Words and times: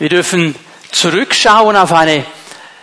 Wir 0.00 0.10
dürfen 0.10 0.54
zurückschauen 0.92 1.74
auf 1.74 1.90
eine 1.90 2.24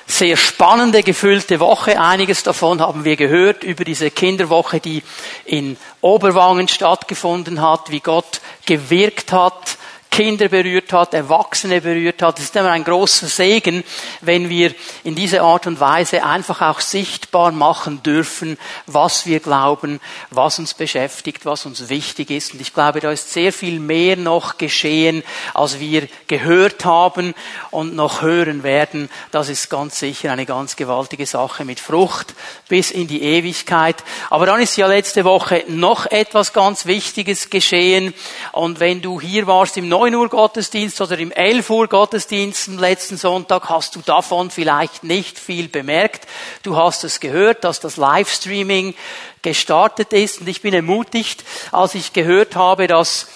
sehr 0.06 0.36
spannende, 0.36 1.02
gefüllte 1.02 1.62
Woche. 1.62 1.98
Einiges 1.98 2.44
davon 2.44 2.82
haben 2.82 3.06
wir 3.06 3.16
gehört 3.16 3.64
über 3.64 3.86
diese 3.86 4.12
Kinderwoche, 4.12 4.82
die 4.82 5.02
in 5.46 5.78
Oberwangen 6.02 6.68
stattgefunden 6.68 7.62
hat, 7.62 7.90
wie 7.90 8.02
Gott 8.02 8.42
gewirkt 8.66 9.32
hat, 9.32 9.78
Kinder 10.16 10.48
berührt 10.48 10.94
hat, 10.94 11.14
Erwachsene 11.14 11.82
berührt 11.82 12.22
hat. 12.22 12.40
Es 12.40 12.46
ist 12.46 12.56
immer 12.56 12.72
ein 12.72 12.86
großer 12.86 13.28
Segen, 13.28 13.84
wenn 14.22 14.48
wir 14.48 14.74
in 15.04 15.14
dieser 15.14 15.42
Art 15.42 15.68
und 15.68 15.82
Weise 15.82 16.24
einfach 16.24 16.62
auch 16.62 16.80
sichtbar 16.80 17.52
machen 17.52 18.02
dürfen, 18.02 18.58
was 18.88 19.26
wir 19.26 19.42
glauben, 19.42 20.00
was 20.30 20.58
uns 20.58 20.74
beschäftigt, 20.74 21.46
was 21.46 21.66
uns 21.66 21.90
wichtig 21.90 22.30
ist. 22.30 22.54
Und 22.54 22.62
ich 22.62 22.74
glaube, 22.74 23.02
da 23.02 23.12
ist 23.12 23.34
sehr 23.34 23.52
viel 23.52 23.82
mehr 23.82 24.16
noch 24.16 24.58
geschehen, 24.58 25.22
als 25.54 25.82
wir 25.82 26.08
gehört 26.28 26.86
haben 26.86 27.34
und 27.70 27.94
noch 27.94 28.22
hören 28.22 28.64
werden. 28.64 29.10
Das 29.32 29.50
ist 29.50 29.70
ganz 29.70 30.00
sicher 30.00 30.32
eine 30.32 30.46
ganz 30.46 30.78
gewaltige 30.78 31.26
Sache 31.26 31.66
mit 31.66 31.82
Frucht 31.82 32.36
bis 32.70 32.90
in 32.90 33.08
die 33.08 33.22
Ewigkeit. 33.22 33.98
Aber 34.30 34.46
dann 34.46 34.62
ist 34.62 34.78
ja 34.78 34.88
letzte 34.88 35.26
Woche 35.26 35.66
noch 35.68 36.06
etwas 36.06 36.54
ganz 36.54 36.86
Wichtiges 36.86 37.50
geschehen. 37.50 38.14
Und 38.54 38.80
wenn 38.80 39.02
du 39.02 39.20
hier 39.20 39.46
warst 39.46 39.76
im 39.76 39.90
9 40.06 40.14
Uhr 40.14 40.30
Gottesdienst 40.30 41.02
oder 41.02 41.18
im 41.18 41.32
11 41.32 41.68
Uhr 41.68 41.88
Gottesdienst 41.88 42.70
am 42.70 42.78
letzten 42.78 43.18
Sonntag 43.18 43.70
hast 43.70 43.96
du 43.96 44.02
davon 44.02 44.52
vielleicht 44.52 45.04
nicht 45.04 45.40
viel 45.40 45.68
bemerkt. 45.68 46.28
Du 46.62 46.78
hast 46.78 47.04
es 47.04 47.20
gehört, 47.20 47.64
dass 47.64 47.80
das 47.80 47.98
Livestreaming 47.98 48.94
gestartet 49.42 50.14
ist 50.14 50.42
und 50.42 50.48
ich 50.48 50.62
bin 50.62 50.76
ermutigt, 50.76 51.44
als 51.72 51.96
ich 51.96 52.14
gehört 52.14 52.56
habe, 52.56 52.86
dass 52.86 53.30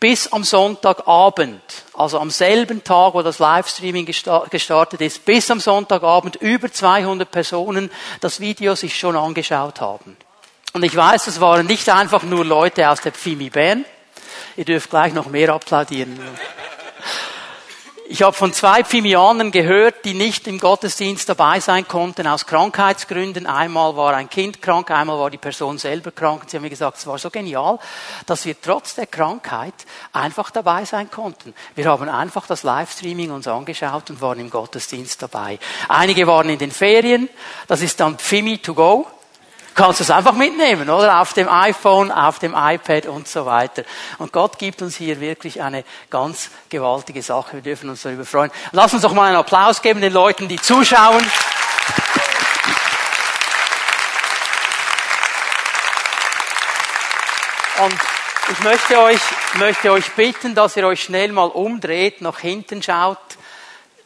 bis 0.00 0.32
am 0.32 0.44
Sonntagabend, 0.44 1.60
also 1.92 2.18
am 2.18 2.30
selben 2.30 2.82
Tag, 2.82 3.12
wo 3.12 3.20
das 3.20 3.38
Livestreaming 3.38 4.06
gestartet 4.06 5.02
ist, 5.02 5.26
bis 5.26 5.50
am 5.50 5.60
Sonntagabend 5.60 6.36
über 6.36 6.72
200 6.72 7.30
Personen 7.30 7.90
das 8.22 8.40
Video 8.40 8.74
sich 8.74 8.98
schon 8.98 9.14
angeschaut 9.14 9.82
haben. 9.82 10.16
Und 10.72 10.84
ich 10.84 10.96
weiß, 10.96 11.26
es 11.26 11.42
waren 11.42 11.66
nicht 11.66 11.86
einfach 11.90 12.22
nur 12.22 12.46
Leute 12.46 12.88
aus 12.88 13.02
der 13.02 13.12
Pfimi 13.12 13.50
Bern, 13.50 13.84
Ihr 14.56 14.64
dürft 14.64 14.90
gleich 14.90 15.14
noch 15.14 15.26
mehr 15.26 15.50
applaudieren. 15.50 16.18
Ich 18.06 18.22
habe 18.22 18.36
von 18.36 18.52
zwei 18.52 18.84
Pfimianern 18.84 19.50
gehört, 19.50 20.04
die 20.04 20.12
nicht 20.12 20.46
im 20.46 20.60
Gottesdienst 20.60 21.26
dabei 21.26 21.58
sein 21.60 21.88
konnten 21.88 22.26
aus 22.26 22.44
Krankheitsgründen. 22.44 23.46
Einmal 23.46 23.96
war 23.96 24.12
ein 24.12 24.28
Kind 24.28 24.60
krank, 24.60 24.90
einmal 24.90 25.18
war 25.18 25.30
die 25.30 25.38
Person 25.38 25.78
selber 25.78 26.10
krank. 26.10 26.42
Sie 26.46 26.58
haben 26.58 26.64
mir 26.64 26.70
gesagt, 26.70 26.98
es 26.98 27.06
war 27.06 27.18
so 27.18 27.30
genial, 27.30 27.78
dass 28.26 28.44
wir 28.44 28.60
trotz 28.60 28.94
der 28.94 29.06
Krankheit 29.06 29.74
einfach 30.12 30.50
dabei 30.50 30.84
sein 30.84 31.10
konnten. 31.10 31.54
Wir 31.74 31.86
haben 31.86 32.06
einfach 32.10 32.46
das 32.46 32.62
Livestreaming 32.62 33.30
uns 33.30 33.48
angeschaut 33.48 34.10
und 34.10 34.20
waren 34.20 34.38
im 34.38 34.50
Gottesdienst 34.50 35.22
dabei. 35.22 35.58
Einige 35.88 36.26
waren 36.26 36.50
in 36.50 36.58
den 36.58 36.72
Ferien. 36.72 37.30
Das 37.68 37.80
ist 37.80 37.98
dann 38.00 38.18
Pfimi 38.18 38.58
to 38.58 38.74
go 38.74 39.06
kannst 39.74 40.00
es 40.00 40.10
einfach 40.10 40.34
mitnehmen, 40.34 40.88
oder? 40.88 41.20
Auf 41.20 41.32
dem 41.32 41.48
iPhone, 41.48 42.10
auf 42.10 42.38
dem 42.38 42.54
iPad 42.56 43.06
und 43.06 43.28
so 43.28 43.46
weiter. 43.46 43.82
Und 44.18 44.32
Gott 44.32 44.58
gibt 44.58 44.82
uns 44.82 44.96
hier 44.96 45.20
wirklich 45.20 45.62
eine 45.62 45.84
ganz 46.10 46.50
gewaltige 46.68 47.22
Sache. 47.22 47.54
Wir 47.54 47.62
dürfen 47.62 47.90
uns 47.90 48.02
darüber 48.02 48.24
freuen. 48.24 48.50
Lass 48.72 48.92
uns 48.92 49.02
doch 49.02 49.12
mal 49.12 49.28
einen 49.28 49.36
Applaus 49.36 49.82
geben 49.82 50.00
den 50.00 50.12
Leuten, 50.12 50.48
die 50.48 50.60
zuschauen. 50.60 51.24
Und 57.82 57.94
ich 58.52 58.60
möchte 58.60 59.00
euch, 59.00 59.20
möchte 59.54 59.90
euch 59.90 60.12
bitten, 60.12 60.54
dass 60.54 60.76
ihr 60.76 60.86
euch 60.86 61.02
schnell 61.02 61.32
mal 61.32 61.48
umdreht, 61.48 62.20
nach 62.20 62.38
hinten 62.38 62.82
schaut. 62.82 63.18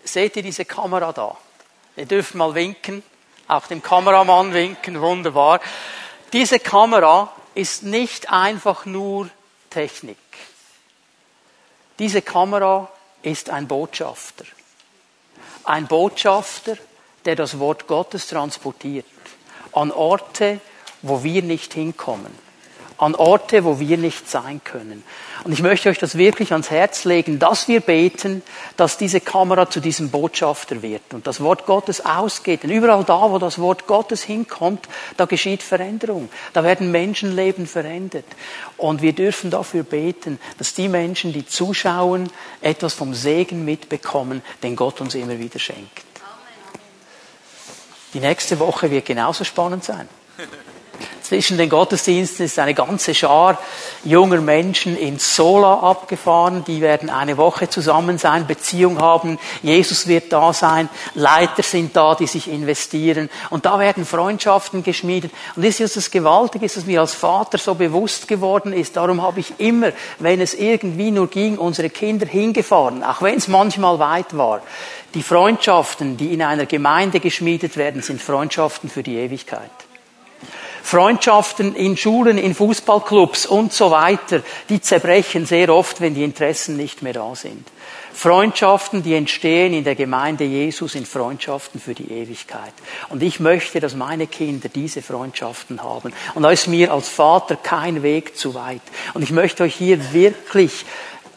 Seht 0.05 0.36
ihr 0.36 0.42
diese 0.42 0.64
Kamera 0.64 1.12
da? 1.12 1.36
Ihr 1.96 2.06
dürft 2.06 2.34
mal 2.34 2.55
winken 2.55 3.02
auch 3.49 3.67
dem 3.67 3.83
Kameramann 3.83 4.53
winken, 4.53 5.01
wunderbar. 5.01 5.61
Diese 6.33 6.61
Kamera 6.61 7.33
ist 7.55 7.83
nicht 7.83 8.31
einfach 8.31 8.85
nur 8.85 9.31
Technik. 9.70 10.19
Diese 11.98 12.23
Kamera 12.23 12.91
ist 13.23 13.51
ein 13.51 13.67
Botschafter. 13.67 14.45
Ein 15.64 15.87
Botschafter, 15.87 16.77
der 17.25 17.35
das 17.35 17.58
Wort 17.58 17.87
Gottes 17.87 18.29
transportiert. 18.29 19.07
An 19.73 19.91
Orte, 19.91 20.61
wo 21.03 21.23
wir 21.25 21.42
nicht 21.42 21.75
hinkommen. 21.75 22.48
An 22.98 23.14
Orte, 23.14 23.64
wo 23.64 23.79
wir 23.79 23.97
nicht 23.97 24.29
sein 24.29 24.61
können. 24.64 25.05
Und 25.45 25.53
ich 25.53 25.63
möchte 25.63 25.89
euch 25.89 25.98
das 25.98 26.19
wirklich 26.19 26.53
ans 26.53 26.70
Herz 26.70 27.05
legen, 27.05 27.39
dass 27.39 27.69
wir 27.69 27.81
beten, 27.81 28.42
dass 28.77 28.98
diese 28.98 29.20
Kamera 29.20 29.70
zu 29.70 29.81
diesem 29.81 30.11
Botschafter 30.11 30.83
wird 30.83 31.14
und 31.14 31.27
das 31.27 31.41
Wort 31.41 31.64
Gottes 31.64 32.05
ausgeht. 32.05 32.64
Denn 32.64 32.70
überall 32.70 33.05
da, 33.05 33.31
wo 33.31 33.39
das 33.39 33.58
Wort 33.58 33.87
Gottes 33.87 34.23
hinkommt, 34.23 34.89
da 35.17 35.27
geschieht 35.27 35.63
Veränderung. 35.63 36.29
Da 36.53 36.64
werden 36.64 36.91
Menschenleben 36.91 37.67
verändert. 37.67 38.27
Und 38.77 39.01
wir 39.01 39.13
dürfen 39.13 39.51
dafür 39.51 39.85
beten, 39.85 40.41
dass 40.58 40.75
die 40.75 40.89
Menschen, 40.89 41.33
die 41.33 41.47
zuschauen, 41.47 42.31
etwas 42.61 42.95
vom 42.95 43.14
Segen 43.14 43.64
mitbekommen, 43.64 44.42
den 44.63 44.77
Gott 44.77 45.01
uns 45.01 45.14
immer 45.14 45.39
wieder 45.39 45.58
schenkt. 45.58 46.03
Die 48.14 48.20
nächste 48.20 48.58
Woche 48.58 48.91
wird 48.91 49.07
genauso 49.07 49.45
spannend 49.45 49.85
sein. 49.85 50.08
Zwischen 51.29 51.59
den 51.59 51.69
Gottesdiensten 51.69 52.47
ist 52.47 52.59
eine 52.59 52.73
ganze 52.73 53.14
Schar 53.14 53.59
junger 54.03 54.41
Menschen 54.41 54.97
in 54.97 55.19
Sola 55.19 55.81
abgefahren. 55.81 56.64
Die 56.67 56.81
werden 56.81 57.11
eine 57.11 57.36
Woche 57.36 57.69
zusammen 57.69 58.17
sein, 58.17 58.47
Beziehung 58.47 58.98
haben. 58.98 59.39
Jesus 59.63 60.07
wird 60.07 60.33
da 60.33 60.55
sein. 60.55 60.89
Leiter 61.14 61.63
sind 61.63 61.95
da, 61.95 62.14
die 62.14 62.27
sich 62.27 62.48
investieren. 62.48 63.29
Und 63.51 63.67
da 63.67 63.79
werden 63.79 64.07
Freundschaften 64.07 64.83
geschmiedet. 64.83 65.31
Und 65.55 65.67
das 65.67 65.81
ist 65.81 65.98
das 65.98 66.11
Gewaltige, 66.11 66.64
ist, 66.64 66.79
dass 66.79 66.87
mir 66.87 67.03
als 67.03 67.14
Vater 67.14 67.58
so 67.58 67.75
bewusst 67.75 68.27
geworden 68.27 68.73
ist. 68.73 68.97
Darum 68.97 69.20
habe 69.20 69.41
ich 69.41 69.53
immer, 69.58 69.92
wenn 70.19 70.41
es 70.41 70.55
irgendwie 70.55 71.11
nur 71.11 71.29
ging, 71.29 71.58
unsere 71.58 71.91
Kinder 71.91 72.27
hingefahren, 72.27 73.05
auch 73.05 73.20
wenn 73.20 73.37
es 73.37 73.48
manchmal 73.48 73.98
weit 73.98 74.35
war. 74.35 74.63
Die 75.13 75.23
Freundschaften, 75.23 76.17
die 76.17 76.33
in 76.33 76.41
einer 76.41 76.64
Gemeinde 76.64 77.20
geschmiedet 77.20 77.77
werden, 77.77 78.01
sind 78.01 78.23
Freundschaften 78.23 78.89
für 78.89 79.03
die 79.03 79.17
Ewigkeit. 79.17 79.70
Freundschaften 80.89 81.75
in 81.75 81.99
Schulen, 81.99 82.39
in 82.39 82.55
Fußballclubs 82.55 83.45
und 83.45 83.75
so 83.75 83.91
weiter, 83.91 84.41
die 84.71 84.81
zerbrechen 84.81 85.45
sehr 85.45 85.69
oft, 85.69 86.01
wenn 86.01 86.15
die 86.15 86.25
Interessen 86.25 86.79
nicht 86.79 87.03
mehr 87.03 87.13
da 87.13 87.35
sind. 87.35 87.69
Freundschaften, 88.15 89.03
die 89.03 89.13
entstehen 89.13 89.75
in 89.75 89.85
der 89.85 89.95
Gemeinde 89.95 90.45
Jesus, 90.45 90.93
sind 90.93 91.07
Freundschaften 91.07 91.79
für 91.79 91.93
die 91.93 92.11
Ewigkeit. 92.11 92.73
Und 93.11 93.23
ich 93.23 93.39
möchte, 93.39 93.81
dass 93.81 93.95
meine 93.95 94.27
Kinder 94.27 94.71
diese 94.71 95.03
Freundschaften 95.03 95.83
haben. 95.83 96.15
Und 96.35 96.43
da 96.43 96.51
ist 96.51 96.69
mir 96.69 96.91
als 96.91 97.11
Vater 97.11 97.57
kein 97.57 98.03
Weg 98.03 98.39
zu 98.39 98.55
weit. 98.55 98.81
Und 99.13 99.20
ich 99.20 99.31
möchte 99.31 99.65
euch 99.65 99.75
hier 99.75 100.15
wirklich 100.15 100.87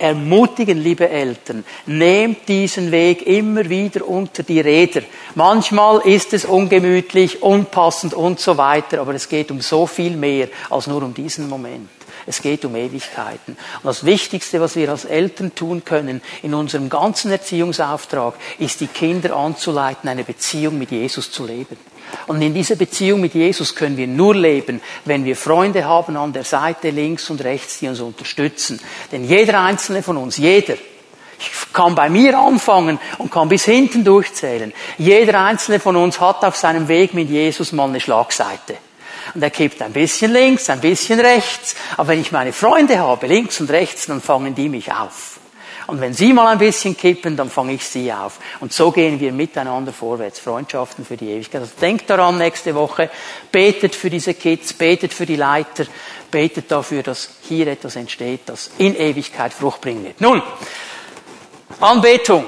ermutigen, 0.01 0.81
liebe 0.81 1.09
Eltern, 1.09 1.63
nehmt 1.85 2.47
diesen 2.47 2.91
Weg 2.91 3.25
immer 3.25 3.69
wieder 3.69 4.07
unter 4.07 4.43
die 4.43 4.59
Räder. 4.59 5.01
Manchmal 5.35 6.01
ist 6.01 6.33
es 6.33 6.45
ungemütlich, 6.45 7.41
unpassend 7.41 8.13
und 8.13 8.39
so 8.39 8.57
weiter, 8.57 8.99
aber 8.99 9.13
es 9.13 9.29
geht 9.29 9.51
um 9.51 9.61
so 9.61 9.85
viel 9.87 10.17
mehr 10.17 10.47
als 10.69 10.87
nur 10.87 11.03
um 11.03 11.13
diesen 11.13 11.47
Moment. 11.47 11.89
Es 12.25 12.41
geht 12.41 12.65
um 12.65 12.75
Ewigkeiten. 12.75 13.57
Und 13.81 13.85
das 13.85 14.05
Wichtigste, 14.05 14.61
was 14.61 14.75
wir 14.75 14.89
als 14.89 15.05
Eltern 15.05 15.55
tun 15.55 15.83
können 15.83 16.21
in 16.43 16.53
unserem 16.53 16.89
ganzen 16.89 17.31
Erziehungsauftrag, 17.31 18.35
ist 18.59 18.79
die 18.79 18.87
Kinder 18.87 19.35
anzuleiten, 19.35 20.09
eine 20.09 20.23
Beziehung 20.23 20.77
mit 20.77 20.91
Jesus 20.91 21.31
zu 21.31 21.45
leben. 21.45 21.77
Und 22.27 22.41
in 22.41 22.53
dieser 22.53 22.75
Beziehung 22.75 23.21
mit 23.21 23.33
Jesus 23.33 23.75
können 23.75 23.97
wir 23.97 24.07
nur 24.07 24.35
leben, 24.35 24.81
wenn 25.05 25.25
wir 25.25 25.35
Freunde 25.35 25.85
haben 25.85 26.17
an 26.17 26.33
der 26.33 26.43
Seite 26.43 26.89
links 26.89 27.29
und 27.29 27.43
rechts, 27.43 27.79
die 27.79 27.87
uns 27.87 27.99
unterstützen. 27.99 28.79
Denn 29.11 29.23
jeder 29.23 29.61
einzelne 29.61 30.03
von 30.03 30.17
uns, 30.17 30.37
jeder, 30.37 30.73
ich 30.73 31.73
kann 31.73 31.95
bei 31.95 32.09
mir 32.09 32.37
anfangen 32.37 32.99
und 33.17 33.31
kann 33.31 33.49
bis 33.49 33.65
hinten 33.65 34.03
durchzählen. 34.03 34.73
Jeder 34.97 35.43
einzelne 35.43 35.79
von 35.79 35.95
uns 35.95 36.19
hat 36.19 36.43
auf 36.43 36.55
seinem 36.55 36.87
Weg 36.87 37.13
mit 37.13 37.29
Jesus 37.29 37.71
mal 37.71 37.89
eine 37.89 37.99
Schlagseite. 37.99 38.77
Und 39.33 39.41
er 39.41 39.49
kippt 39.49 39.81
ein 39.81 39.93
bisschen 39.93 40.31
links, 40.33 40.69
ein 40.69 40.81
bisschen 40.81 41.19
rechts. 41.19 41.75
Aber 41.97 42.09
wenn 42.09 42.21
ich 42.21 42.31
meine 42.31 42.53
Freunde 42.53 42.99
habe, 42.99 43.27
links 43.27 43.59
und 43.59 43.69
rechts, 43.71 44.07
dann 44.07 44.21
fangen 44.21 44.55
die 44.55 44.69
mich 44.69 44.91
auf. 44.91 45.30
Und 45.91 45.99
wenn 45.99 46.13
Sie 46.13 46.31
mal 46.31 46.47
ein 46.47 46.57
bisschen 46.57 46.95
kippen, 46.95 47.35
dann 47.35 47.49
fange 47.49 47.73
ich 47.73 47.85
Sie 47.85 48.13
auf. 48.13 48.39
Und 48.61 48.71
so 48.71 48.91
gehen 48.91 49.19
wir 49.19 49.33
miteinander 49.33 49.91
vorwärts. 49.91 50.39
Freundschaften 50.39 51.03
für 51.03 51.17
die 51.17 51.29
Ewigkeit. 51.29 51.59
Also 51.59 51.73
denkt 51.81 52.09
daran 52.09 52.37
nächste 52.37 52.73
Woche. 52.75 53.09
Betet 53.51 53.93
für 53.93 54.09
diese 54.09 54.33
Kids, 54.33 54.71
betet 54.71 55.13
für 55.13 55.25
die 55.25 55.35
Leiter, 55.35 55.83
betet 56.31 56.71
dafür, 56.71 57.03
dass 57.03 57.31
hier 57.41 57.67
etwas 57.67 57.97
entsteht, 57.97 58.43
das 58.45 58.71
in 58.77 58.95
Ewigkeit 58.95 59.51
Frucht 59.51 59.81
bringen 59.81 60.05
wird. 60.05 60.21
Nun, 60.21 60.41
Anbetung. 61.81 62.45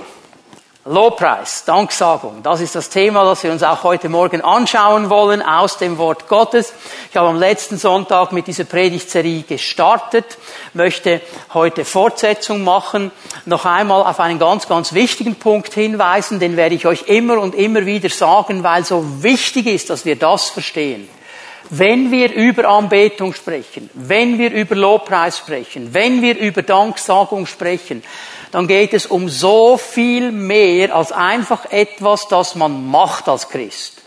Lobpreis, 0.86 1.64
Danksagung, 1.64 2.44
das 2.44 2.60
ist 2.60 2.76
das 2.76 2.90
Thema, 2.90 3.24
das 3.24 3.42
wir 3.42 3.54
uns 3.54 3.64
auch 3.64 3.84
heute 3.84 4.10
Morgen 4.10 4.42
anschauen 4.42 5.10
wollen 5.10 5.42
aus 5.42 5.78
dem 5.78 5.98
Wort 5.98 6.28
Gottes. 6.28 6.74
Ich 7.10 7.16
habe 7.16 7.30
am 7.30 7.40
letzten 7.40 7.78
Sonntag 7.78 8.34
mit 8.34 8.48
dieser 8.48 8.66
Predigtserie 8.66 9.44
gestartet, 9.44 10.26
möchte 10.74 11.22
heute 11.54 11.86
Fortsetzung 11.86 12.66
machen, 12.66 13.12
noch 13.46 13.64
einmal 13.64 14.04
auf 14.04 14.20
einen 14.20 14.40
ganz, 14.40 14.68
ganz 14.68 14.92
wichtigen 14.92 15.36
Punkt 15.36 15.74
hinweisen, 15.74 16.42
den 16.42 16.58
werde 16.58 16.76
ich 16.76 16.86
euch 16.86 17.04
immer 17.08 17.40
und 17.40 17.56
immer 17.56 17.86
wieder 17.86 18.10
sagen, 18.10 18.64
weil 18.64 18.84
so 18.84 19.24
wichtig 19.24 19.68
ist, 19.68 19.90
dass 19.90 20.04
wir 20.04 20.18
das 20.18 20.50
verstehen. 20.50 21.08
Wenn 21.70 22.12
wir 22.12 22.34
über 22.34 22.68
Anbetung 22.68 23.34
sprechen, 23.34 23.90
wenn 23.94 24.38
wir 24.38 24.52
über 24.52 24.76
Lobpreis 24.76 25.38
sprechen, 25.38 25.94
wenn 25.94 26.22
wir 26.22 26.38
über 26.38 26.62
Danksagung 26.62 27.46
sprechen, 27.46 28.04
dann 28.54 28.68
geht 28.68 28.94
es 28.94 29.08
um 29.08 29.30
so 29.30 29.78
viel 29.78 30.32
mehr 30.32 30.96
als 30.96 31.12
einfach 31.12 31.72
etwas, 31.72 32.28
das 32.28 32.54
man 32.54 32.88
macht 32.88 33.28
als 33.28 33.50
Christ. 33.50 34.04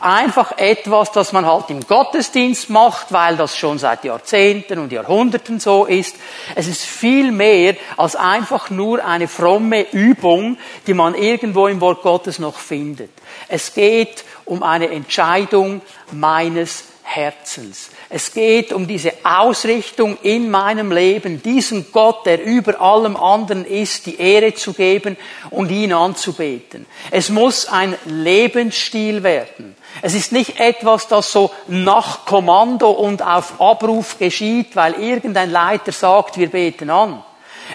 Einfach 0.00 0.56
etwas, 0.56 1.12
das 1.12 1.34
man 1.34 1.44
halt 1.44 1.68
im 1.68 1.86
Gottesdienst 1.86 2.70
macht, 2.70 3.12
weil 3.12 3.36
das 3.36 3.58
schon 3.58 3.78
seit 3.78 4.02
Jahrzehnten 4.04 4.78
und 4.78 4.90
Jahrhunderten 4.90 5.60
so 5.60 5.84
ist. 5.84 6.16
Es 6.54 6.66
ist 6.66 6.82
viel 6.82 7.30
mehr 7.30 7.76
als 7.98 8.16
einfach 8.16 8.70
nur 8.70 9.04
eine 9.04 9.28
fromme 9.28 9.82
Übung, 9.92 10.56
die 10.86 10.94
man 10.94 11.14
irgendwo 11.14 11.66
im 11.66 11.82
Wort 11.82 12.00
Gottes 12.00 12.38
noch 12.38 12.58
findet. 12.58 13.10
Es 13.48 13.74
geht 13.74 14.24
um 14.46 14.62
eine 14.62 14.88
Entscheidung 14.88 15.82
meines 16.10 16.84
Herzens. 17.12 17.90
Es 18.08 18.32
geht 18.32 18.72
um 18.72 18.86
diese 18.86 19.12
Ausrichtung 19.24 20.16
in 20.22 20.48
meinem 20.48 20.92
Leben, 20.92 21.42
diesem 21.42 21.90
Gott, 21.90 22.24
der 22.24 22.44
über 22.44 22.80
allem 22.80 23.16
anderen 23.16 23.64
ist, 23.64 24.06
die 24.06 24.20
Ehre 24.20 24.54
zu 24.54 24.72
geben 24.72 25.16
und 25.50 25.72
ihn 25.72 25.92
anzubeten. 25.92 26.86
Es 27.10 27.28
muss 27.28 27.66
ein 27.66 27.96
Lebensstil 28.04 29.24
werden. 29.24 29.74
Es 30.02 30.14
ist 30.14 30.30
nicht 30.30 30.60
etwas, 30.60 31.08
das 31.08 31.32
so 31.32 31.50
nach 31.66 32.26
Kommando 32.26 32.90
und 32.90 33.22
auf 33.22 33.60
Abruf 33.60 34.16
geschieht, 34.18 34.76
weil 34.76 34.94
irgendein 34.94 35.50
Leiter 35.50 35.90
sagt, 35.90 36.38
wir 36.38 36.48
beten 36.48 36.90
an. 36.90 37.24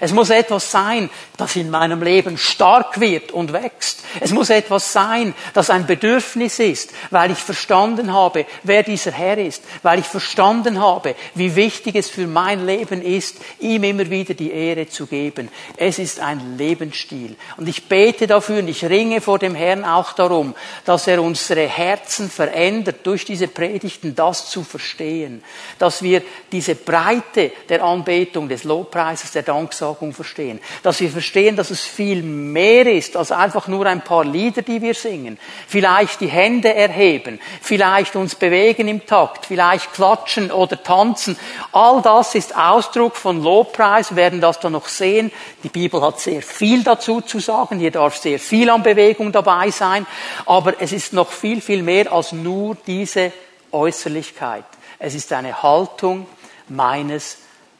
Es 0.01 0.11
muss 0.11 0.29
etwas 0.29 0.71
sein, 0.71 1.09
das 1.37 1.55
in 1.55 1.69
meinem 1.69 2.01
Leben 2.01 2.37
stark 2.37 2.99
wird 2.99 3.31
und 3.31 3.53
wächst. 3.53 4.03
Es 4.19 4.31
muss 4.31 4.49
etwas 4.49 4.91
sein, 4.91 5.33
das 5.53 5.69
ein 5.69 5.85
Bedürfnis 5.85 6.59
ist, 6.59 6.91
weil 7.11 7.31
ich 7.31 7.37
verstanden 7.37 8.13
habe, 8.13 8.45
wer 8.63 8.83
dieser 8.83 9.11
Herr 9.11 9.37
ist, 9.37 9.63
weil 9.83 9.99
ich 9.99 10.05
verstanden 10.05 10.81
habe, 10.81 11.15
wie 11.33 11.55
wichtig 11.55 11.95
es 11.95 12.09
für 12.09 12.27
mein 12.27 12.65
Leben 12.65 13.01
ist, 13.01 13.37
ihm 13.59 13.83
immer 13.83 14.09
wieder 14.09 14.33
die 14.33 14.51
Ehre 14.51 14.87
zu 14.87 15.05
geben. 15.05 15.49
Es 15.77 15.99
ist 15.99 16.19
ein 16.19 16.57
Lebensstil. 16.57 17.35
Und 17.57 17.67
ich 17.67 17.87
bete 17.87 18.27
dafür 18.27 18.59
und 18.59 18.67
ich 18.67 18.83
ringe 18.85 19.21
vor 19.21 19.39
dem 19.39 19.55
Herrn 19.55 19.85
auch 19.85 20.13
darum, 20.13 20.55
dass 20.83 21.07
er 21.07 21.21
unsere 21.21 21.67
Herzen 21.67 22.29
verändert, 22.29 22.97
durch 23.03 23.25
diese 23.25 23.47
Predigten 23.47 24.15
das 24.15 24.49
zu 24.49 24.63
verstehen, 24.63 25.43
dass 25.79 26.01
wir 26.01 26.21
diese 26.51 26.75
Breite 26.75 27.51
der 27.69 27.83
Anbetung, 27.83 28.49
des 28.49 28.63
Lobpreises, 28.63 29.31
der 29.31 29.43
Danksagung 29.43 29.84
verstehen, 29.93 30.59
dass 30.83 30.99
wir 30.99 31.09
verstehen, 31.09 31.55
dass 31.55 31.69
es 31.69 31.81
viel 31.81 32.23
mehr 32.23 32.85
ist 32.85 33.15
als 33.15 33.31
einfach 33.31 33.67
nur 33.67 33.85
ein 33.85 34.01
paar 34.01 34.25
Lieder, 34.25 34.61
die 34.61 34.81
wir 34.81 34.93
singen. 34.93 35.37
Vielleicht 35.67 36.21
die 36.21 36.27
Hände 36.27 36.73
erheben, 36.73 37.39
vielleicht 37.61 38.15
uns 38.15 38.35
bewegen 38.35 38.87
im 38.87 39.05
Takt, 39.05 39.45
vielleicht 39.45 39.93
klatschen 39.93 40.51
oder 40.51 40.81
tanzen. 40.81 41.37
All 41.71 42.01
das 42.01 42.35
ist 42.35 42.55
Ausdruck 42.55 43.15
von 43.15 43.43
Lobpreis. 43.43 44.11
Wir 44.11 44.17
werden 44.17 44.41
das 44.41 44.59
dann 44.59 44.73
noch 44.73 44.87
sehen. 44.87 45.31
Die 45.63 45.69
Bibel 45.69 46.01
hat 46.01 46.19
sehr 46.19 46.41
viel 46.41 46.83
dazu 46.83 47.21
zu 47.21 47.39
sagen. 47.39 47.79
Hier 47.79 47.91
darf 47.91 48.17
sehr 48.17 48.39
viel 48.39 48.69
an 48.69 48.83
Bewegung 48.83 49.31
dabei 49.31 49.71
sein. 49.71 50.05
Aber 50.45 50.81
es 50.81 50.91
ist 50.91 51.13
noch 51.13 51.31
viel, 51.31 51.61
viel 51.61 51.83
mehr 51.83 52.11
als 52.11 52.31
nur 52.31 52.77
diese 52.87 53.31
Äußerlichkeit. 53.71 54.65
Es 54.97 55.13
ist 55.13 55.31
eine 55.33 55.61
Haltung 55.61 56.25
meines 56.69 57.37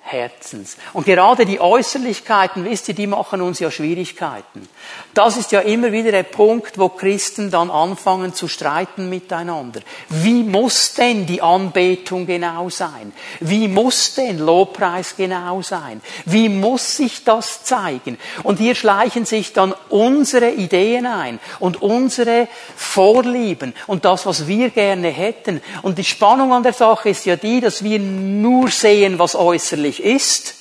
Herzens. 0.08 0.78
Und 0.94 1.08
gerade 1.08 1.48
die 1.48 1.60
Äußerlichkeiten, 1.60 2.64
wisst 2.64 2.88
ihr, 2.88 2.94
die 2.94 3.08
machen 3.08 3.42
uns 3.42 3.58
ja 3.60 3.72
Schwierigkeiten. 3.72 4.70
Das 5.16 5.36
ist 5.36 5.52
ja 5.52 5.62
immer 5.62 5.92
wieder 5.92 6.12
der 6.12 6.22
Punkt, 6.24 6.78
wo 6.78 6.90
Christen 6.90 7.50
dann 7.50 7.72
anfangen 7.72 8.32
zu 8.36 8.48
streiten 8.48 9.10
miteinander. 9.10 9.80
Wie 10.10 10.44
muss 10.44 10.94
denn 10.94 11.26
die 11.26 11.42
Anbetung 11.42 12.28
genau 12.28 12.70
sein? 12.70 13.14
Wie 13.40 13.68
muss 13.68 14.14
denn 14.14 14.38
Lobpreis 14.38 15.16
genau 15.18 15.64
sein? 15.64 16.02
Wie 16.26 16.50
muss 16.50 16.98
sich 16.98 17.24
das 17.24 17.64
zeigen? 17.64 18.20
Und 18.44 18.60
hier 18.60 18.76
schleichen 18.76 19.26
sich 19.26 19.54
dann 19.54 19.74
unsere 19.90 20.52
Ideen 20.52 21.08
ein 21.08 21.40
und 21.60 21.82
unsere 21.82 22.48
Vorlieben 22.76 23.74
und 23.88 24.06
das, 24.06 24.28
was 24.28 24.48
wir 24.48 24.70
gerne 24.70 25.08
hätten. 25.08 25.62
Und 25.82 25.98
die 25.98 26.04
Spannung 26.04 26.54
an 26.54 26.62
der 26.62 26.74
Sache 26.74 27.10
ist 27.10 27.26
ja 27.26 27.38
die, 27.38 27.60
dass 27.60 27.84
wir 27.84 27.98
nur 27.98 28.70
sehen, 28.70 29.18
was 29.18 29.36
äußerlich 29.36 29.95
wirklich 29.96 30.04
ist. 30.04 30.56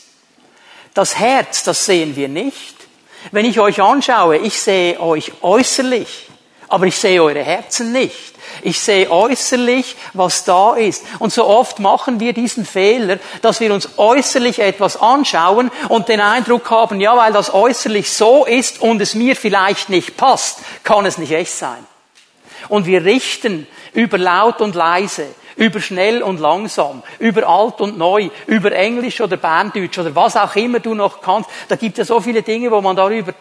Das 0.95 1.19
Herz, 1.19 1.65
das 1.65 1.87
sehen 1.87 2.17
wir 2.17 2.29
nicht. 2.29 2.75
Wenn 3.33 3.47
ich 3.47 3.59
euch 3.59 3.81
anschaue, 3.81 4.37
ich 4.39 4.61
sehe 4.61 5.01
euch 5.01 5.33
äußerlich, 5.43 6.29
aber 6.69 6.87
ich 6.87 6.97
sehe 6.97 7.23
eure 7.23 7.43
Herzen 7.43 7.93
nicht. 7.93 8.35
Ich 8.63 8.79
sehe 8.79 9.11
äußerlich, 9.11 9.97
was 10.13 10.45
da 10.45 10.75
ist. 10.75 11.05
Und 11.19 11.33
so 11.33 11.47
oft 11.47 11.79
machen 11.81 12.21
wir 12.21 12.33
diesen 12.33 12.65
Fehler, 12.65 13.19
dass 13.43 13.61
wir 13.61 13.73
uns 13.73 13.99
äußerlich 13.99 14.61
etwas 14.61 15.01
anschauen 15.01 15.71
und 15.89 16.09
den 16.09 16.21
Eindruck 16.21 16.71
haben, 16.71 17.01
ja, 17.01 17.17
weil 17.17 17.33
das 17.33 17.53
äußerlich 17.53 18.13
so 18.13 18.45
ist 18.45 18.81
und 18.81 19.01
es 19.01 19.15
mir 19.15 19.35
vielleicht 19.35 19.89
nicht 19.89 20.17
passt, 20.17 20.59
kann 20.85 21.07
es 21.07 21.19
nicht 21.19 21.33
echt 21.33 21.53
sein. 21.53 21.85
Und 22.69 22.87
wir 22.87 23.05
richten 23.05 23.67
über 23.93 24.19
laut 24.19 24.61
und 24.61 24.75
leise, 24.75 25.27
über 25.57 25.81
schnell 25.81 26.23
und 26.23 26.41
langsam, 26.41 27.03
über 27.19 27.47
alt 27.49 27.81
und 27.81 27.99
neu, 27.99 28.31
über 28.47 28.73
Englisch 28.73 29.21
oder 29.21 29.37
Berndeutsch 29.37 29.99
oder 29.99 30.15
was 30.15 30.37
auch 30.37 30.55
immer 30.57 30.81
du 30.81 30.95
noch 30.95 31.21
kannst. 31.21 31.51
Da 31.69 31.77
gibt 31.77 31.99
es 31.99 32.09
so 32.09 32.21
viele 32.21 32.43
Dinge, 32.43 32.71
wo 32.71 32.81
man 32.81 32.97
darüber 32.97 33.33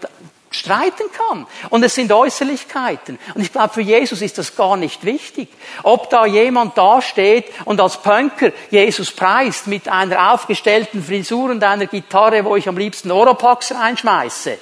streiten 0.51 1.05
kann. 1.11 1.47
Und 1.69 1.83
es 1.83 1.95
sind 1.95 2.11
Äußerlichkeiten. 2.11 3.17
Und 3.33 3.41
ich 3.41 3.51
glaube, 3.51 3.73
für 3.73 3.81
Jesus 3.81 4.21
ist 4.21 4.37
das 4.37 4.55
gar 4.55 4.77
nicht 4.77 5.03
wichtig. 5.03 5.49
Ob 5.81 6.09
da 6.09 6.25
jemand 6.25 6.77
dasteht 6.77 7.45
und 7.65 7.81
als 7.81 7.97
Punker 7.97 8.51
Jesus 8.69 9.11
preist 9.11 9.67
mit 9.67 9.87
einer 9.89 10.33
aufgestellten 10.33 11.03
Frisur 11.03 11.49
und 11.49 11.63
einer 11.63 11.87
Gitarre, 11.87 12.45
wo 12.45 12.55
ich 12.55 12.67
am 12.67 12.77
liebsten 12.77 13.11
Oropax 13.11 13.73
reinschmeiße 13.73 14.57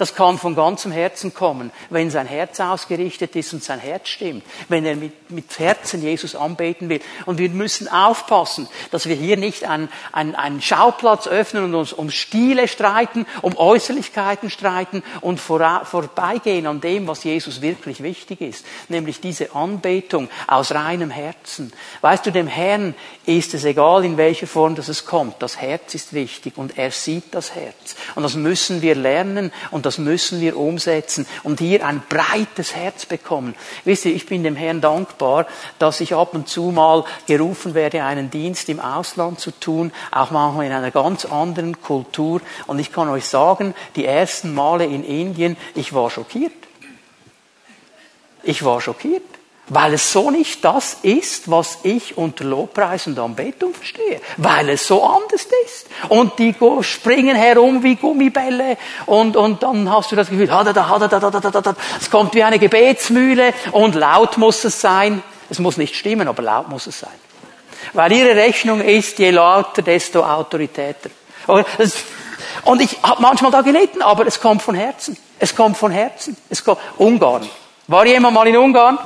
das 0.00 0.14
kann 0.14 0.38
von 0.38 0.54
ganzem 0.54 0.92
Herzen 0.92 1.34
kommen, 1.34 1.70
wenn 1.90 2.10
sein 2.10 2.26
Herz 2.26 2.58
ausgerichtet 2.58 3.36
ist 3.36 3.52
und 3.52 3.62
sein 3.62 3.80
Herz 3.80 4.08
stimmt, 4.08 4.44
wenn 4.68 4.86
er 4.86 4.96
mit, 4.96 5.30
mit 5.30 5.58
Herzen 5.58 6.02
Jesus 6.02 6.34
anbeten 6.34 6.88
will. 6.88 7.00
Und 7.26 7.38
wir 7.38 7.50
müssen 7.50 7.86
aufpassen, 7.86 8.66
dass 8.92 9.06
wir 9.06 9.14
hier 9.14 9.36
nicht 9.36 9.64
einen, 9.64 9.90
einen, 10.12 10.34
einen 10.34 10.62
Schauplatz 10.62 11.28
öffnen 11.28 11.64
und 11.64 11.74
uns 11.74 11.92
um 11.92 12.10
Stile 12.10 12.66
streiten, 12.66 13.26
um 13.42 13.58
Äußerlichkeiten 13.58 14.48
streiten 14.48 15.02
und 15.20 15.38
vor, 15.38 15.82
vorbeigehen 15.84 16.66
an 16.66 16.80
dem, 16.80 17.06
was 17.06 17.22
Jesus 17.24 17.60
wirklich 17.60 18.02
wichtig 18.02 18.40
ist, 18.40 18.64
nämlich 18.88 19.20
diese 19.20 19.54
Anbetung 19.54 20.30
aus 20.46 20.72
reinem 20.72 21.10
Herzen. 21.10 21.74
Weißt 22.00 22.24
du, 22.24 22.32
dem 22.32 22.46
Herrn 22.46 22.94
ist 23.26 23.52
es 23.52 23.64
egal, 23.64 24.04
in 24.06 24.16
welcher 24.16 24.46
Form 24.46 24.76
das 24.76 24.88
es 24.88 25.04
kommt. 25.04 25.42
Das 25.42 25.58
Herz 25.58 25.94
ist 25.94 26.14
wichtig 26.14 26.54
und 26.56 26.78
er 26.78 26.90
sieht 26.90 27.34
das 27.34 27.54
Herz. 27.54 27.96
Und 28.14 28.22
das 28.22 28.34
müssen 28.34 28.80
wir 28.80 28.94
lernen 28.94 29.52
und 29.70 29.89
das 29.90 29.98
müssen 29.98 30.40
wir 30.40 30.56
umsetzen 30.56 31.26
und 31.42 31.58
hier 31.58 31.84
ein 31.84 32.00
breites 32.08 32.76
Herz 32.76 33.06
bekommen. 33.06 33.56
Wisst 33.84 34.04
ihr, 34.04 34.14
ich 34.14 34.24
bin 34.24 34.44
dem 34.44 34.54
Herrn 34.54 34.80
dankbar, 34.80 35.48
dass 35.80 36.00
ich 36.00 36.14
ab 36.14 36.32
und 36.32 36.48
zu 36.48 36.70
mal 36.70 37.02
gerufen 37.26 37.74
werde, 37.74 38.04
einen 38.04 38.30
Dienst 38.30 38.68
im 38.68 38.78
Ausland 38.78 39.40
zu 39.40 39.50
tun, 39.50 39.90
auch 40.12 40.30
manchmal 40.30 40.66
in 40.66 40.72
einer 40.72 40.92
ganz 40.92 41.24
anderen 41.24 41.82
Kultur. 41.82 42.40
Und 42.68 42.78
ich 42.78 42.92
kann 42.92 43.08
euch 43.08 43.24
sagen, 43.24 43.74
die 43.96 44.04
ersten 44.04 44.54
Male 44.54 44.84
in 44.84 45.02
Indien, 45.02 45.56
ich 45.74 45.92
war 45.92 46.08
schockiert. 46.08 46.52
Ich 48.44 48.64
war 48.64 48.80
schockiert 48.80 49.29
weil 49.70 49.94
es 49.94 50.12
so 50.12 50.30
nicht 50.30 50.64
das 50.64 50.98
ist, 51.02 51.50
was 51.50 51.78
ich 51.84 52.18
unter 52.18 52.44
Lobpreis 52.44 53.06
und 53.06 53.18
Anbetung 53.18 53.72
verstehe, 53.72 54.20
weil 54.36 54.68
es 54.68 54.86
so 54.86 55.02
anders 55.02 55.46
ist. 55.64 55.86
Und 56.08 56.38
die 56.38 56.54
springen 56.82 57.36
herum 57.36 57.82
wie 57.82 57.94
Gummibälle 57.94 58.76
und, 59.06 59.36
und 59.36 59.62
dann 59.62 59.90
hast 59.90 60.10
du 60.10 60.16
das 60.16 60.28
Gefühl, 60.28 60.50
es 62.00 62.10
kommt 62.10 62.34
wie 62.34 62.42
eine 62.42 62.58
Gebetsmühle 62.58 63.54
und 63.72 63.94
laut 63.94 64.36
muss 64.36 64.64
es 64.64 64.80
sein. 64.80 65.22
Es 65.48 65.58
muss 65.58 65.76
nicht 65.76 65.94
stimmen, 65.94 66.28
aber 66.28 66.42
laut 66.42 66.68
muss 66.68 66.86
es 66.86 67.00
sein. 67.00 67.10
Weil 67.92 68.12
ihre 68.12 68.36
Rechnung 68.36 68.80
ist, 68.80 69.18
je 69.18 69.30
lauter, 69.30 69.82
desto 69.82 70.22
autoritäter. 70.22 71.10
Und 72.64 72.82
ich 72.82 72.98
habe 73.02 73.22
manchmal 73.22 73.52
da 73.52 73.62
gelitten, 73.62 74.02
aber 74.02 74.26
es 74.26 74.40
kommt 74.40 74.62
von 74.62 74.74
Herzen. 74.74 75.16
Es 75.38 75.54
kommt 75.54 75.76
von 75.76 75.92
Herzen. 75.92 76.36
Es 76.48 76.64
kommt 76.64 76.80
Ungarn. 76.98 77.48
War 77.86 78.04
jemand 78.06 78.34
mal 78.34 78.46
in 78.46 78.56
Ungarn? 78.56 78.98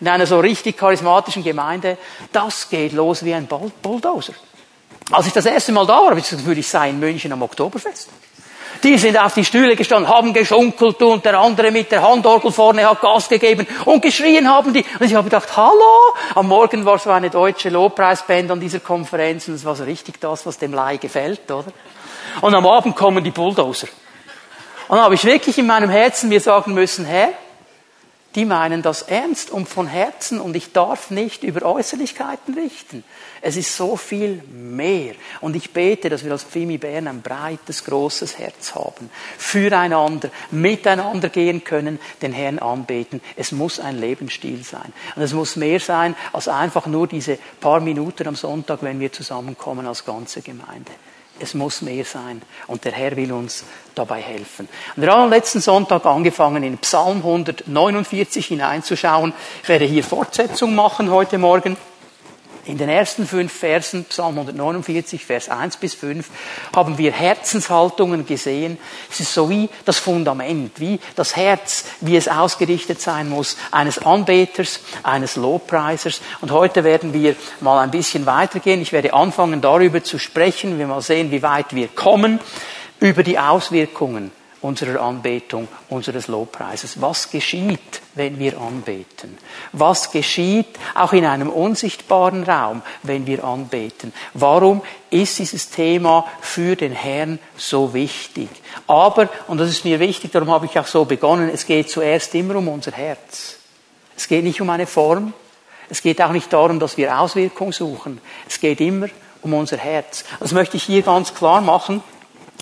In 0.00 0.08
einer 0.08 0.26
so 0.26 0.38
richtig 0.40 0.76
charismatischen 0.76 1.42
Gemeinde, 1.42 1.96
das 2.32 2.68
geht 2.68 2.92
los 2.92 3.24
wie 3.24 3.34
ein 3.34 3.46
Bulldozer. 3.46 4.34
Als 5.10 5.26
ich 5.26 5.32
das 5.32 5.46
erste 5.46 5.72
Mal 5.72 5.86
da 5.86 5.98
war, 5.98 6.10
habe 6.10 6.18
ich 6.18 6.28
das 6.28 6.38
Gefühl, 6.38 6.58
ich 6.58 6.68
sei 6.68 6.90
in 6.90 6.98
München 6.98 7.32
am 7.32 7.42
Oktoberfest. 7.42 8.08
Die 8.82 8.98
sind 8.98 9.18
auf 9.18 9.32
die 9.32 9.44
Stühle 9.44 9.74
gestanden, 9.74 10.12
haben 10.12 10.34
geschunkelt 10.34 11.00
und 11.02 11.24
der 11.24 11.38
andere 11.38 11.70
mit 11.70 11.90
der 11.90 12.02
Handorgel 12.02 12.52
vorne 12.52 12.88
hat 12.88 13.00
Gas 13.00 13.28
gegeben 13.28 13.66
und 13.84 14.02
geschrien 14.02 14.50
haben 14.50 14.72
die. 14.72 14.84
Und 14.98 15.06
ich 15.06 15.14
habe 15.14 15.24
gedacht, 15.24 15.56
hallo! 15.56 16.14
Am 16.34 16.48
Morgen 16.48 16.84
war 16.84 16.98
so 16.98 17.10
eine 17.10 17.30
deutsche 17.30 17.70
Lobpreisband 17.70 18.50
an 18.50 18.60
dieser 18.60 18.80
Konferenz 18.80 19.48
und 19.48 19.54
es 19.54 19.64
war 19.64 19.76
so 19.76 19.84
richtig 19.84 20.20
das, 20.20 20.44
was 20.44 20.58
dem 20.58 20.74
Lai 20.74 20.98
gefällt, 20.98 21.50
oder? 21.50 21.72
Und 22.42 22.54
am 22.54 22.66
Abend 22.66 22.96
kommen 22.96 23.24
die 23.24 23.30
Bulldozer. 23.30 23.88
Und 24.88 24.96
dann 24.96 25.04
habe 25.04 25.14
ich 25.14 25.24
wirklich 25.24 25.56
in 25.58 25.66
meinem 25.66 25.88
Herzen 25.88 26.28
mir 26.28 26.40
sagen 26.40 26.74
müssen, 26.74 27.06
Herr, 27.06 27.30
die 28.36 28.44
meinen 28.44 28.82
das 28.82 29.02
ernst 29.02 29.50
und 29.50 29.66
von 29.66 29.86
Herzen 29.86 30.40
und 30.40 30.54
ich 30.54 30.72
darf 30.72 31.10
nicht 31.10 31.42
über 31.42 31.62
Äußerlichkeiten 31.62 32.54
richten. 32.54 33.02
Es 33.40 33.56
ist 33.56 33.74
so 33.74 33.96
viel 33.96 34.42
mehr. 34.52 35.14
Und 35.40 35.56
ich 35.56 35.72
bete, 35.72 36.10
dass 36.10 36.22
wir 36.22 36.32
als 36.32 36.44
Pfimi 36.44 36.76
Bern 36.76 37.08
ein 37.08 37.22
breites, 37.22 37.84
großes 37.84 38.38
Herz 38.38 38.74
haben. 38.74 39.10
Füreinander, 39.38 40.30
miteinander 40.50 41.30
gehen 41.30 41.64
können, 41.64 41.98
den 42.20 42.34
Herrn 42.34 42.58
anbeten. 42.58 43.22
Es 43.36 43.52
muss 43.52 43.80
ein 43.80 43.98
Lebensstil 43.98 44.62
sein. 44.62 44.92
Und 45.14 45.22
es 45.22 45.32
muss 45.32 45.56
mehr 45.56 45.80
sein 45.80 46.14
als 46.34 46.46
einfach 46.46 46.86
nur 46.86 47.06
diese 47.06 47.38
paar 47.58 47.80
Minuten 47.80 48.28
am 48.28 48.36
Sonntag, 48.36 48.82
wenn 48.82 49.00
wir 49.00 49.12
zusammenkommen 49.12 49.86
als 49.86 50.04
ganze 50.04 50.42
Gemeinde. 50.42 50.92
Es 51.38 51.54
muss 51.54 51.82
mehr 51.82 52.04
sein. 52.04 52.42
Und 52.66 52.84
der 52.84 52.92
Herr 52.92 53.16
will 53.16 53.32
uns 53.32 53.64
dabei 53.94 54.20
helfen. 54.20 54.68
Und 54.96 55.02
wir 55.02 55.12
haben 55.12 55.30
letzten 55.30 55.60
Sonntag 55.60 56.04
angefangen, 56.06 56.62
in 56.62 56.78
Psalm 56.78 57.18
149 57.18 58.46
hineinzuschauen. 58.46 59.32
Ich 59.62 59.68
werde 59.68 59.84
hier 59.84 60.04
Fortsetzung 60.04 60.74
machen 60.74 61.10
heute 61.10 61.38
Morgen. 61.38 61.76
In 62.66 62.78
den 62.78 62.88
ersten 62.88 63.28
fünf 63.28 63.52
Versen, 63.52 64.06
Psalm 64.06 64.38
149, 64.38 65.24
Vers 65.24 65.48
1 65.48 65.76
bis 65.76 65.94
5, 65.94 66.28
haben 66.74 66.98
wir 66.98 67.12
Herzenshaltungen 67.12 68.26
gesehen. 68.26 68.76
Es 69.08 69.20
ist 69.20 69.32
so 69.32 69.48
wie 69.48 69.68
das 69.84 69.98
Fundament, 69.98 70.80
wie 70.80 70.98
das 71.14 71.36
Herz, 71.36 71.84
wie 72.00 72.16
es 72.16 72.26
ausgerichtet 72.26 73.00
sein 73.00 73.28
muss, 73.28 73.56
eines 73.70 74.00
Anbeters, 74.00 74.80
eines 75.04 75.36
Lobpreisers. 75.36 76.20
Und 76.40 76.50
heute 76.50 76.82
werden 76.82 77.12
wir 77.12 77.36
mal 77.60 77.80
ein 77.80 77.92
bisschen 77.92 78.26
weitergehen. 78.26 78.82
Ich 78.82 78.92
werde 78.92 79.14
anfangen, 79.14 79.60
darüber 79.60 80.02
zu 80.02 80.18
sprechen. 80.18 80.80
Wir 80.80 80.88
mal 80.88 81.02
sehen, 81.02 81.30
wie 81.30 81.42
weit 81.42 81.72
wir 81.72 81.86
kommen, 81.86 82.40
über 82.98 83.22
die 83.22 83.38
Auswirkungen 83.38 84.32
unserer 84.62 85.00
Anbetung, 85.00 85.68
unseres 85.88 86.28
Lobpreises. 86.28 87.00
Was 87.00 87.30
geschieht, 87.30 88.02
wenn 88.14 88.38
wir 88.38 88.58
anbeten? 88.60 89.36
Was 89.72 90.10
geschieht 90.10 90.78
auch 90.94 91.12
in 91.12 91.24
einem 91.24 91.50
unsichtbaren 91.50 92.44
Raum, 92.44 92.82
wenn 93.02 93.26
wir 93.26 93.44
anbeten? 93.44 94.12
Warum 94.34 94.82
ist 95.10 95.38
dieses 95.38 95.70
Thema 95.70 96.26
für 96.40 96.76
den 96.76 96.92
Herrn 96.92 97.38
so 97.56 97.92
wichtig? 97.94 98.48
Aber, 98.86 99.28
und 99.46 99.58
das 99.58 99.70
ist 99.70 99.84
mir 99.84 100.00
wichtig, 100.00 100.32
darum 100.32 100.50
habe 100.50 100.66
ich 100.66 100.78
auch 100.78 100.86
so 100.86 101.04
begonnen, 101.04 101.50
es 101.52 101.66
geht 101.66 101.90
zuerst 101.90 102.34
immer 102.34 102.56
um 102.56 102.68
unser 102.68 102.92
Herz. 102.92 103.56
Es 104.16 104.28
geht 104.28 104.44
nicht 104.44 104.60
um 104.60 104.70
eine 104.70 104.86
Form. 104.86 105.34
Es 105.88 106.02
geht 106.02 106.20
auch 106.20 106.32
nicht 106.32 106.52
darum, 106.52 106.80
dass 106.80 106.96
wir 106.96 107.18
Auswirkung 107.18 107.72
suchen. 107.72 108.20
Es 108.48 108.58
geht 108.58 108.80
immer 108.80 109.08
um 109.42 109.54
unser 109.54 109.76
Herz. 109.76 110.24
Das 110.40 110.52
möchte 110.52 110.76
ich 110.76 110.82
hier 110.82 111.02
ganz 111.02 111.34
klar 111.34 111.60
machen 111.60 112.02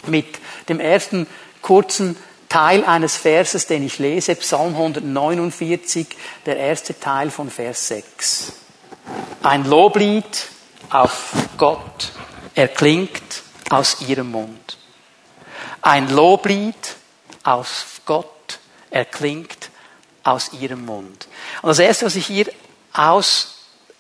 mit 0.07 0.27
dem 0.69 0.81
ersten 0.81 1.27
kurzen 1.65 2.15
Teil 2.51 2.85
eines 2.85 3.17
Verses, 3.17 3.67
den 3.67 3.85
ich 3.85 3.99
lese, 3.99 4.37
Psalm 4.37 4.75
149, 4.75 6.07
der 6.45 6.59
erste 6.59 7.01
Teil 7.01 7.31
von 7.31 7.51
Vers 7.51 7.89
6. 7.89 8.53
Ein 9.43 9.65
Loblied 9.65 10.47
auf 10.91 11.33
Gott 11.57 12.13
erklingt 12.55 13.43
aus 13.71 14.03
ihrem 14.03 14.31
Mund. 14.31 14.77
Ein 15.81 16.11
Loblied 16.11 16.97
auf 17.43 18.03
Gott 18.05 18.59
erklingt 18.91 19.71
aus 20.23 20.53
ihrem 20.53 20.85
Mund. 20.85 21.29
Und 21.63 21.69
das 21.71 21.79
erste, 21.79 22.05
was 22.05 22.15
ich 22.15 22.27
hier 22.27 22.47
aus 22.93 23.54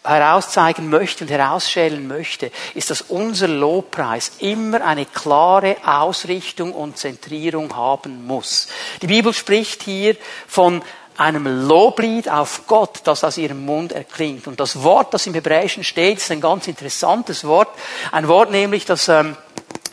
herauszeigen 0.04 0.90
möchte 0.90 1.25
und 1.25 1.30
herausschälen 1.30 2.06
möchte, 2.06 2.50
ist, 2.75 2.90
dass 2.90 3.00
unser 3.02 3.49
Lobpreis 3.49 4.32
immer 4.38 4.84
eine 4.84 5.06
klare 5.06 5.76
Ausrichtung 5.84 6.73
und 6.73 6.99
Zentrierung 6.99 7.75
haben 7.75 8.26
muss. 8.26 8.68
Die 9.00 9.06
Bibel 9.06 9.32
spricht 9.32 9.82
hier 9.82 10.16
von 10.46 10.82
einem 11.16 11.66
Loblied 11.66 12.28
auf 12.28 12.66
Gott, 12.66 13.00
das 13.04 13.25
aus 13.25 13.38
ihrem 13.38 13.64
Mund 13.64 13.92
erklingt. 13.92 14.46
Und 14.46 14.61
das 14.61 14.82
Wort, 14.82 15.14
das 15.14 15.26
im 15.26 15.34
Hebräischen 15.34 15.84
steht, 15.84 16.18
ist 16.18 16.30
ein 16.30 16.40
ganz 16.40 16.66
interessantes 16.66 17.44
Wort. 17.44 17.68
Ein 18.11 18.28
Wort 18.28 18.50
nämlich, 18.50 18.84
das 18.84 19.08
ähm, 19.08 19.37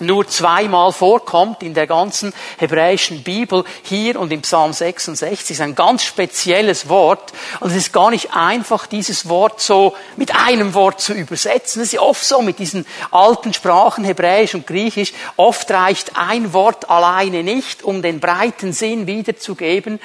nur 0.01 0.27
zweimal 0.27 0.91
vorkommt 0.91 1.63
in 1.63 1.73
der 1.73 1.87
ganzen 1.87 2.33
hebräischen 2.57 3.23
Bibel, 3.23 3.63
hier 3.83 4.19
und 4.19 4.31
im 4.33 4.41
Psalm 4.41 4.73
66, 4.73 5.51
ist 5.51 5.61
ein 5.61 5.75
ganz 5.75 6.03
spezielles 6.03 6.89
Wort. 6.89 7.31
Und 7.59 7.71
es 7.71 7.77
ist 7.77 7.93
gar 7.93 8.09
nicht 8.09 8.33
einfach, 8.33 8.87
dieses 8.87 9.29
Wort 9.29 9.61
so 9.61 9.95
mit 10.17 10.35
einem 10.35 10.73
Wort 10.73 10.99
zu 10.99 11.13
übersetzen. 11.13 11.81
Es 11.81 11.93
ist 11.93 11.99
oft 11.99 12.23
so 12.23 12.41
mit 12.41 12.59
diesen 12.59 12.85
alten 13.11 13.53
Sprachen, 13.53 14.03
Hebräisch 14.03 14.55
und 14.55 14.67
Griechisch. 14.67 15.13
Oft 15.37 15.69
reicht 15.71 16.17
ein 16.17 16.53
Wort 16.53 16.89
alleine 16.89 17.43
nicht, 17.43 17.83
um 17.83 18.01
den 18.01 18.19
breiten 18.19 18.73
Sinn 18.73 19.07
wiederzugeben. 19.07 19.99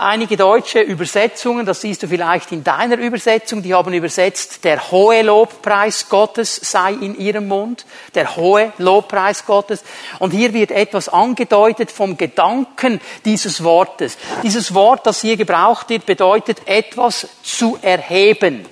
Einige 0.00 0.36
deutsche 0.36 0.78
Übersetzungen, 0.80 1.66
das 1.66 1.80
siehst 1.80 2.04
du 2.04 2.06
vielleicht 2.06 2.52
in 2.52 2.62
deiner 2.62 2.96
Übersetzung, 2.98 3.64
die 3.64 3.74
haben 3.74 3.92
übersetzt, 3.92 4.62
der 4.62 4.92
hohe 4.92 5.22
Lobpreis 5.22 6.08
Gottes 6.08 6.54
sei 6.54 6.92
in 6.92 7.18
ihrem 7.18 7.48
Mund, 7.48 7.84
der 8.14 8.36
hohe 8.36 8.72
Lobpreis 8.78 9.44
Gottes. 9.44 9.82
Und 10.20 10.30
hier 10.30 10.54
wird 10.54 10.70
etwas 10.70 11.08
angedeutet 11.08 11.90
vom 11.90 12.16
Gedanken 12.16 13.00
dieses 13.24 13.64
Wortes. 13.64 14.18
Dieses 14.44 14.72
Wort, 14.72 15.04
das 15.04 15.20
hier 15.20 15.36
gebraucht 15.36 15.88
wird, 15.88 16.06
bedeutet 16.06 16.58
etwas 16.66 17.26
zu 17.42 17.76
erheben, 17.82 18.66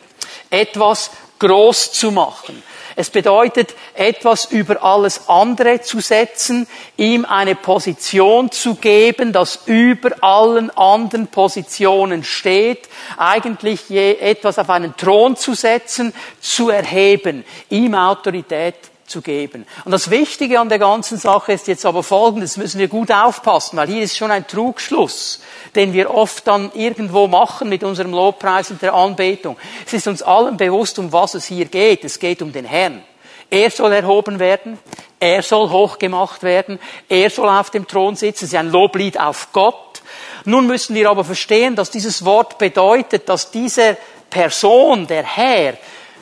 etwas 0.48 1.10
groß 1.40 1.90
zu 1.90 2.12
machen. 2.12 2.62
Es 2.98 3.10
bedeutet, 3.10 3.74
etwas 3.92 4.46
über 4.46 4.82
alles 4.82 5.28
andere 5.28 5.82
zu 5.82 6.00
setzen, 6.00 6.66
ihm 6.96 7.26
eine 7.26 7.54
Position 7.54 8.50
zu 8.50 8.76
geben, 8.76 9.34
das 9.34 9.60
über 9.66 10.12
allen 10.22 10.70
anderen 10.70 11.26
Positionen 11.26 12.24
steht, 12.24 12.88
eigentlich 13.18 13.90
je 13.90 14.14
etwas 14.14 14.58
auf 14.58 14.70
einen 14.70 14.96
Thron 14.96 15.36
zu 15.36 15.52
setzen, 15.52 16.14
zu 16.40 16.70
erheben, 16.70 17.44
ihm 17.68 17.94
Autorität 17.94 18.76
zu 19.06 19.20
geben. 19.20 19.66
Und 19.84 19.92
das 19.92 20.10
Wichtige 20.10 20.58
an 20.58 20.70
der 20.70 20.78
ganzen 20.78 21.18
Sache 21.18 21.52
ist 21.52 21.68
jetzt 21.68 21.84
aber 21.84 22.02
folgendes, 22.02 22.56
müssen 22.56 22.80
wir 22.80 22.88
gut 22.88 23.12
aufpassen, 23.12 23.76
weil 23.76 23.88
hier 23.88 24.02
ist 24.02 24.16
schon 24.16 24.30
ein 24.30 24.46
Trugschluss 24.46 25.40
den 25.76 25.92
wir 25.92 26.12
oft 26.12 26.46
dann 26.46 26.72
irgendwo 26.74 27.28
machen 27.28 27.68
mit 27.68 27.84
unserem 27.84 28.12
Lobpreis 28.12 28.70
und 28.70 28.82
der 28.82 28.94
Anbetung. 28.94 29.56
Es 29.86 29.92
ist 29.92 30.08
uns 30.08 30.22
allen 30.22 30.56
bewusst, 30.56 30.98
um 30.98 31.12
was 31.12 31.34
es 31.34 31.44
hier 31.44 31.66
geht. 31.66 32.04
Es 32.04 32.18
geht 32.18 32.42
um 32.42 32.52
den 32.52 32.64
Herrn. 32.64 33.02
Er 33.50 33.70
soll 33.70 33.92
erhoben 33.92 34.38
werden. 34.38 34.78
Er 35.20 35.42
soll 35.42 35.70
hochgemacht 35.70 36.42
werden. 36.42 36.78
Er 37.08 37.30
soll 37.30 37.48
auf 37.48 37.70
dem 37.70 37.86
Thron 37.86 38.16
sitzen. 38.16 38.46
Es 38.46 38.52
ist 38.52 38.58
ein 38.58 38.70
Loblied 38.70 39.20
auf 39.20 39.48
Gott. 39.52 40.02
Nun 40.44 40.66
müssen 40.66 40.94
wir 40.94 41.10
aber 41.10 41.24
verstehen, 41.24 41.76
dass 41.76 41.90
dieses 41.90 42.24
Wort 42.24 42.58
bedeutet, 42.58 43.28
dass 43.28 43.50
diese 43.50 43.96
Person, 44.30 45.06
der 45.06 45.24
Herr, 45.24 45.74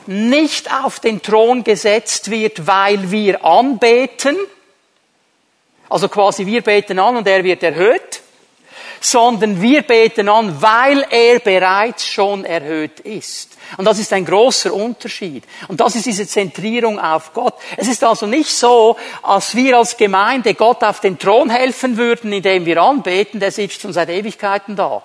nicht 0.06 0.70
auf 0.84 1.00
den 1.00 1.23
Thron 1.23 1.64
gesetzt 1.64 2.30
wird, 2.30 2.66
weil 2.66 3.11
wir 3.11 3.44
anbeten. 3.44 4.37
Also 5.88 6.08
quasi 6.08 6.44
wir 6.44 6.62
beten 6.62 6.99
an 6.99 7.16
und 7.16 7.26
er 7.26 7.44
wird 7.44 7.62
erhöht 7.62 8.24
sondern 9.04 9.61
wir 9.61 9.82
beten 9.82 10.28
an, 10.28 10.62
weil 10.62 11.06
er 11.11 11.38
bereits 11.40 12.06
schon 12.06 12.44
erhöht 12.44 13.00
ist. 13.00 13.56
Und 13.76 13.84
das 13.84 13.99
ist 13.99 14.12
ein 14.12 14.25
großer 14.25 14.73
Unterschied. 14.73 15.44
Und 15.68 15.80
das 15.80 15.94
ist 15.94 16.06
diese 16.06 16.26
Zentrierung 16.26 16.99
auf 16.99 17.32
Gott. 17.34 17.54
Es 17.76 17.88
ist 17.88 18.02
also 18.02 18.26
nicht 18.26 18.50
so, 18.50 18.96
als 19.23 19.54
wir 19.54 19.76
als 19.78 19.96
Gemeinde 19.96 20.54
Gott 20.54 20.82
auf 20.82 21.00
den 21.00 21.18
Thron 21.18 21.50
helfen 21.50 21.96
würden, 21.96 22.32
indem 22.32 22.64
wir 22.64 22.80
anbeten, 22.82 23.40
der 23.40 23.50
sitzt 23.50 23.82
schon 23.82 23.92
seit 23.92 24.08
Ewigkeiten 24.08 24.75
da. 24.75 25.02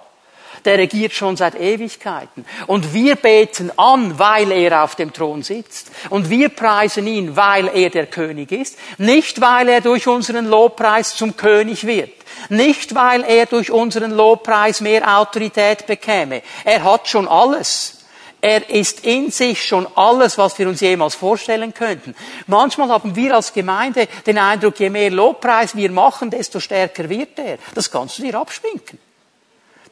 Der 0.65 0.77
regiert 0.77 1.13
schon 1.13 1.37
seit 1.37 1.55
Ewigkeiten. 1.55 2.45
Und 2.67 2.93
wir 2.93 3.15
beten 3.15 3.71
an, 3.77 4.17
weil 4.19 4.51
er 4.51 4.83
auf 4.83 4.95
dem 4.95 5.13
Thron 5.13 5.43
sitzt. 5.43 5.91
Und 6.09 6.29
wir 6.29 6.49
preisen 6.49 7.07
ihn, 7.07 7.35
weil 7.35 7.67
er 7.67 7.89
der 7.89 8.07
König 8.07 8.51
ist. 8.51 8.77
Nicht, 8.97 9.41
weil 9.41 9.69
er 9.69 9.81
durch 9.81 10.07
unseren 10.07 10.45
Lobpreis 10.45 11.15
zum 11.15 11.35
König 11.37 11.85
wird. 11.85 12.18
Nicht, 12.49 12.95
weil 12.95 13.23
er 13.23 13.45
durch 13.45 13.71
unseren 13.71 14.11
Lobpreis 14.11 14.81
mehr 14.81 15.19
Autorität 15.19 15.85
bekäme. 15.85 16.41
Er 16.63 16.83
hat 16.83 17.07
schon 17.07 17.27
alles. 17.27 17.97
Er 18.41 18.69
ist 18.69 19.05
in 19.05 19.31
sich 19.31 19.65
schon 19.65 19.85
alles, 19.95 20.37
was 20.37 20.57
wir 20.57 20.69
uns 20.69 20.79
jemals 20.79 21.15
vorstellen 21.15 21.73
könnten. 21.73 22.15
Manchmal 22.47 22.87
haben 22.89 23.15
wir 23.15 23.35
als 23.35 23.51
Gemeinde 23.51 24.07
den 24.25 24.37
Eindruck, 24.37 24.79
je 24.79 24.89
mehr 24.89 25.11
Lobpreis 25.11 25.75
wir 25.75 25.91
machen, 25.91 26.29
desto 26.29 26.61
stärker 26.61 27.09
wird 27.09 27.37
er. 27.37 27.57
Das 27.75 27.91
kannst 27.91 28.17
du 28.17 28.23
dir 28.23 28.35
abschminken. 28.35 28.97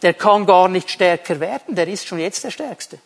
Der 0.02 0.14
kann 0.14 0.46
gar 0.46 0.70
nicht 0.70 0.90
stärker 0.90 1.40
werden, 1.40 1.76
der 1.76 1.88
ist 1.88 2.08
schon 2.08 2.20
jetzt 2.20 2.44
der 2.44 2.52
Stärkste. 2.52 3.00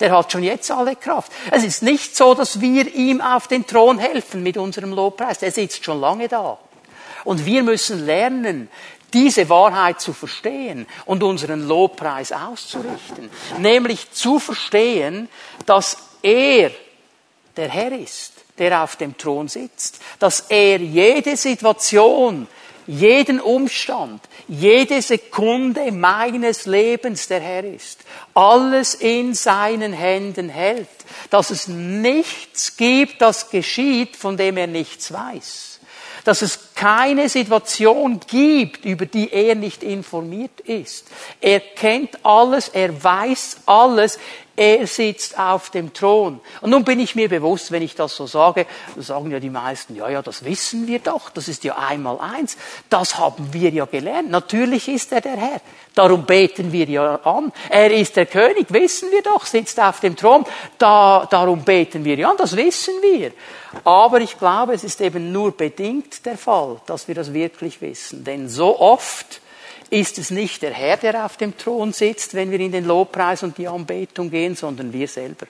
Der 0.00 0.12
hat 0.12 0.30
schon 0.30 0.42
jetzt 0.42 0.70
alle 0.70 0.96
Kraft. 0.96 1.32
Es 1.50 1.64
ist 1.64 1.82
nicht 1.82 2.16
so, 2.16 2.34
dass 2.34 2.60
wir 2.60 2.92
ihm 2.94 3.20
auf 3.20 3.48
den 3.48 3.66
Thron 3.66 3.98
helfen 3.98 4.42
mit 4.42 4.56
unserem 4.56 4.92
Lobpreis. 4.92 5.42
Er 5.42 5.52
sitzt 5.52 5.84
schon 5.84 6.00
lange 6.00 6.28
da. 6.28 6.58
Und 7.24 7.46
wir 7.46 7.62
müssen 7.62 8.04
lernen, 8.04 8.68
diese 9.14 9.48
Wahrheit 9.48 10.00
zu 10.00 10.12
verstehen 10.12 10.86
und 11.06 11.22
unseren 11.22 11.66
Lobpreis 11.66 12.32
auszurichten. 12.32 13.30
Nämlich 13.58 14.10
zu 14.10 14.38
verstehen, 14.38 15.28
dass 15.66 15.96
er 16.22 16.72
der 17.56 17.68
Herr 17.68 17.92
ist, 17.92 18.32
der 18.58 18.82
auf 18.82 18.96
dem 18.96 19.16
Thron 19.16 19.48
sitzt. 19.48 20.00
Dass 20.18 20.46
er 20.48 20.78
jede 20.78 21.36
Situation, 21.36 22.48
jeden 22.88 23.40
Umstand, 23.40 24.20
jede 24.48 25.00
Sekunde 25.00 25.92
meines 25.92 26.66
Lebens 26.66 27.28
der 27.28 27.40
Herr 27.40 27.64
ist. 27.64 28.00
Alles 28.34 28.94
in 28.94 29.32
seinen 29.34 29.92
Händen 29.92 30.48
hält. 30.48 30.88
Dass 31.30 31.50
es 31.50 31.68
nichts 31.68 32.76
gibt, 32.76 33.22
das 33.22 33.48
geschieht, 33.48 34.16
von 34.16 34.36
dem 34.36 34.56
er 34.56 34.66
nichts 34.66 35.12
weiß 35.12 35.74
dass 36.24 36.42
es 36.42 36.63
keine 36.74 37.28
Situation 37.28 38.20
gibt, 38.26 38.84
über 38.84 39.06
die 39.06 39.32
er 39.32 39.54
nicht 39.54 39.82
informiert 39.82 40.60
ist. 40.60 41.06
Er 41.40 41.60
kennt 41.60 42.24
alles, 42.24 42.68
er 42.68 43.02
weiß 43.02 43.58
alles, 43.66 44.18
er 44.56 44.86
sitzt 44.86 45.38
auf 45.38 45.70
dem 45.70 45.92
Thron. 45.92 46.40
Und 46.60 46.70
nun 46.70 46.84
bin 46.84 47.00
ich 47.00 47.16
mir 47.16 47.28
bewusst, 47.28 47.72
wenn 47.72 47.82
ich 47.82 47.96
das 47.96 48.14
so 48.14 48.26
sage, 48.26 48.66
sagen 48.96 49.30
ja 49.30 49.40
die 49.40 49.50
meisten, 49.50 49.96
ja, 49.96 50.08
ja, 50.08 50.22
das 50.22 50.44
wissen 50.44 50.86
wir 50.86 51.00
doch, 51.00 51.30
das 51.30 51.48
ist 51.48 51.64
ja 51.64 51.76
einmal 51.76 52.20
eins, 52.20 52.56
das 52.88 53.18
haben 53.18 53.52
wir 53.52 53.70
ja 53.70 53.84
gelernt. 53.84 54.30
Natürlich 54.30 54.88
ist 54.88 55.10
er 55.12 55.20
der 55.20 55.36
Herr. 55.36 55.60
Darum 55.94 56.24
beten 56.24 56.72
wir 56.72 56.86
ja 56.86 57.16
an. 57.24 57.52
Er 57.68 57.92
ist 57.92 58.16
der 58.16 58.26
König, 58.26 58.66
wissen 58.72 59.10
wir 59.10 59.22
doch, 59.22 59.44
sitzt 59.44 59.80
auf 59.80 60.00
dem 60.00 60.16
Thron. 60.16 60.44
Da, 60.78 61.26
darum 61.28 61.64
beten 61.64 62.04
wir 62.04 62.16
ja 62.16 62.30
an, 62.30 62.36
das 62.36 62.56
wissen 62.56 62.94
wir. 63.02 63.32
Aber 63.82 64.20
ich 64.20 64.38
glaube, 64.38 64.74
es 64.74 64.84
ist 64.84 65.00
eben 65.00 65.32
nur 65.32 65.56
bedingt 65.56 66.24
der 66.26 66.38
Fall, 66.38 66.63
dass 66.86 67.08
wir 67.08 67.14
das 67.14 67.32
wirklich 67.32 67.80
wissen. 67.80 68.24
Denn 68.24 68.48
so 68.48 68.78
oft 68.78 69.40
ist 69.90 70.18
es 70.18 70.30
nicht 70.30 70.62
der 70.62 70.72
Herr, 70.72 70.96
der 70.96 71.24
auf 71.24 71.36
dem 71.36 71.56
Thron 71.56 71.92
sitzt, 71.92 72.34
wenn 72.34 72.50
wir 72.50 72.60
in 72.60 72.72
den 72.72 72.84
Lobpreis 72.84 73.42
und 73.42 73.58
die 73.58 73.68
Anbetung 73.68 74.30
gehen, 74.30 74.56
sondern 74.56 74.92
wir 74.92 75.08
selber. 75.08 75.46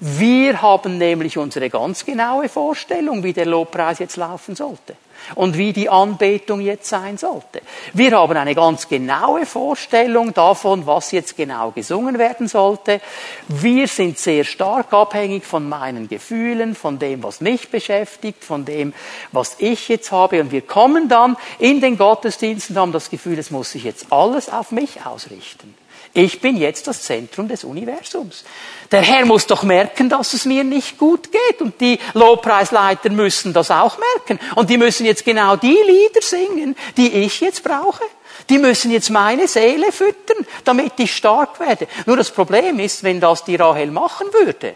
Wir 0.00 0.62
haben 0.62 0.98
nämlich 0.98 1.36
unsere 1.36 1.68
ganz 1.68 2.04
genaue 2.04 2.48
Vorstellung, 2.48 3.22
wie 3.22 3.34
der 3.34 3.46
Lobpreis 3.46 3.98
jetzt 3.98 4.16
laufen 4.16 4.56
sollte 4.56 4.96
und 5.34 5.56
wie 5.56 5.72
die 5.72 5.88
Anbetung 5.88 6.60
jetzt 6.60 6.88
sein 6.88 7.18
sollte. 7.18 7.60
Wir 7.92 8.12
haben 8.12 8.36
eine 8.36 8.54
ganz 8.54 8.88
genaue 8.88 9.46
Vorstellung 9.46 10.34
davon, 10.34 10.86
was 10.86 11.12
jetzt 11.12 11.36
genau 11.36 11.70
gesungen 11.70 12.18
werden 12.18 12.48
sollte. 12.48 13.00
Wir 13.48 13.86
sind 13.88 14.18
sehr 14.18 14.44
stark 14.44 14.92
abhängig 14.92 15.44
von 15.44 15.68
meinen 15.68 16.08
Gefühlen, 16.08 16.74
von 16.74 16.98
dem, 16.98 17.22
was 17.22 17.40
mich 17.40 17.70
beschäftigt, 17.70 18.44
von 18.44 18.64
dem, 18.64 18.92
was 19.32 19.56
ich 19.58 19.88
jetzt 19.88 20.12
habe. 20.12 20.40
Und 20.40 20.52
wir 20.52 20.62
kommen 20.62 21.08
dann 21.08 21.36
in 21.58 21.80
den 21.80 21.98
Gottesdienst 21.98 22.70
und 22.70 22.76
haben 22.76 22.92
das 22.92 23.10
Gefühl, 23.10 23.38
es 23.38 23.50
muss 23.50 23.72
sich 23.72 23.84
jetzt 23.84 24.12
alles 24.12 24.48
auf 24.48 24.70
mich 24.70 25.04
ausrichten. 25.04 25.74
Ich 26.12 26.40
bin 26.40 26.56
jetzt 26.56 26.86
das 26.88 27.02
Zentrum 27.02 27.46
des 27.46 27.62
Universums. 27.62 28.44
Der 28.90 29.00
Herr 29.00 29.24
muss 29.24 29.46
doch 29.46 29.62
merken, 29.62 30.08
dass 30.08 30.32
es 30.32 30.44
mir 30.44 30.64
nicht 30.64 30.98
gut 30.98 31.30
geht. 31.30 31.60
Und 31.60 31.80
die 31.80 32.00
Lobpreisleiter 32.14 33.10
müssen 33.10 33.52
das 33.52 33.70
auch 33.70 33.96
merken. 33.98 34.40
Und 34.56 34.70
die 34.70 34.76
müssen 34.76 35.06
jetzt 35.06 35.24
genau 35.24 35.54
die 35.56 35.68
Lieder 35.68 36.20
singen, 36.20 36.76
die 36.96 37.12
ich 37.12 37.40
jetzt 37.40 37.62
brauche. 37.62 38.02
Die 38.48 38.58
müssen 38.58 38.90
jetzt 38.90 39.10
meine 39.10 39.46
Seele 39.46 39.92
füttern, 39.92 40.44
damit 40.64 40.98
ich 40.98 41.14
stark 41.14 41.60
werde. 41.60 41.86
Nur 42.06 42.16
das 42.16 42.32
Problem 42.32 42.80
ist, 42.80 43.04
wenn 43.04 43.20
das 43.20 43.44
die 43.44 43.54
Rahel 43.54 43.92
machen 43.92 44.26
würde, 44.32 44.74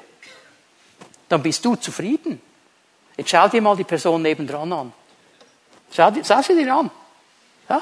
dann 1.28 1.42
bist 1.42 1.64
du 1.64 1.74
zufrieden. 1.74 2.40
Jetzt 3.16 3.30
schau 3.30 3.48
dir 3.48 3.62
mal 3.62 3.76
die 3.76 3.84
Person 3.84 4.22
nebendran 4.22 4.72
an. 4.72 4.92
Schau, 5.90 6.12
schau 6.22 6.42
sie 6.42 6.54
dir 6.54 6.74
an. 6.74 6.90
Ja? 7.68 7.80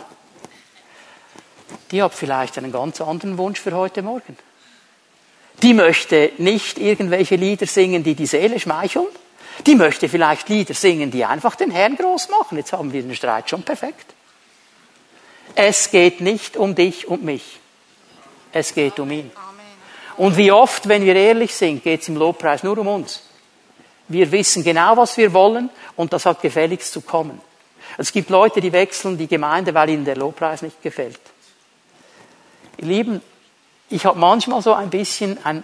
Die 1.90 2.02
hat 2.02 2.14
vielleicht 2.14 2.58
einen 2.58 2.72
ganz 2.72 3.00
anderen 3.00 3.38
Wunsch 3.38 3.60
für 3.60 3.72
heute 3.72 4.02
Morgen. 4.02 4.36
Die 5.62 5.74
möchte 5.74 6.32
nicht 6.38 6.78
irgendwelche 6.78 7.36
Lieder 7.36 7.66
singen, 7.66 8.02
die 8.02 8.14
die 8.14 8.26
Seele 8.26 8.58
schmeicheln. 8.58 9.06
Die 9.66 9.74
möchte 9.74 10.08
vielleicht 10.08 10.48
Lieder 10.48 10.74
singen, 10.74 11.10
die 11.10 11.24
einfach 11.24 11.54
den 11.54 11.70
Herrn 11.70 11.96
groß 11.96 12.30
machen. 12.30 12.58
Jetzt 12.58 12.72
haben 12.72 12.92
wir 12.92 13.02
den 13.02 13.14
Streit 13.14 13.50
schon 13.50 13.62
perfekt. 13.62 14.14
Es 15.54 15.90
geht 15.90 16.20
nicht 16.20 16.56
um 16.56 16.74
dich 16.74 17.06
und 17.06 17.22
mich. 17.22 17.60
Es 18.52 18.74
geht 18.74 18.98
um 18.98 19.10
ihn. 19.10 19.30
Und 20.16 20.36
wie 20.36 20.50
oft, 20.50 20.88
wenn 20.88 21.04
wir 21.04 21.14
ehrlich 21.14 21.54
sind, 21.54 21.82
geht 21.82 22.02
es 22.02 22.08
im 22.08 22.16
Lobpreis 22.16 22.62
nur 22.62 22.78
um 22.78 22.88
uns. 22.88 23.22
Wir 24.08 24.30
wissen 24.32 24.64
genau, 24.64 24.96
was 24.96 25.16
wir 25.16 25.32
wollen 25.32 25.70
und 25.96 26.12
das 26.12 26.26
hat 26.26 26.42
gefälligst 26.42 26.92
zu 26.92 27.00
kommen. 27.00 27.40
Es 27.98 28.12
gibt 28.12 28.30
Leute, 28.30 28.60
die 28.60 28.72
wechseln 28.72 29.16
die 29.18 29.26
Gemeinde, 29.26 29.74
weil 29.74 29.90
ihnen 29.90 30.04
der 30.04 30.16
Lobpreis 30.16 30.62
nicht 30.62 30.82
gefällt. 30.82 31.20
Ihr 32.82 32.88
Lieben, 32.88 33.22
ich 33.90 34.04
habe 34.06 34.18
manchmal 34.18 34.60
so 34.60 34.74
ein 34.74 34.90
bisschen 34.90 35.38
ein 35.44 35.62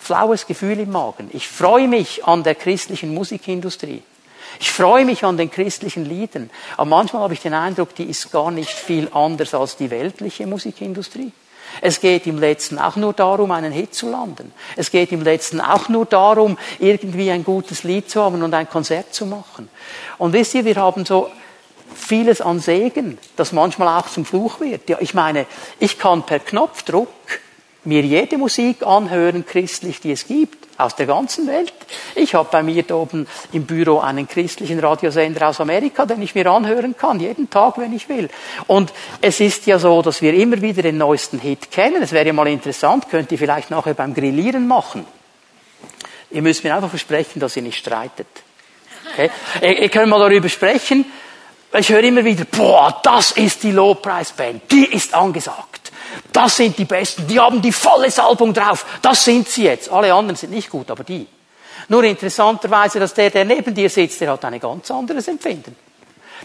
flaues 0.00 0.48
Gefühl 0.48 0.80
im 0.80 0.90
Magen. 0.90 1.30
Ich 1.32 1.46
freue 1.46 1.86
mich 1.86 2.24
an 2.24 2.42
der 2.42 2.56
christlichen 2.56 3.14
Musikindustrie. 3.14 4.02
Ich 4.58 4.72
freue 4.72 5.04
mich 5.04 5.24
an 5.24 5.36
den 5.36 5.48
christlichen 5.48 6.04
Liedern. 6.04 6.50
Aber 6.76 6.86
manchmal 6.86 7.22
habe 7.22 7.34
ich 7.34 7.40
den 7.40 7.54
Eindruck, 7.54 7.94
die 7.94 8.04
ist 8.04 8.32
gar 8.32 8.50
nicht 8.50 8.70
viel 8.70 9.08
anders 9.12 9.54
als 9.54 9.76
die 9.76 9.90
weltliche 9.90 10.46
Musikindustrie. 10.48 11.30
Es 11.82 12.00
geht 12.00 12.26
im 12.26 12.38
letzten 12.38 12.78
auch 12.80 12.96
nur 12.96 13.12
darum, 13.12 13.52
einen 13.52 13.72
Hit 13.72 13.94
zu 13.94 14.10
landen. 14.10 14.52
Es 14.74 14.90
geht 14.90 15.12
im 15.12 15.22
letzten 15.22 15.60
auch 15.60 15.88
nur 15.88 16.06
darum, 16.06 16.58
irgendwie 16.80 17.30
ein 17.30 17.44
gutes 17.44 17.84
Lied 17.84 18.10
zu 18.10 18.22
haben 18.22 18.42
und 18.42 18.52
ein 18.54 18.68
Konzert 18.68 19.14
zu 19.14 19.26
machen. 19.26 19.68
Und 20.18 20.32
wisst 20.32 20.54
ihr, 20.54 20.64
wir 20.64 20.76
haben 20.76 21.04
so 21.04 21.30
vieles 21.94 22.40
an 22.40 22.60
Segen, 22.60 23.18
das 23.36 23.52
manchmal 23.52 24.00
auch 24.00 24.08
zum 24.08 24.24
Fluch 24.24 24.60
wird. 24.60 24.88
Ja, 24.88 24.98
ich 25.00 25.14
meine, 25.14 25.46
ich 25.78 25.98
kann 25.98 26.24
per 26.24 26.38
Knopfdruck 26.38 27.08
mir 27.84 28.02
jede 28.02 28.36
Musik 28.36 28.84
anhören, 28.84 29.46
christlich, 29.46 30.00
die 30.00 30.12
es 30.12 30.26
gibt, 30.26 30.66
aus 30.78 30.96
der 30.96 31.06
ganzen 31.06 31.46
Welt. 31.46 31.72
Ich 32.14 32.34
habe 32.34 32.48
bei 32.50 32.62
mir 32.62 32.82
da 32.82 32.96
oben 32.96 33.26
im 33.52 33.64
Büro 33.64 34.00
einen 34.00 34.28
christlichen 34.28 34.78
Radiosender 34.78 35.48
aus 35.48 35.60
Amerika, 35.60 36.04
den 36.04 36.20
ich 36.20 36.34
mir 36.34 36.50
anhören 36.50 36.96
kann, 36.96 37.20
jeden 37.20 37.48
Tag, 37.48 37.78
wenn 37.78 37.94
ich 37.94 38.08
will. 38.08 38.28
Und 38.66 38.92
es 39.22 39.40
ist 39.40 39.66
ja 39.66 39.78
so, 39.78 40.02
dass 40.02 40.20
wir 40.20 40.34
immer 40.34 40.60
wieder 40.60 40.82
den 40.82 40.98
neuesten 40.98 41.38
Hit 41.38 41.70
kennen. 41.70 42.02
Es 42.02 42.12
wäre 42.12 42.26
ja 42.26 42.32
mal 42.32 42.48
interessant, 42.48 43.08
könnt 43.08 43.32
ihr 43.32 43.38
vielleicht 43.38 43.70
nachher 43.70 43.94
beim 43.94 44.14
Grillieren 44.14 44.66
machen. 44.66 45.06
Ihr 46.30 46.42
müsst 46.42 46.64
mir 46.64 46.74
einfach 46.74 46.90
versprechen, 46.90 47.40
dass 47.40 47.56
ihr 47.56 47.62
nicht 47.62 47.78
streitet. 47.78 48.26
Okay? 49.12 49.30
Ihr, 49.62 49.88
könnt 49.88 50.08
mal 50.08 50.18
darüber 50.18 50.48
sprechen, 50.48 51.06
ich 51.78 51.88
höre 51.88 52.02
immer 52.02 52.24
wieder, 52.24 52.44
boah, 52.44 53.00
das 53.02 53.32
ist 53.32 53.62
die 53.62 53.72
Lobpreisband, 53.72 54.70
die 54.70 54.86
ist 54.86 55.14
angesagt. 55.14 55.92
Das 56.32 56.56
sind 56.56 56.78
die 56.78 56.84
Besten, 56.84 57.26
die 57.26 57.40
haben 57.40 57.60
die 57.60 57.72
volle 57.72 58.10
Salbung 58.10 58.54
drauf. 58.54 58.86
Das 59.02 59.24
sind 59.24 59.48
sie 59.48 59.64
jetzt. 59.64 59.90
Alle 59.90 60.12
anderen 60.12 60.36
sind 60.36 60.52
nicht 60.52 60.70
gut, 60.70 60.90
aber 60.90 61.04
die. 61.04 61.26
Nur 61.88 62.04
interessanterweise, 62.04 62.98
dass 62.98 63.14
der, 63.14 63.30
der 63.30 63.44
neben 63.44 63.74
dir 63.74 63.88
sitzt, 63.90 64.20
der 64.20 64.32
hat 64.32 64.44
ein 64.44 64.58
ganz 64.58 64.90
anderes 64.90 65.28
Empfinden. 65.28 65.76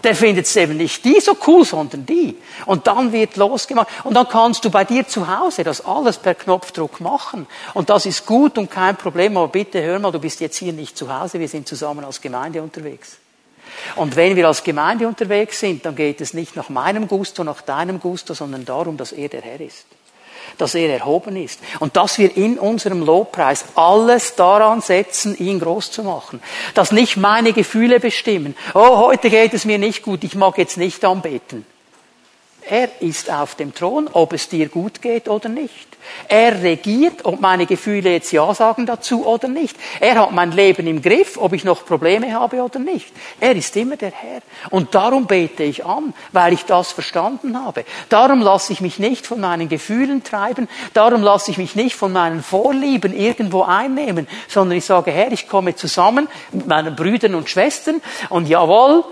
Der 0.04 0.15
findet 0.15 0.46
es 0.46 0.56
eben 0.56 0.78
nicht 0.78 1.04
die 1.04 1.20
so 1.20 1.36
cool, 1.46 1.65
sondern 1.65 2.06
die. 2.06 2.38
Und 2.65 2.88
dann 2.88 3.12
wird 3.12 3.36
losgemacht. 3.36 3.88
Und 4.04 4.13
dann 4.13 4.28
kannst 4.28 4.63
du 4.65 4.70
bei 4.70 4.86
dir 4.86 5.08
zu 5.08 5.28
Hause 5.28 5.63
das 5.63 5.86
alles 5.86 6.17
per 6.17 6.34
Knopfdruck 6.34 7.02
machen. 7.02 7.46
Und 7.74 7.89
das 7.89 8.06
ist 8.06 8.26
gut 8.26 8.58
und 8.58 8.72
kein 8.72 8.96
Problem. 8.96 9.38
Aber 9.38 9.50
bitte 9.50 9.82
hör 9.82 10.00
mal, 10.00 10.12
du 10.12 10.20
bist 10.20 10.39
jetzt 10.39 10.58
hier 10.58 10.74
nicht 10.74 10.98
zu 10.98 11.13
Hause. 11.13 11.39
Wir 11.39 11.50
sind 11.50 11.67
zusammen 11.67 12.06
als 12.06 12.22
Gemeinde 12.22 12.62
unterwegs. 12.62 13.17
Und 13.96 14.16
wenn 14.16 14.36
wir 14.36 14.48
als 14.48 14.64
Gemeinde 14.64 15.08
unterwegs 15.08 15.60
sind, 15.60 15.86
dann 15.86 15.96
geht 15.96 16.22
es 16.22 16.34
nicht 16.34 16.56
nach 16.56 16.70
meinem 16.70 17.08
Gusto, 17.08 17.44
nach 17.44 17.62
deinem 17.62 18.00
Gusto, 18.00 18.34
sondern 18.34 18.66
darum, 18.66 18.98
dass 18.98 19.12
er 19.12 19.30
der 19.30 19.42
Herr 19.42 19.60
ist. 19.60 19.86
Dass 20.58 20.76
er 20.76 20.94
erhoben 20.94 21.36
ist. 21.36 21.60
Und 21.80 21.96
dass 21.96 22.18
wir 22.18 22.36
in 22.36 22.58
unserem 22.60 23.06
Lobpreis 23.06 23.66
alles 23.76 24.36
daran 24.36 24.82
setzen, 24.82 25.38
ihn 25.38 25.60
groß 25.60 25.92
zu 25.92 26.04
machen. 26.04 26.42
Dass 26.74 26.92
nicht 26.92 27.18
meine 27.18 27.54
Gefühle 27.54 28.00
bestimmen. 28.00 28.56
Oh, 28.74 28.98
heute 28.98 29.30
geht 29.30 29.54
es 29.54 29.66
mir 29.66 29.78
nicht 29.78 30.04
gut, 30.04 30.24
ich 30.24 30.36
mag 30.36 30.58
jetzt 30.58 30.78
nicht 30.78 31.04
anbeten. 31.06 31.66
Er 32.69 32.89
ist 33.02 33.32
auf 33.32 33.56
dem 33.56 33.74
Thron, 33.74 34.10
ob 34.12 34.34
es 34.34 34.47
dir 34.47 34.69
gut 34.69 35.02
geht 35.02 35.28
oder 35.28 35.50
nicht. 35.50 35.91
Er 36.28 36.62
regiert, 36.63 37.26
ob 37.26 37.39
meine 37.41 37.65
Gefühle 37.65 38.12
jetzt 38.12 38.32
Ja 38.32 38.54
sagen 38.54 38.86
dazu 38.86 39.26
oder 39.26 39.47
nicht. 39.47 39.76
Er 40.00 40.15
hat 40.15 40.32
mein 40.32 40.52
Leben 40.52 40.88
im 40.88 41.02
Griff, 41.02 41.38
ob 41.38 41.54
ich 41.54 41.63
noch 41.63 41.86
Probleme 41.86 42.34
habe 42.34 42.62
oder 42.63 42.80
nicht. 42.80 43.12
Er 43.39 43.56
ist 43.56 43.76
immer 43.76 43.97
der 43.97 44.12
Herr. 44.12 44.41
Und 44.69 44.95
darum 44.95 45.28
bete 45.28 45.63
ich 45.63 45.86
an, 45.86 46.13
weil 46.32 46.54
ich 46.54 46.65
das 46.65 46.91
verstanden 46.91 47.63
habe. 47.63 47.86
Darum 48.10 48.41
lasse 48.41 48.74
ich 48.74 48.82
mich 48.82 49.00
nicht 49.00 49.28
von 49.28 49.39
meinen 49.39 49.69
Gefühlen 49.69 50.24
treiben. 50.24 50.67
Darum 50.93 51.21
lasse 51.21 51.52
ich 51.52 51.58
mich 51.58 51.76
nicht 51.76 51.95
von 51.95 52.12
meinen 52.12 52.43
Vorlieben 52.43 53.15
irgendwo 53.15 53.63
einnehmen, 53.63 54.28
sondern 54.47 54.78
ich 54.78 54.86
sage, 54.86 55.12
Herr, 55.12 55.32
ich 55.32 55.47
komme 55.47 55.76
zusammen 55.76 56.28
mit 56.52 56.67
meinen 56.67 56.95
Brüdern 56.95 57.36
und 57.36 57.50
Schwestern 57.50 58.02
und 58.30 58.47
jawohl, 58.47 59.04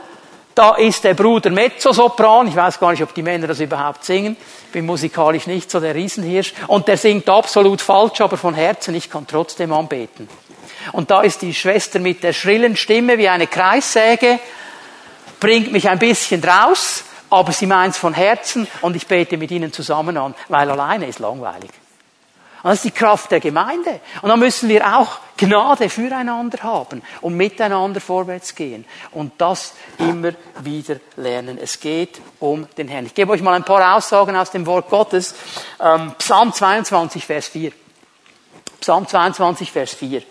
da 0.59 0.75
ist 0.75 1.05
der 1.05 1.13
Bruder 1.13 1.51
Mezzosopran, 1.51 2.49
ich 2.49 2.55
weiß 2.57 2.81
gar 2.81 2.91
nicht, 2.91 3.01
ob 3.01 3.13
die 3.13 3.23
Männer 3.23 3.47
das 3.47 3.61
überhaupt 3.61 4.03
singen, 4.03 4.35
bin 4.73 4.85
musikalisch 4.85 5.47
nicht 5.47 5.71
so 5.71 5.79
der 5.79 5.95
Riesenhirsch, 5.95 6.53
und 6.67 6.89
der 6.89 6.97
singt 6.97 7.29
absolut 7.29 7.79
falsch, 7.79 8.19
aber 8.19 8.35
von 8.35 8.53
Herzen, 8.53 8.93
ich 8.93 9.09
kann 9.09 9.25
trotzdem 9.25 9.71
anbeten. 9.71 10.27
Und 10.91 11.11
da 11.11 11.21
ist 11.21 11.43
die 11.43 11.53
Schwester 11.53 11.99
mit 11.99 12.23
der 12.23 12.33
schrillen 12.33 12.75
Stimme 12.75 13.17
wie 13.17 13.29
eine 13.29 13.47
Kreissäge, 13.47 14.37
bringt 15.39 15.71
mich 15.71 15.87
ein 15.87 15.97
bisschen 15.97 16.41
draus, 16.41 17.05
aber 17.29 17.53
sie 17.53 17.65
meint 17.65 17.93
es 17.93 17.97
von 17.97 18.13
Herzen 18.13 18.67
und 18.81 18.97
ich 18.97 19.07
bete 19.07 19.37
mit 19.37 19.51
ihnen 19.51 19.71
zusammen 19.71 20.17
an, 20.17 20.35
weil 20.49 20.69
alleine 20.69 21.07
ist 21.07 21.19
langweilig. 21.19 21.69
Und 22.61 22.69
das 22.69 22.79
ist 22.79 22.85
die 22.85 22.91
Kraft 22.91 23.31
der 23.31 23.39
Gemeinde. 23.39 24.01
Und 24.21 24.29
da 24.29 24.35
müssen 24.35 24.67
wir 24.67 24.97
auch 24.97 25.19
Gnade 25.37 25.89
füreinander 25.89 26.61
haben 26.63 27.01
und 27.21 27.35
miteinander 27.35 28.01
vorwärts 28.01 28.53
gehen. 28.53 28.85
Und 29.11 29.33
das 29.37 29.73
immer 29.97 30.33
wieder 30.61 30.97
lernen. 31.15 31.57
Es 31.57 31.79
geht 31.79 32.19
um 32.39 32.67
den 32.77 32.89
Herrn. 32.89 33.05
Ich 33.05 33.13
gebe 33.13 33.31
euch 33.31 33.41
mal 33.41 33.53
ein 33.53 33.63
paar 33.63 33.95
Aussagen 33.95 34.35
aus 34.35 34.51
dem 34.51 34.65
Wort 34.65 34.89
Gottes. 34.89 35.35
Ähm, 35.79 36.13
Psalm 36.17 36.51
22, 36.51 37.25
Vers 37.25 37.47
4. 37.47 37.71
Psalm 38.81 39.07
22, 39.07 39.71
Vers 39.71 39.93
4. 39.93 40.23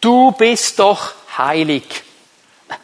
Du 0.00 0.32
bist 0.32 0.78
doch 0.78 1.12
heilig. 1.36 2.05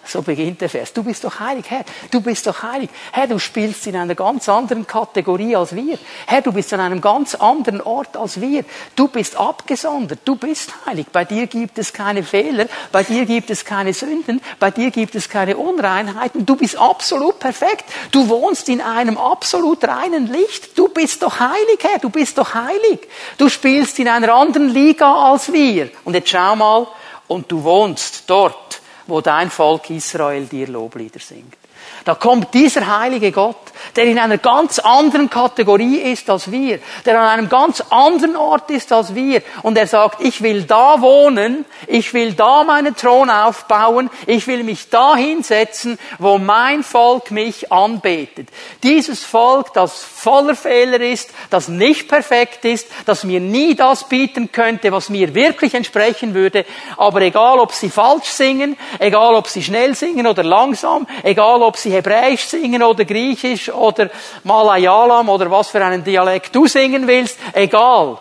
So 0.04 0.22
beginnt 0.22 0.60
der 0.60 0.68
Vers. 0.68 0.92
Du 0.92 1.02
bist 1.02 1.24
doch 1.24 1.40
heilig, 1.40 1.64
Herr. 1.68 1.84
Du 2.10 2.20
bist 2.20 2.46
doch 2.46 2.62
heilig. 2.62 2.90
Herr, 3.10 3.26
du 3.26 3.38
spielst 3.38 3.86
in 3.86 3.96
einer 3.96 4.14
ganz 4.14 4.48
anderen 4.48 4.86
Kategorie 4.86 5.56
als 5.56 5.74
wir. 5.74 5.98
Herr, 6.26 6.42
du 6.42 6.52
bist 6.52 6.72
an 6.72 6.80
einem 6.80 7.00
ganz 7.00 7.34
anderen 7.34 7.80
Ort 7.80 8.16
als 8.16 8.40
wir. 8.40 8.64
Du 8.94 9.08
bist 9.08 9.36
abgesondert. 9.36 10.20
Du 10.24 10.36
bist 10.36 10.72
heilig. 10.86 11.06
Bei 11.12 11.24
dir 11.24 11.46
gibt 11.48 11.78
es 11.78 11.92
keine 11.92 12.22
Fehler. 12.22 12.66
Bei 12.92 13.02
dir 13.02 13.24
gibt 13.26 13.50
es 13.50 13.64
keine 13.64 13.92
Sünden. 13.92 14.40
Bei 14.60 14.70
dir 14.70 14.90
gibt 14.92 15.16
es 15.16 15.28
keine 15.28 15.56
Unreinheiten. 15.56 16.46
Du 16.46 16.54
bist 16.54 16.76
absolut 16.76 17.40
perfekt. 17.40 17.84
Du 18.12 18.28
wohnst 18.28 18.68
in 18.68 18.80
einem 18.80 19.18
absolut 19.18 19.82
reinen 19.82 20.26
Licht. 20.26 20.78
Du 20.78 20.88
bist 20.88 21.22
doch 21.22 21.40
heilig, 21.40 21.78
Herr. 21.80 21.98
Du 21.98 22.10
bist 22.10 22.38
doch 22.38 22.54
heilig. 22.54 23.00
Du 23.38 23.48
spielst 23.48 23.98
in 23.98 24.08
einer 24.08 24.32
anderen 24.32 24.68
Liga 24.68 25.32
als 25.32 25.52
wir. 25.52 25.90
Und 26.04 26.14
jetzt 26.14 26.28
schau 26.28 26.54
mal. 26.54 26.86
Und 27.28 27.50
du 27.50 27.64
wohnst 27.64 28.24
dort 28.26 28.61
wo 29.06 29.20
dein 29.20 29.50
Volk 29.50 29.90
Israel 29.90 30.46
dir 30.46 30.68
Loblieder 30.68 31.20
singt. 31.20 31.56
Da 32.04 32.14
kommt 32.14 32.52
dieser 32.54 32.98
heilige 32.98 33.30
Gott, 33.32 33.56
der 33.96 34.04
in 34.04 34.18
einer 34.18 34.38
ganz 34.38 34.78
anderen 34.78 35.30
Kategorie 35.30 35.96
ist 35.98 36.28
als 36.30 36.50
wir, 36.50 36.78
der 37.04 37.20
an 37.20 37.28
einem 37.28 37.48
ganz 37.48 37.82
anderen 37.90 38.36
Ort 38.36 38.70
ist 38.70 38.92
als 38.92 39.14
wir. 39.14 39.42
Und 39.62 39.76
er 39.76 39.86
sagt, 39.86 40.20
ich 40.20 40.42
will 40.42 40.64
da 40.64 41.00
wohnen, 41.00 41.64
ich 41.86 42.12
will 42.14 42.32
da 42.32 42.64
meinen 42.64 42.96
Thron 42.96 43.30
aufbauen, 43.30 44.10
ich 44.26 44.46
will 44.46 44.64
mich 44.64 44.90
da 44.90 45.16
hinsetzen, 45.16 45.98
wo 46.18 46.38
mein 46.38 46.82
Volk 46.82 47.30
mich 47.30 47.70
anbetet. 47.70 48.48
Dieses 48.82 49.24
Volk, 49.24 49.72
das 49.74 50.02
voller 50.02 50.54
Fehler 50.54 51.00
ist, 51.00 51.30
das 51.50 51.68
nicht 51.68 52.08
perfekt 52.08 52.64
ist, 52.64 52.88
das 53.06 53.24
mir 53.24 53.40
nie 53.40 53.74
das 53.74 54.08
bieten 54.08 54.50
könnte, 54.52 54.92
was 54.92 55.08
mir 55.08 55.34
wirklich 55.34 55.74
entsprechen 55.74 56.34
würde. 56.34 56.64
Aber 56.96 57.20
egal, 57.20 57.58
ob 57.58 57.72
sie 57.72 57.90
falsch 57.90 58.28
singen, 58.28 58.76
egal, 58.98 59.34
ob 59.34 59.48
sie 59.48 59.62
schnell 59.62 59.94
singen 59.94 60.26
oder 60.26 60.42
langsam, 60.42 61.06
egal, 61.22 61.62
ob 61.62 61.76
sie 61.76 61.91
Hebräisch 61.92 62.46
singen 62.46 62.82
oder 62.82 63.04
Griechisch 63.04 63.68
oder 63.70 64.10
Malayalam 64.44 65.28
oder 65.28 65.50
was 65.50 65.68
für 65.68 65.84
einen 65.84 66.02
Dialekt 66.02 66.54
du 66.54 66.66
singen 66.66 67.06
willst, 67.06 67.38
egal, 67.52 68.18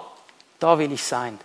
da 0.60 0.77
will 0.77 0.91
ich 0.91 1.03
sein. 1.03 1.39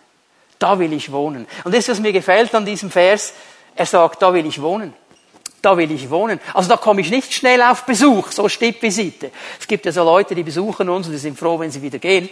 Da 0.59 0.79
will 0.79 0.93
ich 0.93 1.13
wohnen. 1.13 1.47
Und 1.65 1.75
das, 1.75 1.89
was 1.89 2.01
mir 2.01 2.13
gefällt 2.13 2.55
an 2.55 2.65
diesem 2.65 2.91
Vers, 2.91 3.35
er 3.75 3.87
sagt, 3.87 4.23
da 4.23 4.33
will 4.33 4.47
ich 4.47 4.61
wohnen. 4.61 4.95
Da 5.61 5.77
will 5.77 5.91
ich 5.91 6.09
wohnen. 6.11 6.41
Also 6.55 6.69
da 6.69 6.77
komme 6.77 7.01
ich 7.01 7.11
nicht 7.11 7.33
schnell 7.35 7.61
auf 7.63 7.85
Besuch, 7.85 8.31
so 8.31 8.49
Stippvisite. 8.49 9.31
Es 9.59 9.67
gibt 9.67 9.85
ja 9.85 9.93
so 9.93 10.05
Leute, 10.05 10.35
die 10.35 10.43
besuchen 10.43 10.89
uns 10.89 11.07
und 11.07 11.13
die 11.13 11.19
sind 11.19 11.39
froh, 11.39 11.59
wenn 11.59 11.71
sie 11.71 11.83
wieder 11.83 11.99
gehen. 11.99 12.29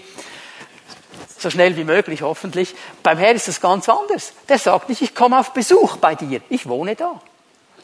So 1.39 1.51
schnell 1.51 1.77
wie 1.77 1.85
möglich, 1.85 2.23
hoffentlich. 2.23 2.75
Beim 3.03 3.19
Herr 3.19 3.33
ist 3.33 3.49
das 3.49 3.61
ganz 3.61 3.89
anders. 3.89 4.33
Der 4.49 4.59
sagt 4.59 4.89
nicht, 4.89 5.03
ich 5.03 5.15
komme 5.15 5.39
auf 5.39 5.53
Besuch 5.53 5.97
bei 5.97 6.15
dir. 6.15 6.41
Ich 6.49 6.67
wohne 6.67 6.97
da. 6.97 7.21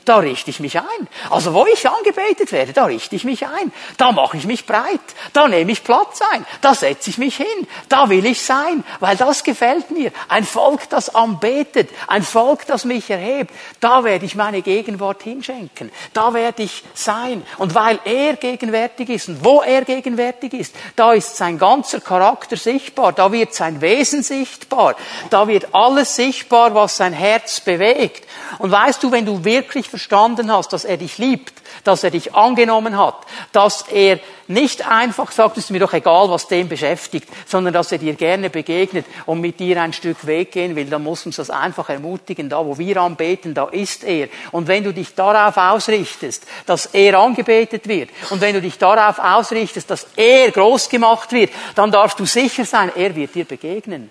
Da 0.05 0.17
richte 0.17 0.51
ich 0.51 0.61
mich 0.61 0.79
ein. 0.79 1.09
Also 1.29 1.53
wo 1.53 1.67
ich 1.67 1.89
angebetet 1.89 2.53
werde, 2.53 2.73
da 2.73 2.87
richte 2.87 3.17
ich 3.17 3.25
mich 3.25 3.47
ein. 3.47 3.73
Da 3.99 4.13
mache 4.13 4.39
ich 4.39 4.47
mich 4.47 4.67
breit. 4.67 5.01
Da 5.33 5.47
nehme 5.47 5.73
ich 5.73 5.85
Platz 5.85 6.21
ein. 6.33 6.47
Da 6.63 6.75
setze 6.75 7.11
ich 7.11 7.19
mich 7.19 7.37
hin. 7.37 7.47
Da 7.89 8.09
will 8.09 8.25
ich 8.25 8.41
sein, 8.43 8.83
weil 9.01 9.17
das 9.17 9.45
gefällt 9.45 9.91
mir. 9.91 10.11
Ein 10.29 10.45
Volk, 10.45 10.89
das 10.89 11.15
anbetet. 11.15 11.91
Ein 12.07 12.23
Volk, 12.23 12.67
das 12.67 12.85
mich 12.85 13.11
erhebt. 13.11 13.53
Da 13.81 14.03
werde 14.05 14.25
ich 14.25 14.35
meine 14.35 14.63
Gegenwart 14.63 15.23
hinschenken. 15.23 15.93
Da 16.15 16.33
werde 16.33 16.63
ich 16.63 16.83
sein. 16.95 17.43
Und 17.59 17.75
weil 17.75 17.99
er 18.05 18.37
gegenwärtig 18.37 19.11
ist 19.11 19.29
und 19.29 19.45
wo 19.45 19.61
er 19.61 19.85
gegenwärtig 19.85 20.55
ist, 20.55 20.75
da 20.97 21.13
ist 21.13 21.37
sein 21.37 21.59
ganzer 21.59 22.01
Charakter 22.01 22.57
sichtbar. 22.57 23.13
Da 23.13 23.33
wird 23.33 23.55
sein 23.55 23.81
Wesen 23.83 24.23
sichtbar. 24.23 24.97
Da 25.29 25.47
wird 25.47 25.75
alles 25.75 26.17
sichtbar, 26.17 26.75
was 26.75 26.97
sein 26.97 27.13
Herz 27.13 27.61
bewegt. 27.61 28.27
Und 28.59 28.71
weißt 28.71 29.03
du, 29.03 29.13
wenn 29.13 29.27
du 29.27 29.45
wirklich 29.45 29.90
verstanden 29.91 30.51
hast, 30.51 30.73
dass 30.73 30.85
er 30.85 30.97
dich 30.97 31.19
liebt, 31.19 31.53
dass 31.85 32.05
er 32.05 32.11
dich 32.11 32.35
angenommen 32.35 32.97
hat, 32.97 33.17
dass 33.53 33.83
er 33.83 34.19
nicht 34.49 34.87
einfach 34.87 35.31
sagt, 35.31 35.57
es 35.59 35.65
ist 35.65 35.71
mir 35.71 35.81
doch 35.81 35.93
egal, 35.93 36.31
was 36.31 36.49
dem 36.49 36.69
beschäftigt, 36.69 37.29
sondern 37.47 37.75
dass 37.75 37.93
er 37.93 37.99
dir 37.99 38.15
gerne 38.15 38.51
begegnet 38.51 39.07
und 39.27 39.41
mit 39.41 39.61
dir 39.61 39.81
ein 39.81 39.93
Stück 39.93 40.27
Weg 40.27 40.53
gehen 40.53 40.75
will, 40.77 40.87
dann 40.87 41.03
muss 41.03 41.27
uns 41.27 41.37
das 41.37 41.51
einfach 41.51 41.89
ermutigen. 41.89 42.49
Da, 42.49 42.65
wo 42.65 42.79
wir 42.79 42.97
anbeten, 42.97 43.55
da 43.55 43.67
ist 43.67 44.05
er. 44.05 44.29
Und 44.51 44.67
wenn 44.67 44.85
du 44.85 44.93
dich 44.93 45.15
darauf 45.15 45.57
ausrichtest, 45.57 46.47
dass 46.67 46.87
er 46.87 47.19
angebetet 47.19 47.87
wird, 47.87 48.11
und 48.31 48.41
wenn 48.41 48.55
du 48.55 48.61
dich 48.61 48.79
darauf 48.79 49.19
ausrichtest, 49.19 49.91
dass 49.91 50.07
er 50.17 50.51
groß 50.51 50.89
gemacht 50.89 51.33
wird, 51.33 51.51
dann 51.75 51.93
darfst 51.93 52.19
du 52.19 52.25
sicher 52.25 52.65
sein, 52.65 52.91
er 52.97 53.15
wird 53.15 53.35
dir 53.35 53.45
begegnen. 53.45 54.11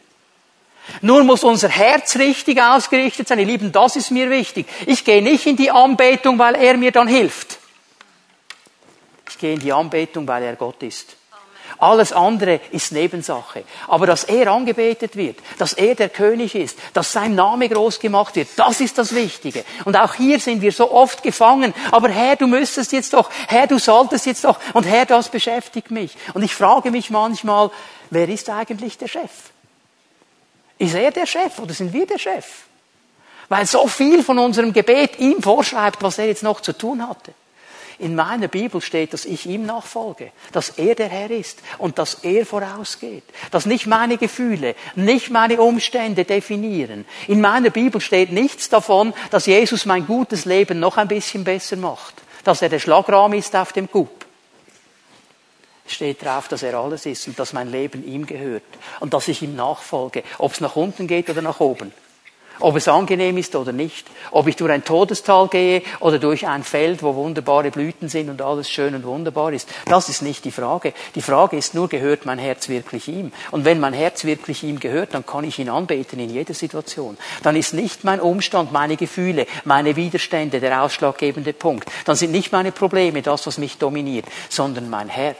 Nur 1.01 1.23
muss 1.23 1.43
unser 1.43 1.69
Herz 1.69 2.15
richtig 2.17 2.61
ausgerichtet 2.61 3.27
sein. 3.27 3.39
Ihr 3.39 3.45
Lieben, 3.45 3.71
das 3.71 3.95
ist 3.95 4.11
mir 4.11 4.29
wichtig. 4.29 4.67
Ich 4.85 5.03
gehe 5.05 5.21
nicht 5.21 5.45
in 5.45 5.55
die 5.55 5.71
Anbetung, 5.71 6.37
weil 6.39 6.55
er 6.55 6.77
mir 6.77 6.91
dann 6.91 7.07
hilft. 7.07 7.57
Ich 9.29 9.37
gehe 9.37 9.53
in 9.53 9.59
die 9.59 9.71
Anbetung, 9.71 10.27
weil 10.27 10.43
er 10.43 10.55
Gott 10.55 10.83
ist. 10.83 11.15
Alles 11.79 12.11
andere 12.11 12.59
ist 12.71 12.91
Nebensache. 12.91 13.63
Aber 13.87 14.05
dass 14.05 14.25
er 14.25 14.51
angebetet 14.51 15.15
wird, 15.15 15.37
dass 15.57 15.73
er 15.73 15.95
der 15.95 16.09
König 16.09 16.53
ist, 16.53 16.77
dass 16.93 17.13
sein 17.13 17.35
Name 17.35 17.69
groß 17.69 17.99
gemacht 17.99 18.35
wird, 18.35 18.49
das 18.57 18.81
ist 18.81 18.97
das 18.97 19.15
Wichtige. 19.15 19.63
Und 19.85 19.95
auch 19.95 20.15
hier 20.15 20.39
sind 20.39 20.61
wir 20.61 20.73
so 20.73 20.91
oft 20.91 21.23
gefangen. 21.23 21.73
Aber 21.91 22.09
Herr, 22.09 22.35
du 22.35 22.47
müsstest 22.47 22.91
jetzt 22.91 23.13
doch, 23.13 23.29
Herr, 23.47 23.67
du 23.67 23.79
solltest 23.79 24.25
jetzt 24.25 24.43
doch, 24.43 24.59
und 24.73 24.83
Herr, 24.83 25.05
das 25.05 25.29
beschäftigt 25.29 25.89
mich. 25.89 26.17
Und 26.33 26.43
ich 26.43 26.53
frage 26.53 26.91
mich 26.91 27.11
manchmal, 27.11 27.71
wer 28.09 28.27
ist 28.27 28.49
eigentlich 28.49 28.97
der 28.97 29.07
Chef? 29.07 29.31
Ist 30.79 30.95
er 30.95 31.11
der 31.11 31.25
Chef 31.25 31.59
oder 31.59 31.73
sind 31.73 31.93
wir 31.93 32.07
der 32.07 32.17
Chef? 32.17 32.45
Weil 33.49 33.65
so 33.65 33.87
viel 33.87 34.23
von 34.23 34.39
unserem 34.39 34.73
Gebet 34.73 35.19
ihm 35.19 35.41
vorschreibt, 35.41 36.01
was 36.01 36.17
er 36.17 36.27
jetzt 36.27 36.43
noch 36.43 36.61
zu 36.61 36.73
tun 36.73 37.07
hatte. 37.07 37.33
In 37.97 38.15
meiner 38.15 38.47
Bibel 38.47 38.79
steht, 38.79 39.11
dass 39.11 39.25
ich 39.25 39.45
ihm 39.45 39.65
nachfolge, 39.65 40.31
dass 40.53 40.69
er 40.69 40.95
der 40.95 41.09
Herr 41.09 41.31
ist 41.31 41.59
und 41.79 41.99
dass 41.99 42.23
er 42.23 42.45
vorausgeht, 42.45 43.25
dass 43.51 43.65
nicht 43.65 43.87
meine 43.87 44.17
Gefühle, 44.17 44.73
nicht 44.95 45.31
meine 45.31 45.59
Umstände 45.59 46.23
definieren. 46.23 47.05
In 47.27 47.41
meiner 47.41 47.71
Bibel 47.71 47.99
steht 47.99 48.31
nichts 48.31 48.69
davon, 48.69 49.13
dass 49.31 49.47
Jesus 49.47 49.85
mein 49.85 50.07
gutes 50.07 50.45
Leben 50.45 50.79
noch 50.79 50.95
ein 50.95 51.09
bisschen 51.09 51.43
besser 51.43 51.75
macht, 51.75 52.13
dass 52.45 52.61
er 52.61 52.69
der 52.69 52.79
Schlagrahm 52.79 53.33
ist 53.33 53.53
auf 53.53 53.73
dem 53.73 53.91
Coup 53.91 54.18
steht 55.91 56.23
drauf, 56.23 56.47
dass 56.47 56.63
er 56.63 56.75
alles 56.75 57.05
ist 57.05 57.27
und 57.27 57.39
dass 57.39 57.53
mein 57.53 57.71
Leben 57.71 58.05
ihm 58.05 58.25
gehört 58.25 58.63
und 58.99 59.13
dass 59.13 59.27
ich 59.27 59.41
ihm 59.41 59.55
nachfolge, 59.55 60.23
ob 60.37 60.53
es 60.53 60.61
nach 60.61 60.75
unten 60.75 61.07
geht 61.07 61.29
oder 61.29 61.41
nach 61.41 61.59
oben. 61.59 61.91
Ob 62.61 62.75
es 62.75 62.89
angenehm 62.89 63.37
ist 63.37 63.55
oder 63.55 63.71
nicht. 63.71 64.05
Ob 64.31 64.47
ich 64.47 64.57
durch 64.57 64.71
ein 64.71 64.83
Todestal 64.83 65.47
gehe 65.47 65.81
oder 66.01 66.19
durch 66.19 66.45
ein 66.45 66.63
Feld, 66.63 67.01
wo 67.01 67.15
wunderbare 67.15 67.71
Blüten 67.71 68.09
sind 68.09 68.29
und 68.29 68.41
alles 68.41 68.69
schön 68.69 68.95
und 68.95 69.05
wunderbar 69.05 69.53
ist. 69.53 69.69
Das 69.85 70.09
ist 70.09 70.21
nicht 70.21 70.43
die 70.43 70.51
Frage. 70.51 70.93
Die 71.15 71.21
Frage 71.21 71.57
ist 71.57 71.73
nur, 71.73 71.87
gehört 71.87 72.25
mein 72.25 72.37
Herz 72.37 72.67
wirklich 72.67 73.07
ihm? 73.07 73.31
Und 73.51 73.63
wenn 73.63 73.79
mein 73.79 73.93
Herz 73.93 74.25
wirklich 74.25 74.63
ihm 74.63 74.79
gehört, 74.79 75.13
dann 75.13 75.25
kann 75.25 75.45
ich 75.45 75.57
ihn 75.59 75.69
anbeten 75.69 76.19
in 76.19 76.29
jeder 76.29 76.53
Situation. 76.53 77.17
Dann 77.43 77.55
ist 77.55 77.73
nicht 77.73 78.03
mein 78.03 78.19
Umstand, 78.19 78.73
meine 78.73 78.97
Gefühle, 78.97 79.47
meine 79.63 79.95
Widerstände 79.95 80.59
der 80.59 80.83
ausschlaggebende 80.83 81.53
Punkt. 81.53 81.89
Dann 82.05 82.17
sind 82.17 82.31
nicht 82.31 82.51
meine 82.51 82.73
Probleme 82.73 83.21
das, 83.21 83.47
was 83.47 83.57
mich 83.57 83.77
dominiert, 83.77 84.25
sondern 84.49 84.89
mein 84.89 85.07
Herr. 85.07 85.35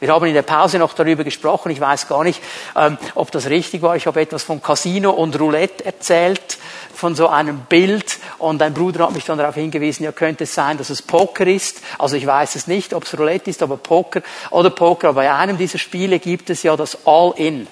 Wir 0.00 0.12
haben 0.12 0.26
in 0.26 0.34
der 0.34 0.42
Pause 0.42 0.78
noch 0.78 0.94
darüber 0.94 1.24
gesprochen. 1.24 1.70
Ich 1.70 1.80
weiß 1.80 2.08
gar 2.08 2.24
nicht, 2.24 2.42
ähm, 2.76 2.98
ob 3.14 3.30
das 3.30 3.46
richtig 3.46 3.82
war. 3.82 3.96
Ich 3.96 4.06
habe 4.06 4.20
etwas 4.20 4.42
von 4.42 4.62
Casino 4.62 5.10
und 5.10 5.38
Roulette 5.38 5.84
erzählt, 5.84 6.58
von 6.94 7.14
so 7.14 7.28
einem 7.28 7.60
Bild. 7.60 8.18
Und 8.38 8.62
ein 8.62 8.74
Bruder 8.74 9.04
hat 9.04 9.12
mich 9.12 9.24
dann 9.24 9.38
darauf 9.38 9.54
hingewiesen, 9.54 10.04
ja, 10.04 10.12
könnte 10.12 10.44
es 10.44 10.54
sein, 10.54 10.78
dass 10.78 10.90
es 10.90 11.02
Poker 11.02 11.46
ist. 11.46 11.80
Also 11.98 12.16
ich 12.16 12.26
weiß 12.26 12.56
es 12.56 12.66
nicht, 12.66 12.94
ob 12.94 13.04
es 13.04 13.18
Roulette 13.18 13.50
ist, 13.50 13.62
aber 13.62 13.76
Poker 13.76 14.22
oder 14.50 14.70
Poker. 14.70 15.08
Aber 15.08 15.22
bei 15.22 15.32
einem 15.32 15.58
dieser 15.58 15.78
Spiele 15.78 16.18
gibt 16.18 16.50
es 16.50 16.62
ja 16.62 16.76
das 16.76 16.98
All-In, 17.04 17.66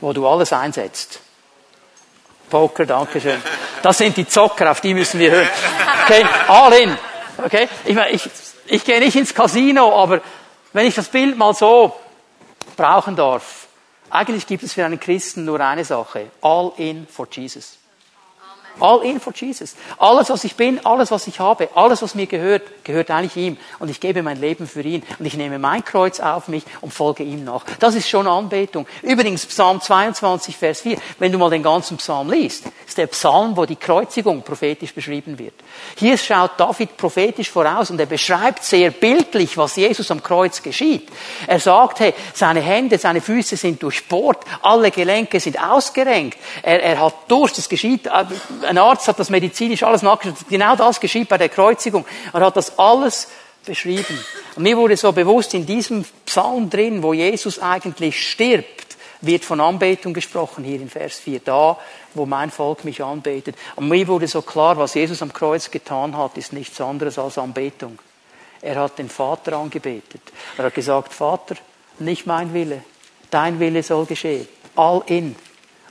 wo 0.00 0.12
du 0.12 0.26
alles 0.26 0.52
einsetzt. 0.52 1.20
Poker, 2.50 2.84
danke 2.84 3.20
schön. 3.20 3.40
Das 3.82 3.96
sind 3.96 4.16
die 4.16 4.28
Zocker, 4.28 4.70
auf 4.70 4.82
die 4.82 4.92
müssen 4.92 5.18
wir 5.18 5.30
hören. 5.30 5.48
Okay, 6.04 6.24
all 6.48 6.72
in. 6.74 6.98
Okay, 7.44 7.68
ich 7.86 7.94
meine, 7.94 8.10
ich, 8.10 8.28
ich 8.66 8.84
gehe 8.84 9.00
nicht 9.00 9.16
ins 9.16 9.34
Casino, 9.34 10.00
aber 10.00 10.20
wenn 10.72 10.86
ich 10.86 10.94
das 10.94 11.08
Bild 11.08 11.36
mal 11.36 11.54
so 11.54 11.94
brauchen 12.76 13.16
darf, 13.16 13.68
eigentlich 14.10 14.46
gibt 14.46 14.62
es 14.62 14.72
für 14.72 14.84
einen 14.84 15.00
Christen 15.00 15.44
nur 15.44 15.60
eine 15.60 15.84
Sache. 15.84 16.30
All 16.42 16.72
in 16.76 17.06
for 17.06 17.26
Jesus. 17.30 17.78
All 18.80 19.04
in 19.04 19.20
for 19.20 19.32
Jesus. 19.34 19.74
Alles, 19.98 20.30
was 20.30 20.44
ich 20.44 20.56
bin, 20.56 20.84
alles, 20.84 21.10
was 21.10 21.26
ich 21.26 21.40
habe, 21.40 21.68
alles, 21.74 22.02
was 22.02 22.14
mir 22.14 22.26
gehört, 22.26 22.62
gehört 22.84 23.10
eigentlich 23.10 23.36
ihm. 23.36 23.56
Und 23.78 23.90
ich 23.90 24.00
gebe 24.00 24.22
mein 24.22 24.40
Leben 24.40 24.66
für 24.66 24.82
ihn. 24.82 25.02
Und 25.18 25.26
ich 25.26 25.36
nehme 25.36 25.58
mein 25.58 25.84
Kreuz 25.84 26.20
auf 26.20 26.48
mich 26.48 26.64
und 26.80 26.92
folge 26.92 27.22
ihm 27.22 27.44
nach. 27.44 27.64
Das 27.78 27.94
ist 27.94 28.08
schon 28.08 28.26
Anbetung. 28.26 28.86
Übrigens, 29.02 29.46
Psalm 29.46 29.80
22, 29.80 30.56
Vers 30.56 30.80
4. 30.80 30.96
Wenn 31.18 31.32
du 31.32 31.38
mal 31.38 31.50
den 31.50 31.62
ganzen 31.62 31.96
Psalm 31.96 32.30
liest, 32.30 32.64
ist 32.86 32.98
der 32.98 33.06
Psalm, 33.08 33.56
wo 33.56 33.64
die 33.66 33.76
Kreuzigung 33.76 34.42
prophetisch 34.42 34.94
beschrieben 34.94 35.38
wird. 35.38 35.54
Hier 35.96 36.18
schaut 36.18 36.52
David 36.58 36.96
prophetisch 36.96 37.50
voraus 37.50 37.90
und 37.90 38.00
er 38.00 38.06
beschreibt 38.06 38.64
sehr 38.64 38.90
bildlich, 38.90 39.56
was 39.56 39.76
Jesus 39.76 40.10
am 40.10 40.22
Kreuz 40.22 40.62
geschieht. 40.62 41.08
Er 41.46 41.60
sagt, 41.60 42.00
hey, 42.00 42.14
seine 42.34 42.60
Hände, 42.60 42.98
seine 42.98 43.20
Füße 43.20 43.56
sind 43.56 43.82
durchbohrt, 43.82 44.44
alle 44.62 44.90
Gelenke 44.90 45.40
sind 45.40 45.62
ausgerenkt. 45.62 46.38
Er, 46.62 46.82
er 46.82 47.00
hat 47.00 47.14
Durst, 47.28 47.58
das 47.58 47.68
geschieht 47.68 48.08
ein 48.64 48.78
Arzt 48.78 49.08
hat 49.08 49.18
das 49.18 49.30
medizinisch 49.30 49.82
alles 49.82 50.02
nachgeschaut. 50.02 50.38
Genau 50.48 50.76
das 50.76 51.00
geschieht 51.00 51.28
bei 51.28 51.38
der 51.38 51.48
Kreuzigung. 51.48 52.04
Er 52.32 52.40
hat 52.40 52.56
das 52.56 52.78
alles 52.78 53.28
beschrieben. 53.64 54.18
Und 54.56 54.62
mir 54.62 54.76
wurde 54.76 54.96
so 54.96 55.12
bewusst, 55.12 55.54
in 55.54 55.66
diesem 55.66 56.04
Psalm 56.26 56.68
drin, 56.68 57.02
wo 57.02 57.12
Jesus 57.12 57.58
eigentlich 57.58 58.30
stirbt, 58.30 58.96
wird 59.20 59.44
von 59.44 59.60
Anbetung 59.60 60.12
gesprochen, 60.12 60.64
hier 60.64 60.80
in 60.80 60.90
Vers 60.90 61.20
4, 61.20 61.40
da, 61.40 61.78
wo 62.14 62.26
mein 62.26 62.50
Volk 62.50 62.84
mich 62.84 63.02
anbetet. 63.02 63.56
Und 63.76 63.88
mir 63.88 64.06
wurde 64.08 64.26
so 64.26 64.42
klar, 64.42 64.76
was 64.76 64.94
Jesus 64.94 65.22
am 65.22 65.32
Kreuz 65.32 65.70
getan 65.70 66.16
hat, 66.16 66.36
ist 66.36 66.52
nichts 66.52 66.80
anderes 66.80 67.18
als 67.18 67.38
Anbetung. 67.38 67.98
Er 68.60 68.76
hat 68.76 68.98
den 68.98 69.08
Vater 69.08 69.56
angebetet. 69.56 70.20
Er 70.56 70.64
hat 70.64 70.74
gesagt, 70.74 71.12
Vater, 71.12 71.56
nicht 71.98 72.26
mein 72.26 72.52
Wille, 72.52 72.82
dein 73.30 73.60
Wille 73.60 73.82
soll 73.82 74.06
geschehen. 74.06 74.48
All 74.74 75.02
in. 75.06 75.36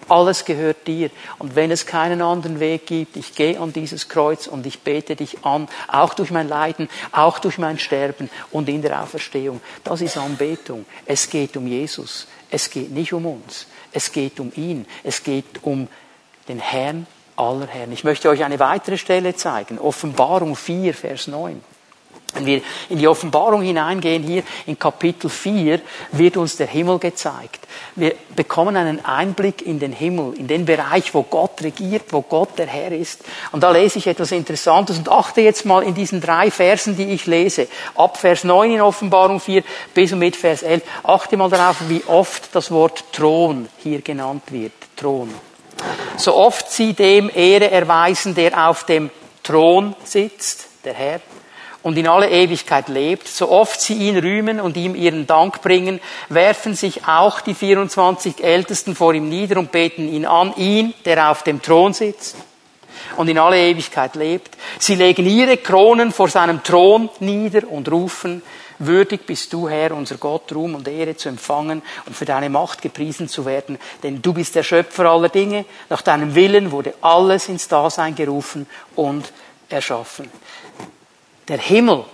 Alles 0.09 0.45
gehört 0.45 0.87
dir. 0.87 1.09
Und 1.39 1.55
wenn 1.55 1.71
es 1.71 1.85
keinen 1.85 2.21
anderen 2.21 2.59
Weg 2.59 2.85
gibt, 2.85 3.17
ich 3.17 3.35
gehe 3.35 3.59
an 3.59 3.73
dieses 3.73 4.09
Kreuz 4.09 4.47
und 4.47 4.65
ich 4.65 4.81
bete 4.81 5.15
dich 5.15 5.45
an, 5.45 5.67
auch 5.87 6.13
durch 6.13 6.31
mein 6.31 6.47
Leiden, 6.47 6.89
auch 7.11 7.39
durch 7.39 7.57
mein 7.57 7.79
Sterben 7.79 8.29
und 8.51 8.69
in 8.69 8.81
der 8.81 9.01
Auferstehung. 9.01 9.61
Das 9.83 10.01
ist 10.01 10.17
Anbetung. 10.17 10.85
Es 11.05 11.29
geht 11.29 11.55
um 11.57 11.67
Jesus. 11.67 12.27
Es 12.49 12.69
geht 12.69 12.91
nicht 12.91 13.13
um 13.13 13.25
uns. 13.25 13.67
Es 13.91 14.11
geht 14.11 14.39
um 14.39 14.51
ihn. 14.55 14.85
Es 15.03 15.23
geht 15.23 15.63
um 15.63 15.87
den 16.47 16.59
Herrn 16.59 17.07
aller 17.35 17.67
Herren. 17.67 17.91
Ich 17.91 18.03
möchte 18.03 18.29
euch 18.29 18.43
eine 18.43 18.59
weitere 18.59 18.97
Stelle 18.97 19.35
zeigen. 19.35 19.79
Offenbarung 19.79 20.55
4, 20.55 20.93
Vers 20.93 21.27
9. 21.27 21.61
Wenn 22.33 22.45
wir 22.45 22.61
in 22.89 22.97
die 22.97 23.07
Offenbarung 23.07 23.61
hineingehen, 23.61 24.23
hier 24.23 24.43
in 24.65 24.79
Kapitel 24.79 25.29
4, 25.29 25.81
wird 26.13 26.37
uns 26.37 26.55
der 26.55 26.67
Himmel 26.67 26.97
gezeigt. 26.99 27.67
Wir 27.95 28.15
bekommen 28.35 28.77
einen 28.77 29.03
Einblick 29.03 29.61
in 29.65 29.79
den 29.79 29.91
Himmel, 29.91 30.35
in 30.37 30.47
den 30.47 30.65
Bereich, 30.65 31.13
wo 31.13 31.23
Gott 31.23 31.61
regiert, 31.61 32.05
wo 32.11 32.21
Gott 32.21 32.57
der 32.57 32.67
Herr 32.67 32.93
ist. 32.93 33.23
Und 33.51 33.63
da 33.63 33.71
lese 33.71 33.99
ich 33.99 34.07
etwas 34.07 34.31
Interessantes 34.31 34.97
und 34.97 35.09
achte 35.09 35.41
jetzt 35.41 35.65
mal 35.65 35.83
in 35.83 35.93
diesen 35.93 36.21
drei 36.21 36.51
Versen, 36.51 36.95
die 36.95 37.11
ich 37.11 37.25
lese. 37.25 37.67
Ab 37.95 38.17
Vers 38.17 38.45
9 38.45 38.71
in 38.71 38.81
Offenbarung 38.81 39.41
4 39.41 39.63
bis 39.93 40.13
und 40.13 40.19
mit 40.19 40.37
Vers 40.37 40.63
11. 40.63 40.83
Achte 41.03 41.35
mal 41.35 41.49
darauf, 41.49 41.77
wie 41.89 42.03
oft 42.07 42.55
das 42.55 42.71
Wort 42.71 43.03
Thron 43.11 43.67
hier 43.79 44.01
genannt 44.01 44.43
wird. 44.51 44.73
Thron. 44.95 45.33
So 46.15 46.35
oft 46.35 46.71
sie 46.71 46.93
dem 46.93 47.29
Ehre 47.33 47.71
erweisen, 47.71 48.35
der 48.35 48.69
auf 48.69 48.85
dem 48.85 49.09
Thron 49.43 49.95
sitzt, 50.03 50.67
der 50.85 50.93
Herr 50.93 51.19
und 51.83 51.97
in 51.97 52.07
alle 52.07 52.29
Ewigkeit 52.29 52.87
lebt, 52.89 53.27
so 53.27 53.49
oft 53.49 53.81
sie 53.81 53.95
ihn 53.95 54.17
rühmen 54.17 54.59
und 54.59 54.77
ihm 54.77 54.95
ihren 54.95 55.27
Dank 55.27 55.61
bringen, 55.61 55.99
werfen 56.29 56.75
sich 56.75 57.07
auch 57.07 57.41
die 57.41 57.55
24 57.55 58.43
Ältesten 58.43 58.95
vor 58.95 59.13
ihm 59.13 59.29
nieder 59.29 59.57
und 59.57 59.71
beten 59.71 60.07
ihn 60.07 60.25
an, 60.25 60.53
ihn, 60.57 60.93
der 61.05 61.31
auf 61.31 61.43
dem 61.43 61.61
Thron 61.61 61.93
sitzt 61.93 62.35
und 63.17 63.27
in 63.27 63.37
alle 63.37 63.57
Ewigkeit 63.57 64.15
lebt. 64.15 64.55
Sie 64.79 64.95
legen 64.95 65.25
ihre 65.25 65.57
Kronen 65.57 66.11
vor 66.11 66.29
seinem 66.29 66.63
Thron 66.63 67.09
nieder 67.19 67.67
und 67.69 67.91
rufen, 67.91 68.41
würdig 68.79 69.25
bist 69.25 69.53
du, 69.53 69.69
Herr, 69.69 69.91
unser 69.91 70.15
Gott, 70.17 70.51
Ruhm 70.53 70.75
und 70.75 70.87
Ehre 70.87 71.15
zu 71.15 71.29
empfangen 71.29 71.81
und 72.05 72.15
für 72.15 72.25
deine 72.25 72.49
Macht 72.49 72.81
gepriesen 72.81 73.27
zu 73.27 73.45
werden, 73.45 73.77
denn 74.01 74.21
du 74.21 74.33
bist 74.33 74.55
der 74.55 74.63
Schöpfer 74.63 75.05
aller 75.05 75.29
Dinge, 75.29 75.65
nach 75.89 76.01
deinem 76.01 76.35
Willen 76.35 76.71
wurde 76.71 76.95
alles 77.01 77.47
ins 77.47 77.67
Dasein 77.67 78.15
gerufen 78.15 78.67
und 78.95 79.31
erschaffen. 79.69 80.29
Der 81.51 81.59
Himmel, 81.59 82.05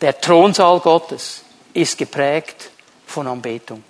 der 0.00 0.20
Thronsaal 0.20 0.80
Gottes, 0.80 1.42
ist 1.72 1.96
geprägt 1.96 2.68
von 3.06 3.28
Anbetung. 3.28 3.84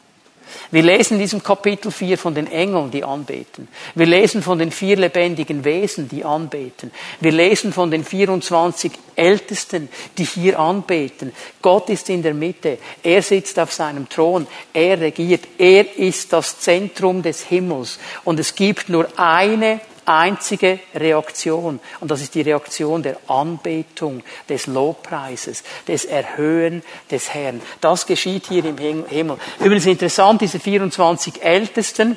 Wir 0.70 0.82
lesen 0.82 1.14
in 1.14 1.20
diesem 1.20 1.42
Kapitel 1.42 1.90
4 1.90 2.18
von 2.18 2.34
den 2.34 2.46
Engeln, 2.46 2.90
die 2.90 3.02
anbeten. 3.02 3.68
Wir 3.94 4.04
lesen 4.04 4.42
von 4.42 4.58
den 4.58 4.70
vier 4.70 4.96
lebendigen 4.98 5.64
Wesen, 5.64 6.10
die 6.10 6.26
anbeten. 6.26 6.90
Wir 7.20 7.32
lesen 7.32 7.72
von 7.72 7.90
den 7.90 8.04
24 8.04 8.92
Ältesten, 9.14 9.88
die 10.18 10.24
hier 10.24 10.58
anbeten. 10.58 11.32
Gott 11.62 11.88
ist 11.88 12.10
in 12.10 12.22
der 12.22 12.34
Mitte. 12.34 12.76
Er 13.02 13.22
sitzt 13.22 13.58
auf 13.58 13.72
seinem 13.72 14.10
Thron. 14.10 14.46
Er 14.74 15.00
regiert. 15.00 15.44
Er 15.56 15.96
ist 15.96 16.34
das 16.34 16.60
Zentrum 16.60 17.22
des 17.22 17.44
Himmels. 17.44 17.98
Und 18.24 18.38
es 18.38 18.54
gibt 18.54 18.90
nur 18.90 19.08
eine 19.16 19.80
einzige 20.06 20.78
Reaktion. 20.94 21.80
Und 22.00 22.10
das 22.10 22.22
ist 22.22 22.34
die 22.34 22.42
Reaktion 22.42 23.02
der 23.02 23.18
Anbetung, 23.28 24.22
des 24.48 24.66
Lobpreises, 24.66 25.62
des 25.86 26.04
Erhöhen 26.04 26.82
des 27.10 27.32
Herrn. 27.34 27.60
Das 27.80 28.06
geschieht 28.06 28.46
hier 28.48 28.64
im 28.64 28.78
Himmel. 28.78 29.38
Übrigens 29.60 29.86
interessant, 29.86 30.40
diese 30.40 30.58
24 30.58 31.42
Ältesten, 31.42 32.16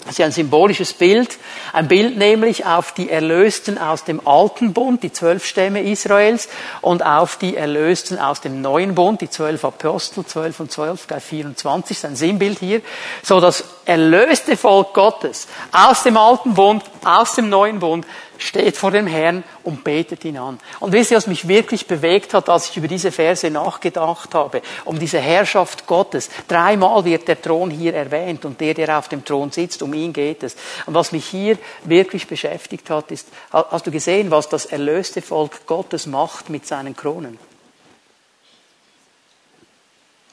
das 0.00 0.12
ist 0.12 0.18
ja 0.18 0.26
ein 0.26 0.32
symbolisches 0.32 0.94
Bild, 0.94 1.38
ein 1.72 1.86
Bild 1.86 2.16
nämlich 2.16 2.64
auf 2.64 2.92
die 2.92 3.10
Erlösten 3.10 3.76
aus 3.76 4.04
dem 4.04 4.26
alten 4.26 4.72
Bund, 4.72 5.02
die 5.02 5.12
zwölf 5.12 5.44
Stämme 5.44 5.82
Israels, 5.82 6.48
und 6.80 7.04
auf 7.04 7.36
die 7.36 7.56
Erlösten 7.56 8.18
aus 8.18 8.40
dem 8.40 8.62
neuen 8.62 8.94
Bund, 8.94 9.20
die 9.20 9.28
zwölf 9.28 9.64
Apostel, 9.64 10.24
zwölf 10.24 10.58
und 10.58 10.72
zwölf, 10.72 11.06
gleich 11.06 11.22
24, 11.22 11.98
ist 11.98 12.04
ein 12.04 12.16
Sinnbild 12.16 12.58
hier. 12.60 12.80
So 13.22 13.40
das 13.40 13.64
erlöste 13.84 14.56
Volk 14.56 14.94
Gottes 14.94 15.48
aus 15.70 16.02
dem 16.02 16.16
alten 16.16 16.54
Bund, 16.54 16.82
aus 17.04 17.34
dem 17.34 17.50
neuen 17.50 17.78
Bund, 17.78 18.06
steht 18.40 18.76
vor 18.76 18.90
dem 18.90 19.06
Herrn 19.06 19.44
und 19.62 19.84
betet 19.84 20.24
ihn 20.24 20.38
an. 20.38 20.58
Und 20.80 20.92
wisst 20.92 21.10
ihr, 21.10 21.16
was 21.16 21.26
mich 21.26 21.46
wirklich 21.46 21.86
bewegt 21.86 22.34
hat, 22.34 22.48
als 22.48 22.70
ich 22.70 22.76
über 22.76 22.88
diese 22.88 23.12
Verse 23.12 23.48
nachgedacht 23.50 24.34
habe, 24.34 24.62
um 24.84 24.98
diese 24.98 25.18
Herrschaft 25.18 25.86
Gottes. 25.86 26.30
Dreimal 26.48 27.04
wird 27.04 27.28
der 27.28 27.40
Thron 27.40 27.70
hier 27.70 27.94
erwähnt 27.94 28.44
und 28.44 28.60
der, 28.60 28.74
der 28.74 28.98
auf 28.98 29.08
dem 29.08 29.24
Thron 29.24 29.50
sitzt, 29.50 29.82
um 29.82 29.92
ihn 29.94 30.12
geht 30.12 30.42
es. 30.42 30.56
Und 30.86 30.94
was 30.94 31.12
mich 31.12 31.26
hier 31.26 31.58
wirklich 31.84 32.26
beschäftigt 32.26 32.88
hat, 32.90 33.10
ist, 33.10 33.28
hast 33.52 33.86
du 33.86 33.90
gesehen, 33.90 34.30
was 34.30 34.48
das 34.48 34.66
erlöste 34.66 35.22
Volk 35.22 35.66
Gottes 35.66 36.06
macht 36.06 36.48
mit 36.48 36.66
seinen 36.66 36.96
Kronen? 36.96 37.38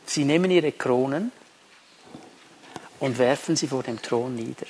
Sie 0.05 0.23
nehmen 0.23 0.49
ihre 0.49 0.71
Kronen 0.71 1.31
und 2.99 3.17
werfen 3.17 3.55
sie 3.57 3.67
vor 3.67 3.83
dem 3.83 4.01
Thron 4.01 4.33
nieder. 4.35 4.65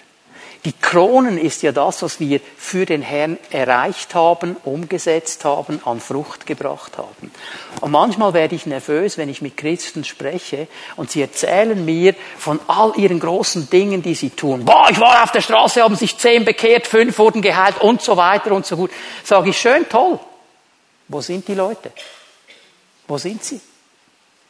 Die 0.65 0.73
Kronen 0.73 1.37
ist 1.37 1.61
ja 1.61 1.71
das, 1.71 2.01
was 2.01 2.19
wir 2.19 2.39
für 2.57 2.85
den 2.85 3.01
Herrn 3.01 3.37
erreicht 3.51 4.15
haben, 4.15 4.57
umgesetzt 4.65 5.45
haben, 5.45 5.81
an 5.85 5.99
Frucht 5.99 6.45
gebracht 6.45 6.97
haben. 6.97 7.31
Und 7.81 7.91
manchmal 7.91 8.33
werde 8.33 8.55
ich 8.55 8.65
nervös, 8.65 9.17
wenn 9.17 9.29
ich 9.29 9.41
mit 9.41 9.55
Christen 9.55 10.03
spreche 10.03 10.67
und 10.95 11.11
sie 11.11 11.21
erzählen 11.21 11.83
mir 11.85 12.15
von 12.37 12.59
all 12.67 12.93
ihren 12.97 13.19
großen 13.19 13.69
Dingen, 13.69 14.01
die 14.01 14.15
sie 14.15 14.31
tun. 14.31 14.65
Boah, 14.65 14.87
ich 14.89 14.99
war 14.99 15.23
auf 15.23 15.31
der 15.31 15.41
Straße, 15.41 15.81
haben 15.81 15.95
sich 15.95 16.17
zehn 16.17 16.43
bekehrt, 16.43 16.87
fünf 16.87 17.17
wurden 17.19 17.41
geheilt 17.41 17.79
und 17.81 18.01
so 18.01 18.17
weiter 18.17 18.51
und 18.51 18.65
so 18.65 18.75
gut. 18.75 18.91
Sage 19.23 19.51
ich, 19.51 19.57
schön, 19.57 19.87
toll. 19.87 20.19
Wo 21.07 21.21
sind 21.21 21.47
die 21.47 21.53
Leute? 21.53 21.91
Wo 23.07 23.17
sind 23.17 23.43
sie? 23.43 23.61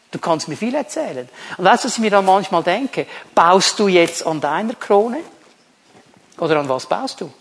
Du 0.10 0.20
kannst 0.20 0.48
mir 0.48 0.56
viel 0.56 0.74
erzählen. 0.74 1.28
Und 1.58 1.66
weißt 1.66 1.84
du, 1.84 1.88
was 1.88 1.96
ich 1.96 2.00
mir 2.00 2.10
dann 2.10 2.26
manchmal 2.26 2.64
denke? 2.64 3.06
Baust 3.36 3.78
du 3.78 3.88
jetzt 3.88 4.26
an 4.26 4.40
deiner 4.40 4.74
Krone? 4.74 5.20
Oder 6.38 6.60
an 6.60 6.70
was 6.70 6.86
baust 6.86 7.22
du? 7.22 7.32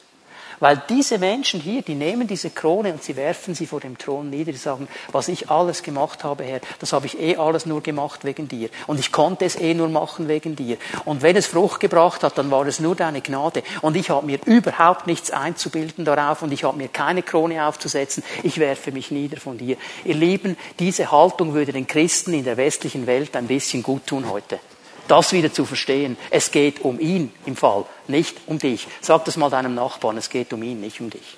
Weil 0.59 0.83
diese 0.89 1.19
Menschen 1.19 1.61
hier, 1.61 1.83
die 1.83 1.95
nehmen 1.95 2.27
diese 2.27 2.51
Krone 2.51 2.93
und 2.93 3.03
sie 3.03 3.17
werfen 3.17 3.55
sie 3.55 3.67
vor 3.67 3.81
dem 3.81 3.99
Thron 3.99 4.31
nieder. 4.31 4.53
Die 4.53 4.59
sagen, 4.59 4.89
was 5.13 5.29
ich 5.29 5.51
alles 5.51 5.83
gemacht 5.83 6.25
habe, 6.25 6.45
Herr, 6.45 6.61
das 6.79 6.93
habe 6.93 7.07
ich 7.07 7.21
eh 7.21 7.37
alles 7.37 7.67
nur 7.67 7.83
gemacht 7.83 8.25
wegen 8.25 8.49
dir. 8.49 8.71
Und 8.87 8.99
ich 8.99 9.13
konnte 9.13 9.45
es 9.45 9.57
eh 9.57 9.75
nur 9.75 9.89
machen 9.89 10.29
wegen 10.29 10.57
dir. 10.57 10.79
Und 11.05 11.23
wenn 11.23 11.37
es 11.37 11.47
Frucht 11.47 11.81
gebracht 11.81 12.23
hat, 12.23 12.39
dann 12.39 12.51
war 12.51 12.67
es 12.67 12.81
nur 12.81 12.95
deine 12.95 13.21
Gnade. 13.21 13.63
Und 13.83 13.97
ich 13.97 14.11
habe 14.11 14.27
mir 14.27 14.39
überhaupt 14.47 15.07
nichts 15.07 15.31
einzubilden 15.31 16.05
darauf 16.05 16.43
und 16.43 16.53
ich 16.53 16.65
habe 16.65 16.79
mir 16.79 16.89
keine 16.89 17.23
Krone 17.23 17.67
aufzusetzen. 17.67 18.23
Ich 18.43 18.59
werfe 18.59 18.93
mich 18.93 19.11
nieder 19.11 19.39
von 19.39 19.59
dir. 19.59 19.77
Ihr 20.05 20.15
Lieben, 20.15 20.57
diese 20.79 21.11
Haltung 21.11 21.53
würde 21.53 21.73
den 21.73 21.87
Christen 21.87 22.33
in 22.33 22.45
der 22.45 22.57
westlichen 22.57 23.07
Welt 23.07 23.37
ein 23.37 23.47
bisschen 23.47 23.83
gut 23.83 24.07
tun 24.07 24.31
heute 24.31 24.59
das 25.09 25.33
wieder 25.33 25.53
zu 25.53 25.65
verstehen. 25.65 26.17
Es 26.31 26.51
geht 26.51 26.81
um 26.81 27.01
ihn 27.01 27.33
im 27.45 27.57
Fall, 27.57 27.85
nicht 28.09 28.37
um 28.47 28.59
dich. 28.59 28.87
Sag 29.01 29.25
das 29.25 29.37
mal 29.37 29.51
deinem 29.51 29.75
Nachbarn, 29.75 30.17
es 30.17 30.31
geht 30.31 30.53
um 30.53 30.63
ihn, 30.63 30.81
nicht 30.81 31.01
um 31.01 31.11
dich. 31.11 31.37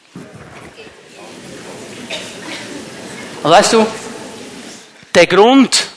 Und 3.43 3.51
weißt 3.51 3.73
du, 3.75 3.87
der 5.15 5.27
Grund, 5.27 5.89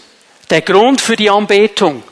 der 0.49 0.61
Grund 0.61 1.01
für 1.01 1.15
die 1.15 1.29
Anbetung, 1.29 2.03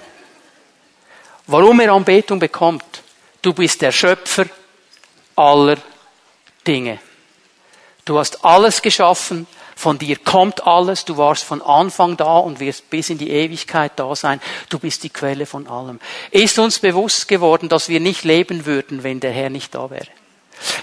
warum 1.47 1.79
er 1.79 1.93
Anbetung 1.93 2.39
bekommt, 2.39 3.03
du 3.41 3.53
bist 3.53 3.81
der 3.81 3.91
Schöpfer 3.91 4.45
aller 5.35 5.77
Dinge. 6.65 6.99
Du 8.05 8.17
hast 8.17 8.43
alles 8.43 8.81
geschaffen, 8.81 9.47
von 9.79 9.97
dir 9.97 10.17
kommt 10.17 10.67
alles, 10.67 11.05
du 11.05 11.15
warst 11.15 11.45
von 11.45 11.61
Anfang 11.61 12.17
da 12.17 12.37
und 12.37 12.59
wirst 12.59 12.89
bis 12.89 13.09
in 13.09 13.17
die 13.17 13.29
Ewigkeit 13.29 13.93
da 13.95 14.13
sein. 14.13 14.41
Du 14.67 14.77
bist 14.77 15.03
die 15.03 15.09
Quelle 15.09 15.45
von 15.45 15.67
allem. 15.67 16.01
Ist 16.31 16.59
uns 16.59 16.79
bewusst 16.79 17.29
geworden, 17.29 17.69
dass 17.69 17.87
wir 17.87 18.01
nicht 18.01 18.25
leben 18.25 18.65
würden, 18.65 19.03
wenn 19.03 19.21
der 19.21 19.31
Herr 19.31 19.49
nicht 19.49 19.73
da 19.73 19.89
wäre? 19.89 20.07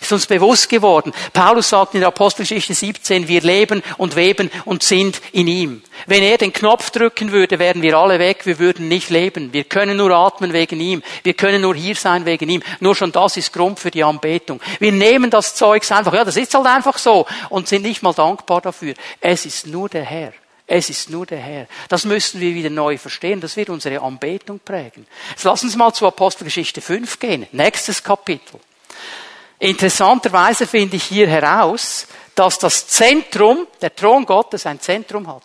Ist 0.06 0.12
uns 0.12 0.26
bewusst 0.26 0.68
geworden. 0.68 1.12
Paulus 1.32 1.70
sagt 1.70 1.94
in 1.94 2.00
der 2.00 2.10
Apostelgeschichte 2.10 2.74
17, 2.74 3.26
wir 3.26 3.40
leben 3.40 3.82
und 3.96 4.14
weben 4.14 4.52
und 4.64 4.84
sind 4.84 5.20
in 5.32 5.48
ihm. 5.48 5.82
Wenn 6.06 6.22
er 6.22 6.38
den 6.38 6.52
Knopf 6.52 6.90
drücken 6.90 7.32
würde, 7.32 7.58
wären 7.58 7.82
wir 7.82 7.98
alle 7.98 8.20
weg, 8.20 8.46
wir 8.46 8.60
würden 8.60 8.86
nicht 8.86 9.10
leben. 9.10 9.52
Wir 9.52 9.64
können 9.64 9.96
nur 9.96 10.12
atmen 10.12 10.52
wegen 10.52 10.78
ihm. 10.78 11.02
Wir 11.24 11.34
können 11.34 11.62
nur 11.62 11.74
hier 11.74 11.96
sein 11.96 12.24
wegen 12.24 12.48
ihm. 12.48 12.62
Nur 12.78 12.94
schon 12.94 13.10
das 13.10 13.36
ist 13.36 13.52
Grund 13.52 13.80
für 13.80 13.90
die 13.90 14.04
Anbetung. 14.04 14.60
Wir 14.78 14.92
nehmen 14.92 15.28
das 15.28 15.56
Zeugs 15.56 15.90
einfach, 15.90 16.14
ja, 16.14 16.24
das 16.24 16.36
ist 16.36 16.54
halt 16.54 16.66
einfach 16.66 16.98
so 16.98 17.26
und 17.48 17.66
sind 17.66 17.82
nicht 17.82 18.04
mal 18.04 18.14
dankbar 18.14 18.60
dafür. 18.60 18.94
Es 19.20 19.44
ist 19.44 19.66
nur 19.66 19.88
der 19.88 20.04
Herr. 20.04 20.32
Es 20.68 20.88
ist 20.88 21.10
nur 21.10 21.26
der 21.26 21.40
Herr. 21.40 21.66
Das 21.88 22.04
müssen 22.04 22.40
wir 22.40 22.54
wieder 22.54 22.70
neu 22.70 22.96
verstehen. 22.96 23.40
Das 23.40 23.56
wird 23.56 23.70
unsere 23.70 24.00
Anbetung 24.00 24.60
prägen. 24.64 25.04
Jetzt 25.30 25.42
lassen 25.42 25.68
Sie 25.68 25.76
mal 25.76 25.92
zur 25.92 26.06
Apostelgeschichte 26.06 26.80
5 26.80 27.18
gehen. 27.18 27.48
Nächstes 27.50 28.04
Kapitel. 28.04 28.60
Interessanterweise 29.58 30.66
finde 30.66 30.96
ich 30.96 31.04
hier 31.04 31.28
heraus, 31.28 32.06
dass 32.34 32.58
das 32.58 32.86
Zentrum, 32.88 33.66
der 33.80 33.94
Thron 33.94 34.26
Gottes 34.26 34.66
ein 34.66 34.80
Zentrum 34.80 35.26
hat. 35.26 35.42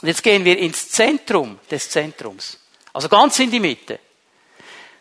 Und 0.00 0.08
jetzt 0.08 0.22
gehen 0.22 0.44
wir 0.44 0.58
ins 0.58 0.90
Zentrum 0.90 1.58
des 1.70 1.90
Zentrums. 1.90 2.58
Also 2.92 3.08
ganz 3.08 3.38
in 3.38 3.50
die 3.50 3.60
Mitte. 3.60 3.98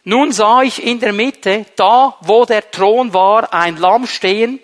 Nun 0.03 0.31
sah 0.31 0.61
ich 0.61 0.83
in 0.83 0.99
der 0.99 1.13
Mitte, 1.13 1.65
da 1.75 2.17
wo 2.21 2.45
der 2.45 2.69
Thron 2.69 3.13
war, 3.13 3.53
ein 3.53 3.77
Lamm 3.77 4.05
stehen, 4.05 4.59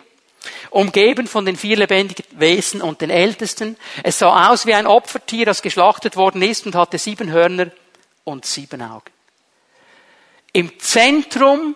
umgeben 0.70 1.28
von 1.28 1.46
den 1.46 1.56
vier 1.56 1.78
lebendigen 1.78 2.26
Wesen 2.32 2.82
und 2.82 3.02
den 3.02 3.10
Ältesten. 3.10 3.78
Es 4.04 4.20
sah 4.20 4.52
aus 4.52 4.65
wie 4.65 4.74
ein 4.74 4.88
Opfertier, 4.88 5.46
das 5.46 5.62
geschlachtet 5.62 6.15
worden 6.15 6.41
ist 6.41 6.65
und 6.65 6.76
hatte 6.76 6.98
sieben 6.98 7.32
Hörner 7.32 7.72
und 8.24 8.46
sieben 8.46 8.82
Augen. 8.82 9.12
Im 10.54 10.78
Zentrum 10.80 11.76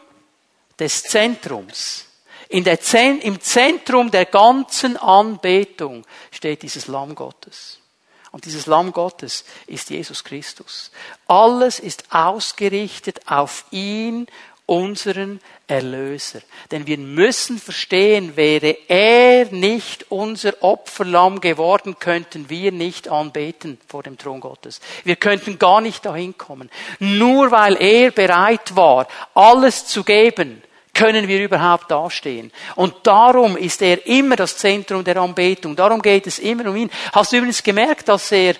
des 0.79 1.03
Zentrums. 1.03 2.05
In 2.49 2.63
der 2.63 2.79
Zen 2.79 3.19
Im 3.21 3.41
Zentrum 3.41 4.11
der 4.11 4.25
ganzen 4.25 4.97
Anbetung 4.97 6.05
steht 6.31 6.61
dieses 6.61 6.87
Lamm 6.87 7.15
Gottes. 7.15 7.79
Und 8.31 8.45
dieses 8.45 8.65
Lamm 8.65 8.91
Gottes 8.91 9.45
ist 9.65 9.89
Jesus 9.89 10.23
Christus. 10.23 10.91
Alles 11.27 11.79
ist 11.79 12.03
ausgerichtet 12.11 13.21
auf 13.27 13.63
ihn 13.71 14.27
unseren 14.65 15.39
Erlöser. 15.67 16.41
Denn 16.71 16.87
wir 16.87 16.97
müssen 16.97 17.59
verstehen, 17.59 18.35
wäre 18.35 18.75
er 18.87 19.45
nicht 19.51 20.11
unser 20.11 20.53
Opferlamm 20.61 21.39
geworden, 21.39 21.97
könnten 21.99 22.49
wir 22.49 22.71
nicht 22.71 23.07
anbeten 23.07 23.79
vor 23.87 24.03
dem 24.03 24.17
Thron 24.17 24.41
Gottes. 24.41 24.81
Wir 25.03 25.15
könnten 25.15 25.59
gar 25.59 25.81
nicht 25.81 26.05
dahin 26.05 26.37
kommen. 26.37 26.69
Nur 26.99 27.51
weil 27.51 27.81
er 27.81 28.11
bereit 28.11 28.75
war, 28.75 29.07
alles 29.33 29.85
zu 29.85 30.03
geben, 30.03 30.61
können 30.95 31.27
wir 31.27 31.43
überhaupt 31.43 31.91
dastehen. 31.91 32.51
Und 32.75 32.95
darum 33.03 33.57
ist 33.57 33.81
er 33.83 34.07
immer 34.07 34.35
das 34.35 34.57
Zentrum 34.57 35.03
der 35.03 35.17
Anbetung. 35.17 35.75
Darum 35.75 36.01
geht 36.01 36.25
es 36.25 36.39
immer 36.39 36.67
um 36.67 36.75
ihn. 36.75 36.89
Hast 37.11 37.31
du 37.31 37.37
übrigens 37.37 37.61
gemerkt, 37.61 38.07
dass 38.07 38.31
er 38.31 38.55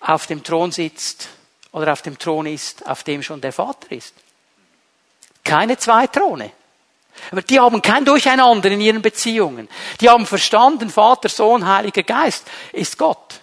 auf 0.00 0.26
dem 0.26 0.42
Thron 0.42 0.72
sitzt 0.72 1.28
oder 1.72 1.92
auf 1.92 2.00
dem 2.00 2.18
Thron 2.18 2.46
ist, 2.46 2.86
auf 2.86 3.02
dem 3.02 3.22
schon 3.22 3.40
der 3.40 3.52
Vater 3.52 3.90
ist? 3.90 4.14
Keine 5.44 5.76
zwei 5.76 6.06
Throne. 6.06 6.52
Aber 7.30 7.42
die 7.42 7.58
haben 7.58 7.82
kein 7.82 8.04
Durcheinander 8.04 8.70
in 8.70 8.80
ihren 8.80 9.02
Beziehungen. 9.02 9.68
Die 10.00 10.08
haben 10.08 10.26
verstanden, 10.26 10.90
Vater, 10.90 11.28
Sohn, 11.28 11.66
Heiliger 11.66 12.02
Geist 12.02 12.46
ist 12.72 12.96
Gott. 12.96 13.40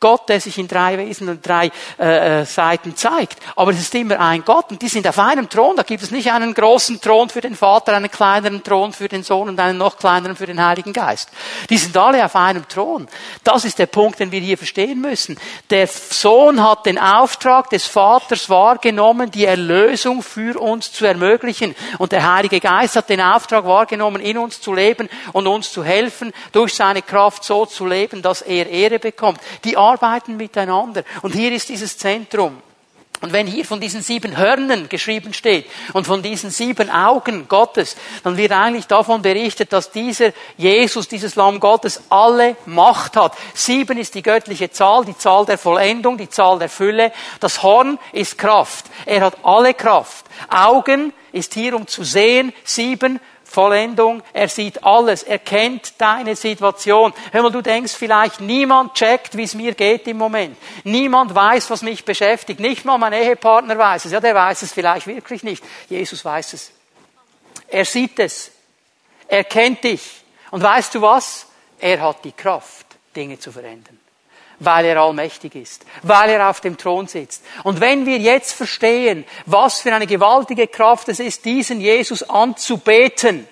Gott, 0.00 0.28
der 0.28 0.40
sich 0.40 0.58
in 0.58 0.68
drei 0.68 0.98
Wesen 0.98 1.28
und 1.28 1.46
drei 1.46 1.70
äh, 1.98 2.40
äh, 2.40 2.44
Seiten 2.44 2.94
zeigt. 2.94 3.38
Aber 3.56 3.70
es 3.70 3.80
ist 3.80 3.94
immer 3.94 4.20
ein 4.20 4.44
Gott 4.44 4.70
und 4.70 4.82
die 4.82 4.88
sind 4.88 5.08
auf 5.08 5.18
einem 5.18 5.48
Thron. 5.48 5.76
Da 5.76 5.82
gibt 5.82 6.02
es 6.02 6.10
nicht 6.10 6.30
einen 6.30 6.52
großen 6.52 7.00
Thron 7.00 7.30
für 7.30 7.40
den 7.40 7.56
Vater, 7.56 7.94
einen 7.94 8.10
kleineren 8.10 8.62
Thron 8.62 8.92
für 8.92 9.08
den 9.08 9.22
Sohn 9.22 9.48
und 9.48 9.58
einen 9.58 9.78
noch 9.78 9.96
kleineren 9.96 10.36
für 10.36 10.46
den 10.46 10.62
Heiligen 10.62 10.92
Geist. 10.92 11.30
Die 11.70 11.78
sind 11.78 11.96
alle 11.96 12.24
auf 12.24 12.36
einem 12.36 12.68
Thron. 12.68 13.08
Das 13.44 13.64
ist 13.64 13.78
der 13.78 13.86
Punkt, 13.86 14.20
den 14.20 14.30
wir 14.30 14.40
hier 14.40 14.58
verstehen 14.58 15.00
müssen. 15.00 15.38
Der 15.70 15.86
Sohn 15.86 16.62
hat 16.62 16.86
den 16.86 16.98
Auftrag 16.98 17.70
des 17.70 17.86
Vaters 17.86 18.50
wahrgenommen, 18.50 19.30
die 19.30 19.46
Erlösung 19.46 20.22
für 20.22 20.60
uns 20.60 20.92
zu 20.92 21.06
ermöglichen. 21.06 21.74
Und 21.98 22.12
der 22.12 22.34
Heilige 22.34 22.60
Geist 22.60 22.96
hat 22.96 23.08
den 23.08 23.20
Auftrag 23.20 23.64
wahrgenommen, 23.64 24.20
in 24.20 24.38
uns 24.38 24.60
zu 24.60 24.74
leben 24.74 25.08
und 25.32 25.46
uns 25.46 25.72
zu 25.72 25.84
helfen, 25.84 26.32
durch 26.52 26.74
seine 26.74 27.02
Kraft 27.02 27.44
so 27.44 27.64
zu 27.66 27.86
leben, 27.86 28.20
dass 28.20 28.42
er 28.42 28.68
Ehre 28.68 28.98
bekommt. 28.98 29.40
Die 29.64 29.76
arbeiten 29.90 30.36
miteinander. 30.36 31.04
Und 31.22 31.34
hier 31.34 31.52
ist 31.52 31.68
dieses 31.68 31.96
Zentrum. 31.98 32.62
Und 33.20 33.32
wenn 33.32 33.46
hier 33.46 33.64
von 33.64 33.80
diesen 33.80 34.02
sieben 34.02 34.36
Hörnern 34.36 34.90
geschrieben 34.90 35.32
steht 35.32 35.64
und 35.94 36.06
von 36.06 36.22
diesen 36.22 36.50
sieben 36.50 36.90
Augen 36.90 37.48
Gottes, 37.48 37.96
dann 38.22 38.36
wird 38.36 38.52
eigentlich 38.52 38.86
davon 38.86 39.22
berichtet, 39.22 39.72
dass 39.72 39.90
dieser 39.90 40.32
Jesus, 40.58 41.08
dieses 41.08 41.34
Lamm 41.34 41.58
Gottes, 41.58 42.02
alle 42.10 42.56
Macht 42.66 43.16
hat. 43.16 43.32
Sieben 43.54 43.96
ist 43.96 44.14
die 44.14 44.22
göttliche 44.22 44.70
Zahl, 44.70 45.06
die 45.06 45.16
Zahl 45.16 45.46
der 45.46 45.56
Vollendung, 45.56 46.18
die 46.18 46.28
Zahl 46.28 46.58
der 46.58 46.68
Fülle. 46.68 47.12
Das 47.40 47.62
Horn 47.62 47.98
ist 48.12 48.36
Kraft. 48.36 48.86
Er 49.06 49.22
hat 49.22 49.38
alle 49.42 49.72
Kraft. 49.72 50.26
Augen 50.50 51.14
ist 51.32 51.54
hier, 51.54 51.76
um 51.76 51.86
zu 51.86 52.04
sehen. 52.04 52.52
Sieben 52.64 53.20
Vollendung, 53.54 54.22
er 54.32 54.48
sieht 54.48 54.84
alles, 54.84 55.22
er 55.22 55.38
kennt 55.38 56.00
deine 56.00 56.36
Situation. 56.36 57.14
Hör 57.32 57.42
mal, 57.42 57.52
du 57.52 57.62
denkst 57.62 57.94
vielleicht, 57.94 58.40
niemand 58.40 58.94
checkt, 58.94 59.36
wie 59.36 59.44
es 59.44 59.54
mir 59.54 59.74
geht 59.74 60.06
im 60.06 60.18
Moment. 60.18 60.56
Niemand 60.84 61.34
weiß, 61.34 61.70
was 61.70 61.82
mich 61.82 62.04
beschäftigt. 62.04 62.60
Nicht 62.60 62.84
mal 62.84 62.98
mein 62.98 63.12
Ehepartner 63.12 63.78
weiß 63.78 64.04
es. 64.04 64.12
Ja, 64.12 64.20
der 64.20 64.34
weiß 64.34 64.62
es 64.62 64.72
vielleicht 64.72 65.06
wirklich 65.06 65.42
nicht. 65.42 65.64
Jesus 65.88 66.24
weiß 66.24 66.52
es. 66.52 66.72
Er 67.68 67.84
sieht 67.84 68.18
es. 68.18 68.50
Er 69.28 69.44
kennt 69.44 69.84
dich. 69.84 70.02
Und 70.50 70.62
weißt 70.62 70.94
du 70.94 71.00
was? 71.00 71.46
Er 71.78 72.00
hat 72.00 72.24
die 72.24 72.32
Kraft, 72.32 72.86
Dinge 73.14 73.38
zu 73.38 73.52
verändern 73.52 73.98
weil 74.60 74.86
er 74.86 75.00
allmächtig 75.00 75.54
ist, 75.54 75.84
weil 76.02 76.30
er 76.30 76.48
auf 76.48 76.60
dem 76.60 76.76
Thron 76.76 77.06
sitzt. 77.06 77.44
Und 77.62 77.80
wenn 77.80 78.06
wir 78.06 78.18
jetzt 78.18 78.52
verstehen, 78.52 79.24
was 79.46 79.80
für 79.80 79.92
eine 79.92 80.06
gewaltige 80.06 80.66
Kraft 80.66 81.08
es 81.08 81.20
ist, 81.20 81.44
diesen 81.44 81.80
Jesus 81.80 82.22
anzubeten, 82.22 83.46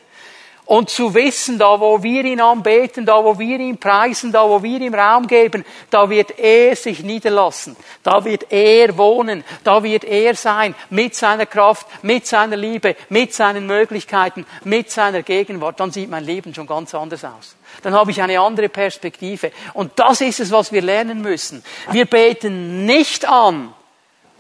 und 0.64 0.90
zu 0.90 1.12
wissen, 1.14 1.58
da 1.58 1.80
wo 1.80 2.02
wir 2.02 2.24
ihn 2.24 2.40
anbeten, 2.40 3.04
da 3.04 3.22
wo 3.22 3.38
wir 3.38 3.58
ihn 3.58 3.78
preisen, 3.78 4.32
da 4.32 4.48
wo 4.48 4.62
wir 4.62 4.80
ihm 4.80 4.94
Raum 4.94 5.26
geben, 5.26 5.64
da 5.90 6.08
wird 6.08 6.38
er 6.38 6.76
sich 6.76 7.02
niederlassen, 7.02 7.76
da 8.02 8.24
wird 8.24 8.50
er 8.50 8.96
wohnen, 8.96 9.44
da 9.64 9.82
wird 9.82 10.04
er 10.04 10.34
sein, 10.34 10.74
mit 10.88 11.14
seiner 11.14 11.46
Kraft, 11.46 11.86
mit 12.02 12.26
seiner 12.26 12.56
Liebe, 12.56 12.96
mit 13.08 13.34
seinen 13.34 13.66
Möglichkeiten, 13.66 14.46
mit 14.64 14.90
seiner 14.90 15.22
Gegenwart, 15.22 15.80
dann 15.80 15.90
sieht 15.90 16.08
mein 16.08 16.24
Leben 16.24 16.54
schon 16.54 16.66
ganz 16.66 16.94
anders 16.94 17.24
aus. 17.24 17.56
Dann 17.82 17.94
habe 17.94 18.10
ich 18.10 18.20
eine 18.20 18.38
andere 18.40 18.68
Perspektive. 18.68 19.52
Und 19.72 19.98
das 19.98 20.20
ist 20.20 20.40
es, 20.40 20.50
was 20.50 20.72
wir 20.72 20.82
lernen 20.82 21.22
müssen. 21.22 21.64
Wir 21.90 22.06
beten 22.06 22.84
nicht 22.84 23.26
an, 23.26 23.72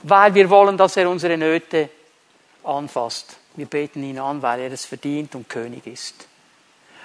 weil 0.02 0.34
wir 0.34 0.50
wollen, 0.50 0.76
dass 0.76 0.96
er 0.96 1.08
unsere 1.08 1.36
Nöte 1.36 1.88
anfasst 2.64 3.36
wir 3.54 3.66
beten 3.66 4.02
ihn 4.02 4.18
an, 4.18 4.40
weil 4.40 4.60
er 4.60 4.72
es 4.72 4.84
verdient 4.84 5.34
und 5.34 5.48
König 5.48 5.86
ist. 5.86 6.26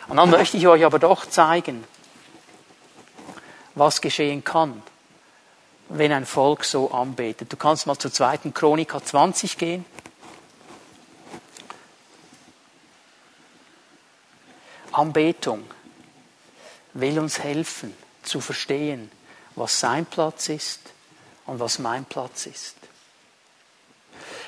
Und 0.07 0.17
dann 0.17 0.29
möchte 0.29 0.57
ich 0.57 0.67
euch 0.67 0.85
aber 0.85 0.99
doch 0.99 1.25
zeigen, 1.25 1.83
was 3.75 3.99
geschehen 3.99 4.43
kann, 4.43 4.81
wenn 5.89 6.11
ein 6.13 6.25
Volk 6.25 6.63
so 6.63 6.91
anbetet. 6.91 7.51
Du 7.51 7.57
kannst 7.57 7.85
mal 7.85 7.97
zur 7.97 8.13
zweiten 8.13 8.53
Chronika 8.53 9.03
20 9.03 9.57
gehen. 9.57 9.85
Anbetung 14.93 15.65
will 16.93 17.19
uns 17.19 17.39
helfen 17.39 17.95
zu 18.23 18.41
verstehen, 18.41 19.11
was 19.55 19.79
sein 19.79 20.05
Platz 20.05 20.49
ist 20.49 20.79
und 21.45 21.59
was 21.59 21.79
mein 21.79 22.05
Platz 22.05 22.45
ist. 22.45 22.75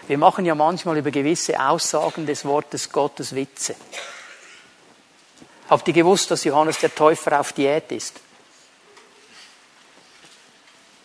Wir 0.08 0.18
machen 0.18 0.46
ja 0.46 0.56
manchmal 0.56 0.98
über 0.98 1.12
gewisse 1.12 1.60
Aussagen 1.60 2.26
des 2.26 2.44
Wortes 2.46 2.92
Gottes 2.92 3.36
Witze. 3.36 3.76
Habt 5.70 5.88
ihr 5.88 5.94
gewusst, 5.94 6.32
dass 6.32 6.44
Johannes 6.44 6.80
der 6.80 6.94
Täufer 6.94 7.40
auf 7.40 7.54
Diät 7.54 7.92
ist? 7.92 8.20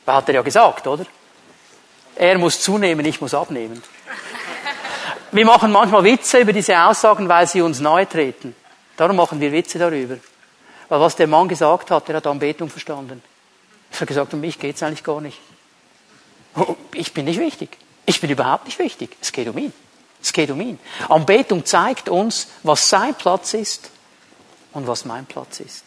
Hat 0.07 0.29
er 0.29 0.37
ja 0.37 0.43
gesagt, 0.43 0.87
oder? 0.87 1.07
Er 2.17 2.39
muss 2.39 2.61
zunehmen, 2.61 3.05
ich 3.05 3.21
muss 3.21 3.35
abnehmen. 3.35 3.83
Wir 5.33 5.45
machen 5.45 5.73
manchmal 5.73 6.05
Witze 6.05 6.39
über 6.39 6.53
diese 6.53 6.81
Aussagen, 6.81 7.29
weil 7.29 7.47
sie 7.47 7.61
uns 7.61 7.81
nahe 7.81 8.09
treten. 8.09 8.55
Darum 8.97 9.17
machen 9.17 9.41
wir 9.41 9.51
Witze 9.51 9.79
darüber. 9.79 10.17
Weil 10.95 11.01
was 11.01 11.17
der 11.17 11.27
Mann 11.27 11.49
gesagt 11.49 11.91
hat, 11.91 12.07
der 12.07 12.15
hat 12.15 12.27
Anbetung 12.29 12.71
verstanden. 12.71 13.21
Er 13.91 14.01
hat 14.01 14.07
gesagt, 14.07 14.33
um 14.33 14.41
mich 14.41 14.61
geht's 14.61 14.81
eigentlich 14.81 15.03
gar 15.03 15.21
nicht. 15.21 15.41
Ich 16.93 17.13
bin 17.13 17.25
nicht 17.25 17.41
wichtig. 17.41 17.77
Ich 18.07 18.21
bin 18.21 18.31
überhaupt 18.31 18.67
nicht 18.67 18.79
wichtig. 18.79 19.17
Es 19.21 19.33
geht 19.33 19.49
um 19.49 19.59
ihn. 19.59 19.73
Es 20.23 20.33
geht 20.33 20.53
um 20.53 20.61
ihn. 20.61 20.79
Anbetung 21.09 21.65
zeigt 21.65 22.09
uns, 22.09 22.47
was 22.63 22.89
sein 22.89 23.13
Platz 23.17 23.55
ist 23.55 23.91
und 24.73 24.87
was 24.87 25.05
mein 25.05 25.27
Platz 25.27 25.59
ist. 25.59 25.85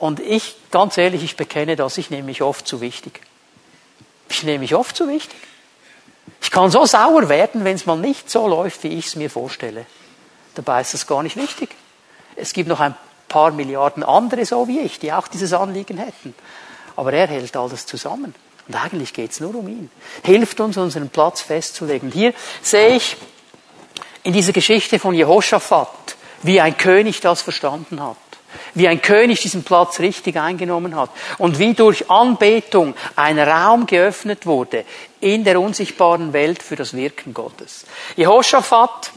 Und 0.00 0.18
ich, 0.18 0.56
ganz 0.72 0.98
ehrlich, 0.98 1.22
ich 1.22 1.36
bekenne 1.36 1.76
das, 1.76 1.96
ich 1.96 2.10
nehme 2.10 2.24
mich 2.24 2.42
oft 2.42 2.66
zu 2.66 2.80
wichtig. 2.80 3.20
Ich 4.30 4.42
nehme 4.42 4.58
mich 4.58 4.74
oft 4.74 4.96
zu 4.96 5.06
wichtig. 5.06 5.38
Ich 6.42 6.50
kann 6.50 6.72
so 6.72 6.84
sauer 6.86 7.28
werden, 7.28 7.62
wenn 7.62 7.76
es 7.76 7.86
mal 7.86 7.96
nicht 7.96 8.28
so 8.28 8.48
läuft, 8.48 8.82
wie 8.82 8.98
ich 8.98 9.06
es 9.06 9.14
mir 9.14 9.30
vorstelle. 9.30 9.86
Dabei 10.56 10.80
ist 10.80 10.92
das 10.92 11.06
gar 11.06 11.22
nicht 11.22 11.36
wichtig. 11.36 11.70
Es 12.34 12.52
gibt 12.52 12.68
noch 12.68 12.80
ein 12.80 12.96
paar 13.28 13.50
Milliarden 13.50 14.02
andere 14.02 14.44
so 14.44 14.66
wie 14.68 14.80
ich, 14.80 14.98
die 14.98 15.12
auch 15.12 15.28
dieses 15.28 15.52
Anliegen 15.52 15.98
hätten. 15.98 16.34
Aber 16.96 17.12
er 17.12 17.28
hält 17.28 17.56
alles 17.56 17.86
zusammen. 17.86 18.34
Und 18.66 18.74
eigentlich 18.74 19.12
geht 19.14 19.30
es 19.30 19.40
nur 19.40 19.54
um 19.54 19.68
ihn. 19.68 19.90
Hilft 20.24 20.60
uns, 20.60 20.76
unseren 20.76 21.08
Platz 21.08 21.40
festzulegen. 21.40 22.10
Hier 22.10 22.34
sehe 22.60 22.96
ich 22.96 23.16
in 24.24 24.32
dieser 24.32 24.52
Geschichte 24.52 24.98
von 24.98 25.14
Jehoshaphat, 25.14 26.16
wie 26.42 26.60
ein 26.60 26.76
König 26.76 27.20
das 27.20 27.42
verstanden 27.42 28.02
hat 28.02 28.16
wie 28.74 28.88
ein 28.88 29.02
König 29.02 29.40
diesen 29.40 29.62
Platz 29.62 30.00
richtig 30.00 30.36
eingenommen 30.36 30.96
hat 30.96 31.10
und 31.38 31.58
wie 31.58 31.74
durch 31.74 32.10
Anbetung 32.10 32.94
ein 33.16 33.38
Raum 33.38 33.86
geöffnet 33.86 34.46
wurde 34.46 34.84
in 35.20 35.44
der 35.44 35.60
unsichtbaren 35.60 36.32
Welt 36.32 36.62
für 36.62 36.76
das 36.76 36.94
Wirken 36.94 37.34
Gottes. 37.34 37.84
Jehoshaphat 38.16 39.12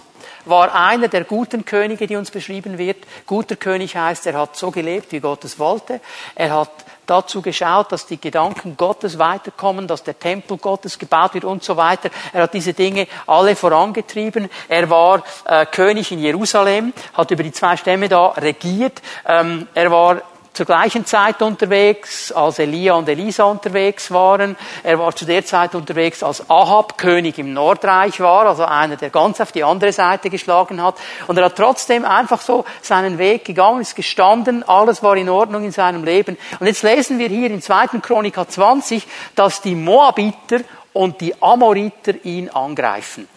war 0.46 0.74
einer 0.74 1.08
der 1.08 1.24
guten 1.24 1.66
Könige, 1.66 2.08
die 2.08 2.16
uns 2.16 2.32
beschrieben 2.32 2.78
wird. 2.78 2.98
Guter 3.26 3.56
König 3.56 3.96
heißt, 3.96 4.26
er 4.28 4.38
hat 4.40 4.56
so 4.56 4.72
gelebt, 4.72 5.12
wie 5.12 5.20
Gott 5.20 5.44
es 5.46 5.60
wollte. 5.60 6.02
Er 6.36 6.56
hat 6.56 6.72
dazu 7.06 7.42
geschaut, 7.42 7.92
dass 7.92 8.06
die 8.06 8.20
Gedanken 8.20 8.78
Gottes 8.78 9.20
weiterkommen, 9.20 9.88
dass 9.88 10.04
der 10.04 10.18
Tempel 10.18 10.58
Gottes 10.58 10.98
gebaut 10.98 11.34
wird 11.34 11.44
und 11.44 11.64
so 11.64 11.76
weiter. 11.76 12.10
Er 12.32 12.44
hat 12.44 12.54
diese 12.54 12.74
Dinge 12.74 13.08
alle 13.28 13.56
vorangetrieben. 13.56 14.50
Er 14.70 14.90
war 14.90 15.24
äh, 15.46 15.66
König 15.66 16.12
in 16.12 16.20
Jerusalem, 16.20 16.94
hat 17.14 17.32
über 17.32 17.44
die 17.44 17.52
zwei 17.52 17.76
Stämme 17.76 18.08
da 18.08 18.28
regiert. 18.28 19.02
Ähm, 19.26 19.68
er 19.74 19.92
war 19.92 20.22
zur 20.54 20.66
gleichen 20.66 21.06
Zeit 21.06 21.42
unterwegs, 21.42 22.32
als 22.32 22.60
Elia 22.60 22.96
und 22.96 23.08
Elisa 23.08 23.46
unterwegs 23.46 24.12
waren. 24.12 24.58
Er 24.84 25.00
war 25.00 25.16
zu 25.16 25.26
der 25.26 25.46
Zeit 25.46 25.76
unterwegs, 25.76 26.24
als 26.24 26.50
Ahab 26.50 26.98
König 26.98 27.40
im 27.40 27.54
Nordreich 27.54 28.20
war, 28.20 28.46
also 28.46 28.66
einer, 28.66 28.98
der 28.98 29.10
ganz 29.10 29.40
auf 29.40 29.52
die 29.52 29.64
andere 29.64 29.94
Seite 29.94 30.30
geschlagen 30.30 30.84
hat. 30.84 30.96
Und 31.28 31.38
er 31.38 31.46
hat 31.46 31.56
trotzdem 31.56 32.04
einfach 32.04 32.42
so 32.42 32.66
seinen 32.82 33.18
Weg 33.18 33.46
gegangen, 33.46 33.82
ist 33.82 33.96
gestanden, 33.96 34.68
alles 34.68 35.02
war 35.02 35.16
in 35.16 35.30
Ordnung 35.30 35.64
in 35.64 35.72
seinem 35.72 36.04
Leben. 36.04 36.38
Und 36.60 36.68
jetzt 36.68 36.84
lesen 36.84 37.18
wir 37.18 37.30
hier 37.30 37.50
in 37.50 37.62
2. 37.62 38.00
Chronika 38.02 38.48
20, 38.48 39.08
dass 39.36 39.62
die 39.62 39.76
Moabiter 39.76 40.60
und 40.94 41.22
die 41.22 41.42
Amoriter 41.42 42.14
ihn 42.24 42.50
angreifen. 42.50 43.28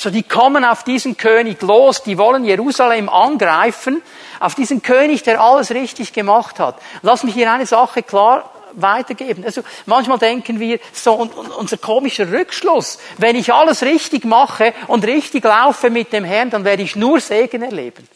So, 0.00 0.08
die 0.08 0.22
kommen 0.22 0.64
auf 0.64 0.82
diesen 0.82 1.18
König 1.18 1.60
los, 1.60 2.02
die 2.02 2.16
wollen 2.16 2.46
Jerusalem 2.46 3.10
angreifen, 3.10 4.00
auf 4.40 4.54
diesen 4.54 4.80
König, 4.80 5.24
der 5.24 5.42
alles 5.42 5.72
richtig 5.72 6.14
gemacht 6.14 6.58
hat. 6.58 6.76
Lass 7.02 7.22
mich 7.22 7.34
hier 7.34 7.52
eine 7.52 7.66
Sache 7.66 8.02
klar 8.02 8.50
weitergeben. 8.72 9.44
Also 9.44 9.60
manchmal 9.84 10.16
denken 10.16 10.58
wir, 10.58 10.78
so 10.94 11.28
unser 11.58 11.76
komischer 11.76 12.32
Rückschluss, 12.32 12.98
wenn 13.18 13.36
ich 13.36 13.52
alles 13.52 13.82
richtig 13.82 14.24
mache 14.24 14.72
und 14.86 15.04
richtig 15.04 15.44
laufe 15.44 15.90
mit 15.90 16.14
dem 16.14 16.24
Herrn, 16.24 16.48
dann 16.48 16.64
werde 16.64 16.82
ich 16.82 16.96
nur 16.96 17.20
Segen 17.20 17.60
erleben. 17.60 18.08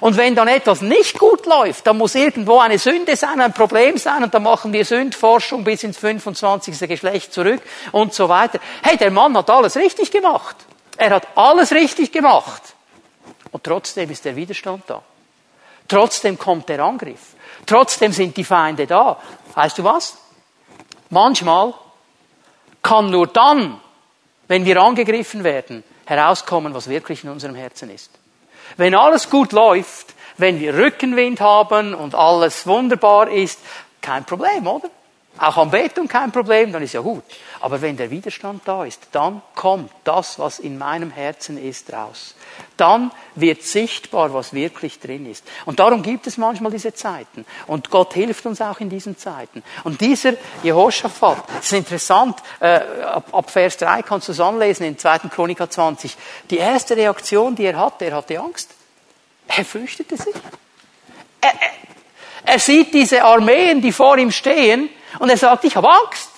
Und 0.00 0.16
wenn 0.16 0.34
dann 0.34 0.48
etwas 0.48 0.82
nicht 0.82 1.18
gut 1.18 1.46
läuft, 1.46 1.86
dann 1.86 1.98
muss 1.98 2.14
irgendwo 2.14 2.58
eine 2.58 2.78
Sünde 2.78 3.16
sein, 3.16 3.40
ein 3.40 3.54
Problem 3.54 3.96
sein, 3.96 4.22
und 4.22 4.34
dann 4.34 4.42
machen 4.42 4.72
wir 4.72 4.84
Sündforschung 4.84 5.64
bis 5.64 5.82
ins 5.82 5.98
25. 5.98 6.88
Geschlecht 6.88 7.32
zurück 7.32 7.62
und 7.92 8.12
so 8.12 8.28
weiter. 8.28 8.60
Hey, 8.82 8.96
der 8.96 9.10
Mann 9.10 9.36
hat 9.36 9.48
alles 9.50 9.76
richtig 9.76 10.10
gemacht. 10.10 10.56
Er 10.96 11.10
hat 11.10 11.28
alles 11.36 11.72
richtig 11.72 12.12
gemacht. 12.12 12.62
Und 13.50 13.64
trotzdem 13.64 14.10
ist 14.10 14.24
der 14.24 14.36
Widerstand 14.36 14.84
da. 14.86 15.02
Trotzdem 15.86 16.38
kommt 16.38 16.68
der 16.68 16.80
Angriff. 16.80 17.34
Trotzdem 17.64 18.12
sind 18.12 18.36
die 18.36 18.44
Feinde 18.44 18.86
da. 18.86 19.18
Weißt 19.54 19.78
du 19.78 19.84
was? 19.84 20.18
Manchmal 21.10 21.72
kann 22.82 23.10
nur 23.10 23.26
dann, 23.26 23.80
wenn 24.48 24.64
wir 24.64 24.80
angegriffen 24.80 25.44
werden, 25.44 25.82
herauskommen, 26.04 26.74
was 26.74 26.88
wirklich 26.88 27.24
in 27.24 27.30
unserem 27.30 27.54
Herzen 27.54 27.90
ist. 27.90 28.17
Wenn 28.76 28.94
alles 28.94 29.30
gut 29.30 29.52
läuft, 29.52 30.14
wenn 30.36 30.60
wir 30.60 30.74
Rückenwind 30.74 31.40
haben 31.40 31.94
und 31.94 32.14
alles 32.14 32.66
wunderbar 32.66 33.30
ist, 33.30 33.58
kein 34.00 34.24
Problem, 34.24 34.66
oder? 34.66 34.90
Auch 35.38 35.56
Anbetung 35.56 36.08
kein 36.08 36.32
Problem, 36.32 36.72
dann 36.72 36.82
ist 36.82 36.94
ja 36.94 37.00
gut. 37.00 37.22
Aber 37.60 37.80
wenn 37.80 37.96
der 37.96 38.10
Widerstand 38.10 38.62
da 38.64 38.84
ist, 38.84 39.08
dann 39.12 39.40
kommt 39.54 39.90
das, 40.02 40.38
was 40.38 40.58
in 40.58 40.78
meinem 40.78 41.10
Herzen 41.12 41.62
ist, 41.62 41.92
raus. 41.92 42.34
Dann 42.76 43.12
wird 43.36 43.62
sichtbar, 43.62 44.34
was 44.34 44.52
wirklich 44.52 44.98
drin 44.98 45.30
ist. 45.30 45.44
Und 45.64 45.78
darum 45.78 46.02
gibt 46.02 46.26
es 46.26 46.38
manchmal 46.38 46.72
diese 46.72 46.92
Zeiten. 46.92 47.46
Und 47.68 47.90
Gott 47.90 48.14
hilft 48.14 48.46
uns 48.46 48.60
auch 48.60 48.80
in 48.80 48.90
diesen 48.90 49.16
Zeiten. 49.16 49.62
Und 49.84 50.00
dieser 50.00 50.32
Jehoshaphat, 50.64 51.44
das 51.56 51.66
ist 51.66 51.72
interessant, 51.72 52.36
äh, 52.58 52.80
ab, 53.04 53.28
ab 53.32 53.50
Vers 53.50 53.76
3 53.76 54.02
kannst 54.02 54.26
du 54.28 54.32
es 54.32 54.40
anlesen 54.40 54.86
in 54.86 54.98
2. 54.98 55.18
Chroniker 55.30 55.70
20. 55.70 56.16
Die 56.50 56.58
erste 56.58 56.96
Reaktion, 56.96 57.54
die 57.54 57.64
er 57.64 57.78
hatte, 57.78 58.06
er 58.06 58.16
hatte 58.16 58.40
Angst. 58.40 58.74
Er 59.46 59.64
fürchtete 59.64 60.16
sich. 60.16 60.34
Er, 61.40 61.50
er, 61.50 61.70
er 62.44 62.58
sieht 62.58 62.92
diese 62.92 63.22
Armeen, 63.22 63.80
die 63.80 63.92
vor 63.92 64.18
ihm 64.18 64.32
stehen, 64.32 64.90
und 65.18 65.30
er 65.30 65.36
sagt, 65.36 65.64
ich 65.64 65.76
habe 65.76 65.88
Angst. 65.88 66.30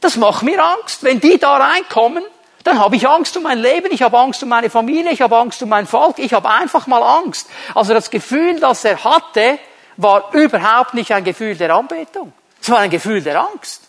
Das 0.00 0.16
macht 0.16 0.42
mir 0.42 0.62
Angst. 0.62 1.02
Wenn 1.02 1.20
die 1.20 1.38
da 1.38 1.56
reinkommen, 1.56 2.24
dann 2.64 2.78
habe 2.78 2.96
ich 2.96 3.08
Angst 3.08 3.36
um 3.36 3.44
mein 3.44 3.58
Leben, 3.58 3.88
ich 3.90 4.02
habe 4.02 4.18
Angst 4.18 4.42
um 4.42 4.48
meine 4.48 4.70
Familie, 4.70 5.12
ich 5.12 5.20
habe 5.20 5.36
Angst 5.36 5.62
um 5.62 5.68
mein 5.68 5.86
Volk, 5.86 6.18
ich 6.18 6.32
habe 6.32 6.48
einfach 6.48 6.86
mal 6.86 7.02
Angst. 7.02 7.48
Also 7.74 7.92
das 7.92 8.10
Gefühl, 8.10 8.60
das 8.60 8.84
er 8.84 9.02
hatte, 9.02 9.58
war 9.96 10.32
überhaupt 10.32 10.94
nicht 10.94 11.12
ein 11.12 11.24
Gefühl 11.24 11.56
der 11.56 11.74
Anbetung. 11.74 12.32
Es 12.60 12.70
war 12.70 12.78
ein 12.78 12.90
Gefühl 12.90 13.22
der 13.22 13.40
Angst. 13.40 13.82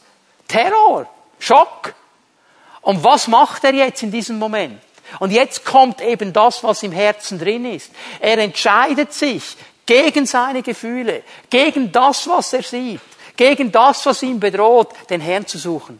Terror, 0.47 1.07
Schock. 1.39 1.93
Und 2.81 3.03
was 3.03 3.27
macht 3.27 3.63
er 3.63 3.73
jetzt 3.73 4.03
in 4.03 4.11
diesem 4.11 4.39
Moment? 4.39 4.81
Und 5.19 5.31
jetzt 5.31 5.63
kommt 5.63 6.01
eben 6.01 6.33
das, 6.33 6.63
was 6.63 6.83
im 6.83 6.91
Herzen 6.91 7.39
drin 7.39 7.65
ist. 7.65 7.91
Er 8.19 8.37
entscheidet 8.39 9.13
sich 9.13 9.55
gegen 9.85 10.25
seine 10.25 10.63
Gefühle, 10.63 11.23
gegen 11.49 11.91
das, 11.91 12.27
was 12.27 12.53
er 12.53 12.63
sieht 12.63 13.01
gegen 13.35 13.71
das, 13.71 14.05
was 14.05 14.23
ihn 14.23 14.39
bedroht, 14.39 14.89
den 15.09 15.21
Herrn 15.21 15.45
zu 15.45 15.57
suchen. 15.57 15.99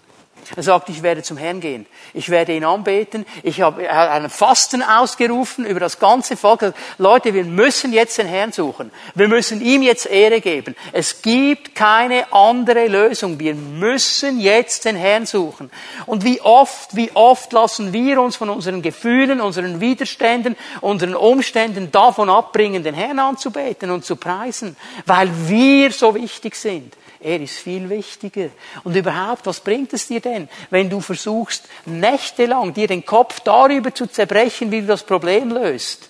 Er 0.56 0.64
sagt, 0.64 0.90
ich 0.90 1.02
werde 1.02 1.24
zum 1.24 1.38
Herrn 1.38 1.60
gehen. 1.60 1.86
Ich 2.14 2.30
werde 2.30 2.54
ihn 2.54 2.66
anbeten. 2.66 3.26
Ich 3.44 3.62
habe 3.62 3.90
einen 3.90 4.30
Fasten 4.30 4.84
ausgerufen 4.84 5.66
über 5.66 5.80
das 5.80 6.00
ganze 6.00 6.38
Volk. 6.38 6.74
Leute, 6.98 7.34
wir 7.34 7.44
müssen 7.44 7.94
jetzt 7.94 8.18
den 8.18 8.28
Herrn 8.28 8.52
suchen. 8.52 8.92
Wir 9.16 9.28
müssen 9.28 9.62
ihm 9.62 9.82
jetzt 9.82 10.06
Ehre 10.06 10.42
geben. 10.42 10.76
Es 10.92 11.22
gibt 11.22 11.76
keine 11.76 12.32
andere 12.34 12.88
Lösung. 12.88 13.40
Wir 13.40 13.56
müssen 13.56 14.40
jetzt 14.40 14.86
den 14.86 14.96
Herrn 14.96 15.26
suchen. 15.26 15.72
Und 16.06 16.24
wie 16.24 16.42
oft, 16.42 16.96
wie 16.96 17.12
oft 17.14 17.52
lassen 17.54 17.94
wir 17.94 18.22
uns 18.22 18.36
von 18.36 18.50
unseren 18.50 18.82
Gefühlen, 18.82 19.42
unseren 19.42 19.80
Widerständen, 19.80 20.56
unseren 20.82 21.16
Umständen 21.16 21.92
davon 21.92 22.30
abbringen, 22.30 22.84
den 22.84 22.96
Herrn 22.96 23.20
anzubeten 23.20 23.92
und 23.92 24.06
zu 24.06 24.18
preisen, 24.18 24.76
weil 25.06 25.30
wir 25.48 25.92
so 25.92 26.14
wichtig 26.16 26.56
sind. 26.56 26.94
Er 27.24 27.40
ist 27.40 27.56
viel 27.56 27.90
wichtiger. 27.90 28.50
Und 28.84 28.98
überhaupt, 28.98 29.46
was 29.46 29.62
bringt 29.62 29.94
es 29.94 30.08
dir 30.08 30.20
denn, 30.20 30.50
wenn 30.70 30.90
du 30.90 31.00
versuchst, 31.00 31.70
nächtelang 31.86 32.74
dir 32.74 32.88
den 32.88 33.06
Kopf 33.06 33.40
darüber 33.40 33.96
zu 33.96 34.08
zerbrechen, 34.08 34.70
wie 34.72 34.82
du 34.82 34.88
das 34.88 35.04
Problem 35.04 35.52
löst? 35.52 36.10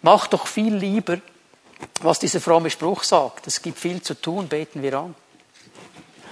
Mach 0.00 0.28
doch 0.28 0.46
viel 0.46 0.76
lieber, 0.76 1.18
was 2.02 2.20
dieser 2.20 2.40
fromme 2.40 2.70
Spruch 2.70 3.02
sagt. 3.02 3.48
Es 3.48 3.60
gibt 3.60 3.80
viel 3.80 4.00
zu 4.00 4.14
tun, 4.14 4.46
beten 4.46 4.80
wir 4.80 4.94
an. 4.94 5.14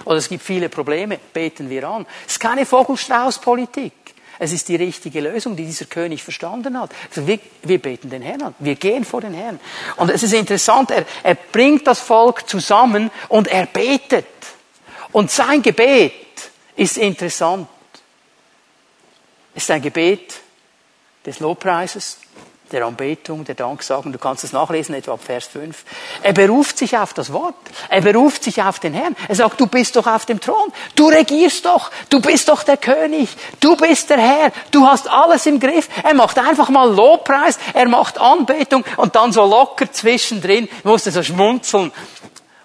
Oder 0.05 0.17
es 0.19 0.29
gibt 0.29 0.43
viele 0.43 0.69
Probleme, 0.69 1.19
beten 1.33 1.69
wir 1.69 1.89
an. 1.89 2.05
Es 2.25 2.33
ist 2.33 2.39
keine 2.39 2.65
Vogelstrauß-Politik. 2.65 4.06
Es 4.39 4.51
ist 4.51 4.67
die 4.69 4.75
richtige 4.75 5.19
Lösung, 5.21 5.55
die 5.55 5.65
dieser 5.65 5.85
König 5.85 6.23
verstanden 6.23 6.79
hat. 6.79 6.91
Also 7.09 7.25
wir, 7.25 7.39
wir, 7.63 7.81
beten 7.81 8.09
den 8.09 8.21
Herrn 8.21 8.41
an. 8.41 8.55
Wir 8.59 8.75
gehen 8.75 9.03
vor 9.03 9.21
den 9.21 9.33
Herrn. 9.33 9.59
Und 9.95 10.11
es 10.11 10.23
ist 10.23 10.33
interessant, 10.33 10.91
er, 10.91 11.05
er 11.23 11.35
bringt 11.35 11.87
das 11.87 11.99
Volk 11.99 12.47
zusammen 12.47 13.09
und 13.29 13.47
er 13.47 13.65
betet. 13.65 14.27
Und 15.11 15.31
sein 15.31 15.61
Gebet 15.61 16.13
ist 16.75 16.97
interessant. 16.97 17.67
Es 19.55 19.63
ist 19.63 19.71
ein 19.71 19.81
Gebet 19.81 20.35
des 21.25 21.39
Lobpreises, 21.39 22.19
der 22.71 22.85
Anbetung, 22.85 23.45
der 23.45 23.55
Danksagung. 23.55 24.11
Du 24.11 24.19
kannst 24.19 24.43
es 24.43 24.51
nachlesen, 24.51 24.95
etwa 24.95 25.13
ab 25.13 25.21
Vers 25.23 25.45
5. 25.45 25.83
Er 26.23 26.33
beruft 26.33 26.77
sich 26.77 26.97
auf 26.97 27.13
das 27.13 27.31
Wort. 27.31 27.55
Er 27.89 28.01
beruft 28.01 28.43
sich 28.43 28.61
auf 28.61 28.79
den 28.79 28.93
Herrn. 28.93 29.15
Er 29.27 29.35
sagt, 29.35 29.59
du 29.59 29.67
bist 29.67 29.95
doch 29.95 30.07
auf 30.07 30.25
dem 30.25 30.39
Thron. 30.39 30.71
Du 30.95 31.07
regierst 31.07 31.65
doch. 31.65 31.91
Du 32.09 32.21
bist 32.21 32.49
doch 32.49 32.63
der 32.63 32.77
König. 32.77 33.29
Du 33.59 33.75
bist 33.75 34.09
der 34.09 34.17
Herr. 34.19 34.51
Du 34.71 34.85
hast 34.85 35.09
alles 35.09 35.45
im 35.45 35.59
Griff. 35.59 35.89
Er 36.03 36.13
macht 36.13 36.37
einfach 36.39 36.69
mal 36.69 36.93
Lobpreis. 36.93 37.57
Er 37.73 37.87
macht 37.87 38.19
Anbetung 38.19 38.83
und 38.97 39.15
dann 39.15 39.31
so 39.31 39.45
locker 39.45 39.91
zwischendrin 39.91 40.67
musste 40.83 41.11
so 41.11 41.23
schmunzeln. 41.23 41.91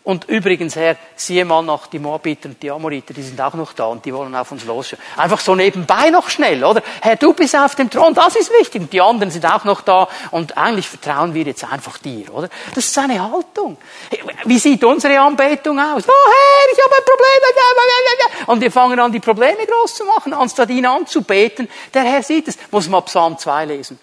Und 0.04 0.28
übrigens, 0.28 0.74
Herr, 0.74 0.96
siehe 1.14 1.44
mal 1.44 1.62
nach 1.62 1.86
die 1.86 2.00
Moabiter 2.00 2.48
und 2.48 2.60
die 2.60 2.70
Amoriter, 2.72 3.14
die 3.14 3.22
sind 3.22 3.40
auch 3.40 3.54
noch 3.54 3.72
da 3.72 3.84
und 3.84 4.04
die 4.04 4.12
wollen 4.12 4.34
auf 4.34 4.50
uns 4.50 4.64
los. 4.64 4.96
Einfach 5.16 5.38
so 5.38 5.54
nebenbei 5.54 6.10
noch 6.10 6.28
schnell, 6.28 6.64
oder? 6.64 6.82
Herr, 7.00 7.14
du 7.14 7.32
bist 7.34 7.54
auf 7.54 7.76
dem 7.76 7.88
Thron, 7.88 8.12
das 8.12 8.34
ist 8.34 8.50
wichtig. 8.50 8.82
Und 8.82 8.92
die 8.92 9.00
anderen 9.00 9.30
sind 9.30 9.46
auch 9.46 9.64
noch 9.64 9.80
da 9.82 10.08
und 10.32 10.58
eigentlich 10.58 10.88
vertrauen 10.88 11.34
wir 11.34 11.44
jetzt 11.44 11.64
einfach 11.70 11.98
dir, 11.98 12.34
oder? 12.34 12.48
Das 12.74 12.84
ist 12.84 12.94
seine 12.94 13.22
Haltung. 13.22 13.76
Wie 14.44 14.58
sieht 14.58 14.82
unsere 14.82 15.20
Anbetung 15.20 15.78
aus? 15.78 16.02
Oh 16.08 16.12
Herr, 16.12 16.72
ich 16.72 16.82
habe 16.82 16.94
ein 16.96 17.04
Problem. 17.04 17.32
Und 18.46 18.60
wir 18.60 18.72
fangen 18.72 18.98
an, 18.98 19.12
die 19.12 19.20
Probleme 19.20 19.64
groß 19.66 19.94
zu 19.94 20.04
machen, 20.04 20.32
anstatt 20.32 20.70
ihn 20.70 20.84
anzubeten. 20.84 21.68
Der 21.94 22.02
Herr 22.02 22.22
sieht 22.22 22.48
es. 22.48 22.58
Muss 22.70 22.88
man 22.88 23.04
Psalm 23.04 23.38
2 23.38 23.64
lesen. 23.66 23.98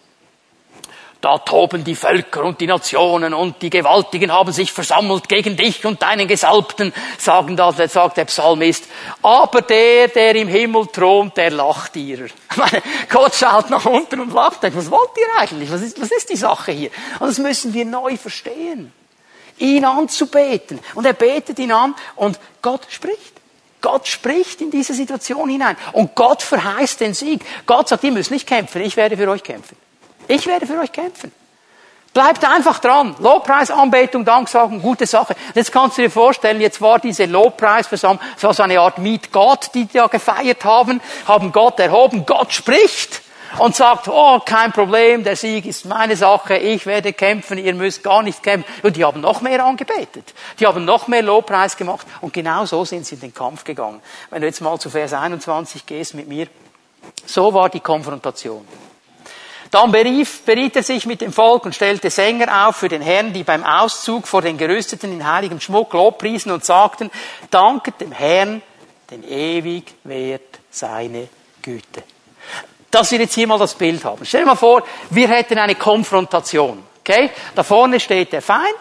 Da 1.22 1.38
toben 1.38 1.84
die 1.84 1.96
Völker 1.96 2.46
und 2.46 2.62
die 2.62 2.68
Nationen 2.68 3.34
und 3.34 3.62
die 3.62 3.70
Gewaltigen 3.70 4.32
haben 4.32 4.54
sich 4.54 4.72
versammelt 4.72 5.28
gegen 5.28 5.58
dich 5.58 5.86
und 5.86 6.02
deinen 6.02 6.30
Gesalbten, 6.30 6.94
sagen 7.18 7.58
da, 7.58 7.74
sagt 7.74 8.16
der 8.16 8.24
Psalmist. 8.24 8.86
Aber 9.22 9.62
der, 9.62 10.08
der 10.08 10.34
im 10.36 10.48
Himmel 10.48 10.88
thront, 10.88 11.36
der 11.36 11.52
lacht 11.52 11.98
ihrer. 11.98 12.28
Gott 13.10 13.36
schaut 13.36 13.70
nach 13.70 13.86
unten 13.86 14.22
und 14.22 14.34
lacht. 14.34 14.64
Was 14.64 14.90
wollt 14.90 15.10
ihr 15.18 15.42
eigentlich? 15.42 15.70
Was 15.70 15.82
ist, 15.82 16.02
was 16.02 16.10
ist 16.10 16.30
die 16.30 16.38
Sache 16.38 16.72
hier? 16.72 16.90
Und 17.20 17.28
das 17.28 17.38
müssen 17.38 17.74
wir 17.74 17.84
neu 17.84 18.16
verstehen. 18.16 18.94
Ihn 19.58 19.84
anzubeten. 19.84 20.80
Und 20.96 21.06
er 21.06 21.12
betet 21.12 21.60
ihn 21.60 21.74
an 21.74 21.96
und 22.16 22.40
Gott 22.62 22.88
spricht. 22.88 23.34
Gott 23.82 24.08
spricht 24.08 24.62
in 24.62 24.72
diese 24.72 24.94
Situation 24.94 25.50
hinein. 25.50 25.76
Und 25.92 26.16
Gott 26.16 26.42
verheißt 26.42 27.02
den 27.02 27.14
Sieg. 27.14 27.42
Gott 27.66 27.90
sagt, 27.90 28.06
ihr 28.06 28.12
müsst 28.14 28.32
nicht 28.32 28.48
kämpfen, 28.48 28.82
ich 28.82 28.96
werde 28.96 29.18
für 29.18 29.30
euch 29.30 29.44
kämpfen. 29.44 29.76
Ich 30.30 30.46
werde 30.46 30.68
für 30.68 30.80
euch 30.80 30.92
kämpfen. 30.92 31.32
Bleibt 32.14 32.46
einfach 32.46 32.78
dran. 32.80 33.16
Lobpreis, 33.18 33.72
Anbetung, 33.72 34.26
Danksagen, 34.26 34.80
gute 34.80 35.08
Sache. 35.08 35.36
Jetzt 35.56 35.72
kannst 35.72 35.98
du 35.98 36.04
dir 36.04 36.12
vorstellen, 36.12 36.62
jetzt 36.62 36.82
war 36.82 37.00
diese 37.00 37.26
Lobpreisversammlung 37.26 38.24
so 38.38 38.62
eine 38.62 38.80
Art 38.80 39.00
Meet 39.00 39.32
Gott, 39.32 39.72
die 39.74 39.88
da 39.88 40.06
gefeiert 40.06 40.64
haben, 40.64 41.02
haben 41.28 41.52
Gott 41.52 41.80
erhoben. 41.80 42.28
Gott 42.28 42.54
spricht 42.54 43.22
und 43.58 43.76
sagt, 43.76 44.08
oh, 44.08 44.40
kein 44.40 44.72
Problem, 44.72 45.24
der 45.24 45.36
Sieg 45.36 45.66
ist 45.66 45.86
meine 45.86 46.16
Sache, 46.16 46.58
ich 46.58 46.86
werde 46.86 47.12
kämpfen, 47.12 47.58
ihr 47.58 47.74
müsst 47.74 48.04
gar 48.04 48.22
nicht 48.22 48.44
kämpfen. 48.44 48.72
Und 48.84 48.98
die 48.98 49.04
haben 49.04 49.22
noch 49.22 49.42
mehr 49.42 49.66
angebetet. 49.66 50.36
Die 50.60 50.68
haben 50.68 50.86
noch 50.86 51.08
mehr 51.08 51.24
Lobpreis 51.24 51.76
gemacht. 51.76 52.06
Und 52.22 52.34
genau 52.34 52.66
so 52.66 52.86
sind 52.86 53.08
sie 53.08 53.16
in 53.16 53.22
den 53.22 53.34
Kampf 53.34 53.64
gegangen. 53.64 54.00
Wenn 54.30 54.42
du 54.42 54.48
jetzt 54.48 54.62
mal 54.62 54.80
zu 54.80 54.92
Vers 54.92 55.14
21 55.14 55.88
gehst 55.88 56.14
mit 56.14 56.28
mir. 56.28 56.48
So 57.26 57.52
war 57.52 57.70
die 57.70 57.80
Konfrontation. 57.80 58.68
Dann 59.72 59.92
berief, 59.92 60.42
beriet 60.42 60.76
er 60.76 60.84
sich 60.84 61.06
mit 61.06 61.22
dem 61.22 61.32
Volk 61.32 61.66
und 61.66 61.76
stellte 61.76 62.10
Sänger 62.10 62.68
auf 62.68 62.78
für 62.78 62.90
den 62.90 63.02
Herrn, 63.02 63.34
die 63.34 63.44
beim 63.44 63.64
Auszug 63.64 64.28
vor 64.28 64.42
den 64.42 64.58
Gerüsteten 64.58 65.12
in 65.12 65.32
heiligem 65.32 65.60
Schmuck 65.60 65.94
Lobpriesen 65.94 66.52
und 66.52 66.66
sagten, 66.66 67.12
danket 67.52 68.02
dem 68.02 68.12
Herrn, 68.12 68.64
denn 69.12 69.24
ewig 69.24 69.94
währt 70.04 70.60
seine 70.72 71.30
Güte. 71.62 72.04
Dass 72.90 73.12
wir 73.12 73.20
jetzt 73.20 73.36
hier 73.36 73.46
mal 73.46 73.60
das 73.60 73.76
Bild 73.76 74.04
haben. 74.04 74.26
Stell 74.26 74.42
dir 74.42 74.48
mal 74.48 74.56
vor, 74.56 74.84
wir 75.12 75.28
hätten 75.28 75.60
eine 75.60 75.76
Konfrontation. 75.76 76.84
Okay? 77.02 77.30
Da 77.54 77.64
vorne 77.64 78.00
steht 78.00 78.34
der 78.34 78.42
Feind. 78.42 78.80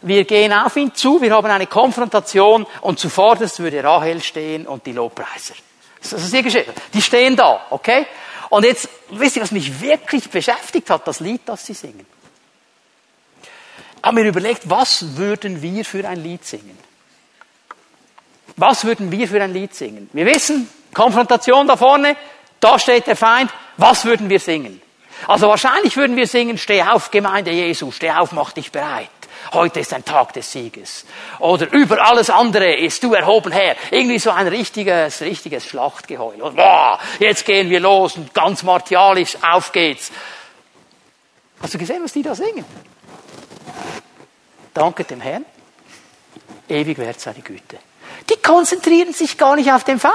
Wir 0.00 0.24
gehen 0.24 0.52
auf 0.52 0.76
ihn 0.76 0.94
zu, 0.94 1.22
wir 1.22 1.32
haben 1.32 1.50
eine 1.50 1.66
Konfrontation 1.66 2.66
und 2.80 2.98
zuvorderst 2.98 3.60
würde 3.60 3.84
Rahel 3.84 4.20
stehen 4.22 4.66
und 4.66 4.84
die 4.84 4.92
Lobpreiser. 4.92 5.54
Das 6.02 6.12
ist 6.12 6.32
hier 6.32 6.42
geschehen. 6.42 6.72
Die 6.92 7.00
stehen 7.00 7.36
da, 7.36 7.66
okay? 7.70 8.06
Und 8.52 8.66
jetzt, 8.66 8.86
wisst 9.08 9.36
ihr, 9.36 9.42
was 9.42 9.50
mich 9.50 9.80
wirklich 9.80 10.28
beschäftigt 10.28 10.90
hat? 10.90 11.08
Das 11.08 11.20
Lied, 11.20 11.40
das 11.46 11.64
sie 11.64 11.72
singen. 11.72 12.04
Ich 13.96 14.02
habe 14.02 14.20
mir 14.20 14.28
überlegt, 14.28 14.68
was 14.68 15.16
würden 15.16 15.62
wir 15.62 15.86
für 15.86 16.06
ein 16.06 16.22
Lied 16.22 16.44
singen? 16.44 16.78
Was 18.56 18.84
würden 18.84 19.10
wir 19.10 19.26
für 19.26 19.42
ein 19.42 19.54
Lied 19.54 19.74
singen? 19.74 20.10
Wir 20.12 20.26
wissen, 20.26 20.68
Konfrontation 20.92 21.66
da 21.66 21.78
vorne, 21.78 22.14
da 22.60 22.78
steht 22.78 23.06
der 23.06 23.16
Feind, 23.16 23.50
was 23.78 24.04
würden 24.04 24.28
wir 24.28 24.38
singen? 24.38 24.82
Also 25.26 25.48
wahrscheinlich 25.48 25.96
würden 25.96 26.16
wir 26.16 26.26
singen, 26.26 26.58
steh 26.58 26.82
auf, 26.82 27.10
Gemeinde 27.10 27.52
Jesu, 27.52 27.90
steh 27.90 28.10
auf, 28.10 28.32
mach 28.32 28.52
dich 28.52 28.70
bereit 28.70 29.08
heute 29.52 29.80
ist 29.80 29.92
ein 29.92 30.04
Tag 30.04 30.32
des 30.32 30.50
Sieges. 30.50 31.04
Oder 31.38 31.72
über 31.72 32.04
alles 32.06 32.30
andere 32.30 32.74
ist 32.74 33.02
du 33.02 33.14
erhoben 33.14 33.52
her. 33.52 33.76
Irgendwie 33.90 34.18
so 34.18 34.30
ein 34.30 34.46
richtiges, 34.48 35.20
richtiges 35.20 35.66
Schlachtgeheul. 35.66 36.40
Und, 36.40 36.56
boah, 36.56 36.98
jetzt 37.18 37.44
gehen 37.44 37.70
wir 37.70 37.80
los 37.80 38.16
und 38.16 38.32
ganz 38.34 38.62
martialisch, 38.62 39.36
auf 39.42 39.72
geht's. 39.72 40.12
Hast 41.60 41.74
du 41.74 41.78
gesehen, 41.78 42.02
was 42.02 42.12
die 42.12 42.22
da 42.22 42.34
singen? 42.34 42.64
Danke 44.74 45.04
dem 45.04 45.20
Herrn. 45.20 45.44
Ewig 46.68 46.98
wert 46.98 47.20
seine 47.20 47.40
Güte. 47.40 47.78
Die 48.30 48.36
konzentrieren 48.36 49.12
sich 49.12 49.36
gar 49.36 49.56
nicht 49.56 49.70
auf 49.72 49.84
den 49.84 49.98
Feind. 49.98 50.14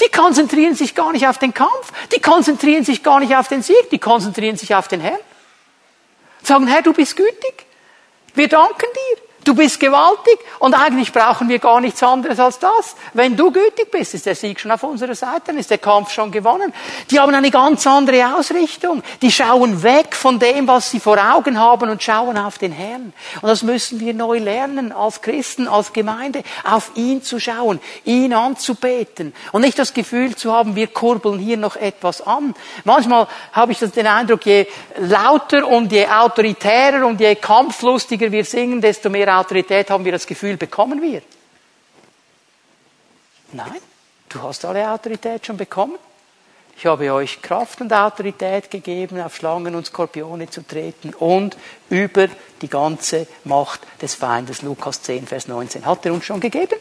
Die 0.00 0.08
konzentrieren 0.08 0.74
sich 0.74 0.94
gar 0.94 1.12
nicht 1.12 1.26
auf 1.26 1.38
den 1.38 1.52
Kampf. 1.52 1.92
Die 2.14 2.20
konzentrieren 2.20 2.84
sich 2.84 3.02
gar 3.02 3.20
nicht 3.20 3.36
auf 3.36 3.48
den 3.48 3.62
Sieg. 3.62 3.90
Die 3.90 3.98
konzentrieren 3.98 4.56
sich 4.56 4.74
auf 4.74 4.88
den 4.88 5.00
Herrn. 5.00 5.18
Sagen, 6.42 6.66
Herr, 6.68 6.82
du 6.82 6.92
bist 6.92 7.16
gütig. 7.16 7.66
Wir 8.34 8.48
danken. 8.48 8.99
Du 9.44 9.54
bist 9.54 9.80
gewaltig 9.80 10.38
und 10.58 10.74
eigentlich 10.74 11.12
brauchen 11.12 11.48
wir 11.48 11.58
gar 11.58 11.80
nichts 11.80 12.02
anderes 12.02 12.38
als 12.38 12.58
das. 12.58 12.94
Wenn 13.14 13.36
du 13.36 13.50
gütig 13.50 13.90
bist, 13.90 14.12
ist 14.12 14.26
der 14.26 14.34
Sieg 14.34 14.60
schon 14.60 14.70
auf 14.70 14.82
unserer 14.82 15.14
Seite, 15.14 15.42
dann 15.46 15.58
ist 15.58 15.70
der 15.70 15.78
Kampf 15.78 16.10
schon 16.10 16.30
gewonnen. 16.30 16.74
Die 17.10 17.18
haben 17.18 17.34
eine 17.34 17.50
ganz 17.50 17.86
andere 17.86 18.36
Ausrichtung. 18.36 19.02
Die 19.22 19.32
schauen 19.32 19.82
weg 19.82 20.14
von 20.14 20.38
dem, 20.38 20.68
was 20.68 20.90
sie 20.90 21.00
vor 21.00 21.16
Augen 21.18 21.58
haben 21.58 21.88
und 21.88 22.02
schauen 22.02 22.36
auf 22.36 22.58
den 22.58 22.72
Herrn. 22.72 23.14
Und 23.40 23.48
das 23.48 23.62
müssen 23.62 23.98
wir 24.00 24.12
neu 24.12 24.38
lernen, 24.38 24.92
als 24.92 25.22
Christen, 25.22 25.68
als 25.68 25.94
Gemeinde, 25.94 26.42
auf 26.64 26.90
ihn 26.94 27.22
zu 27.22 27.40
schauen, 27.40 27.80
ihn 28.04 28.34
anzubeten 28.34 29.32
und 29.52 29.62
nicht 29.62 29.78
das 29.78 29.94
Gefühl 29.94 30.36
zu 30.36 30.52
haben, 30.52 30.76
wir 30.76 30.88
kurbeln 30.88 31.38
hier 31.38 31.56
noch 31.56 31.76
etwas 31.76 32.20
an. 32.26 32.54
Manchmal 32.84 33.26
habe 33.52 33.72
ich 33.72 33.78
den 33.78 34.06
Eindruck, 34.06 34.44
je 34.44 34.66
lauter 34.98 35.66
und 35.66 35.90
je 35.92 36.06
autoritärer 36.06 37.06
und 37.06 37.20
je 37.20 37.34
kampflustiger 37.36 38.30
wir 38.30 38.44
singen, 38.44 38.82
desto 38.82 39.08
mehr 39.08 39.29
mehr 39.30 39.38
Autorität 39.38 39.90
haben 39.90 40.04
wir 40.04 40.12
das 40.12 40.26
Gefühl, 40.26 40.56
bekommen 40.56 41.00
wir? 41.00 41.22
Nein, 43.52 43.80
du 44.28 44.42
hast 44.42 44.64
alle 44.64 44.90
Autorität 44.90 45.46
schon 45.46 45.56
bekommen. 45.56 45.98
Ich 46.76 46.86
habe 46.86 47.12
euch 47.12 47.42
Kraft 47.42 47.80
und 47.80 47.92
Autorität 47.92 48.70
gegeben, 48.70 49.20
auf 49.20 49.36
Schlangen 49.36 49.74
und 49.74 49.86
Skorpione 49.86 50.48
zu 50.48 50.66
treten 50.66 51.12
und 51.14 51.56
über 51.90 52.28
die 52.62 52.68
ganze 52.68 53.26
Macht 53.44 53.80
des 54.00 54.14
Feindes. 54.14 54.62
Lukas 54.62 55.02
10, 55.02 55.26
Vers 55.26 55.46
19. 55.46 55.84
Hat 55.84 56.06
er 56.06 56.12
uns 56.12 56.24
schon 56.24 56.40
gegeben? 56.40 56.78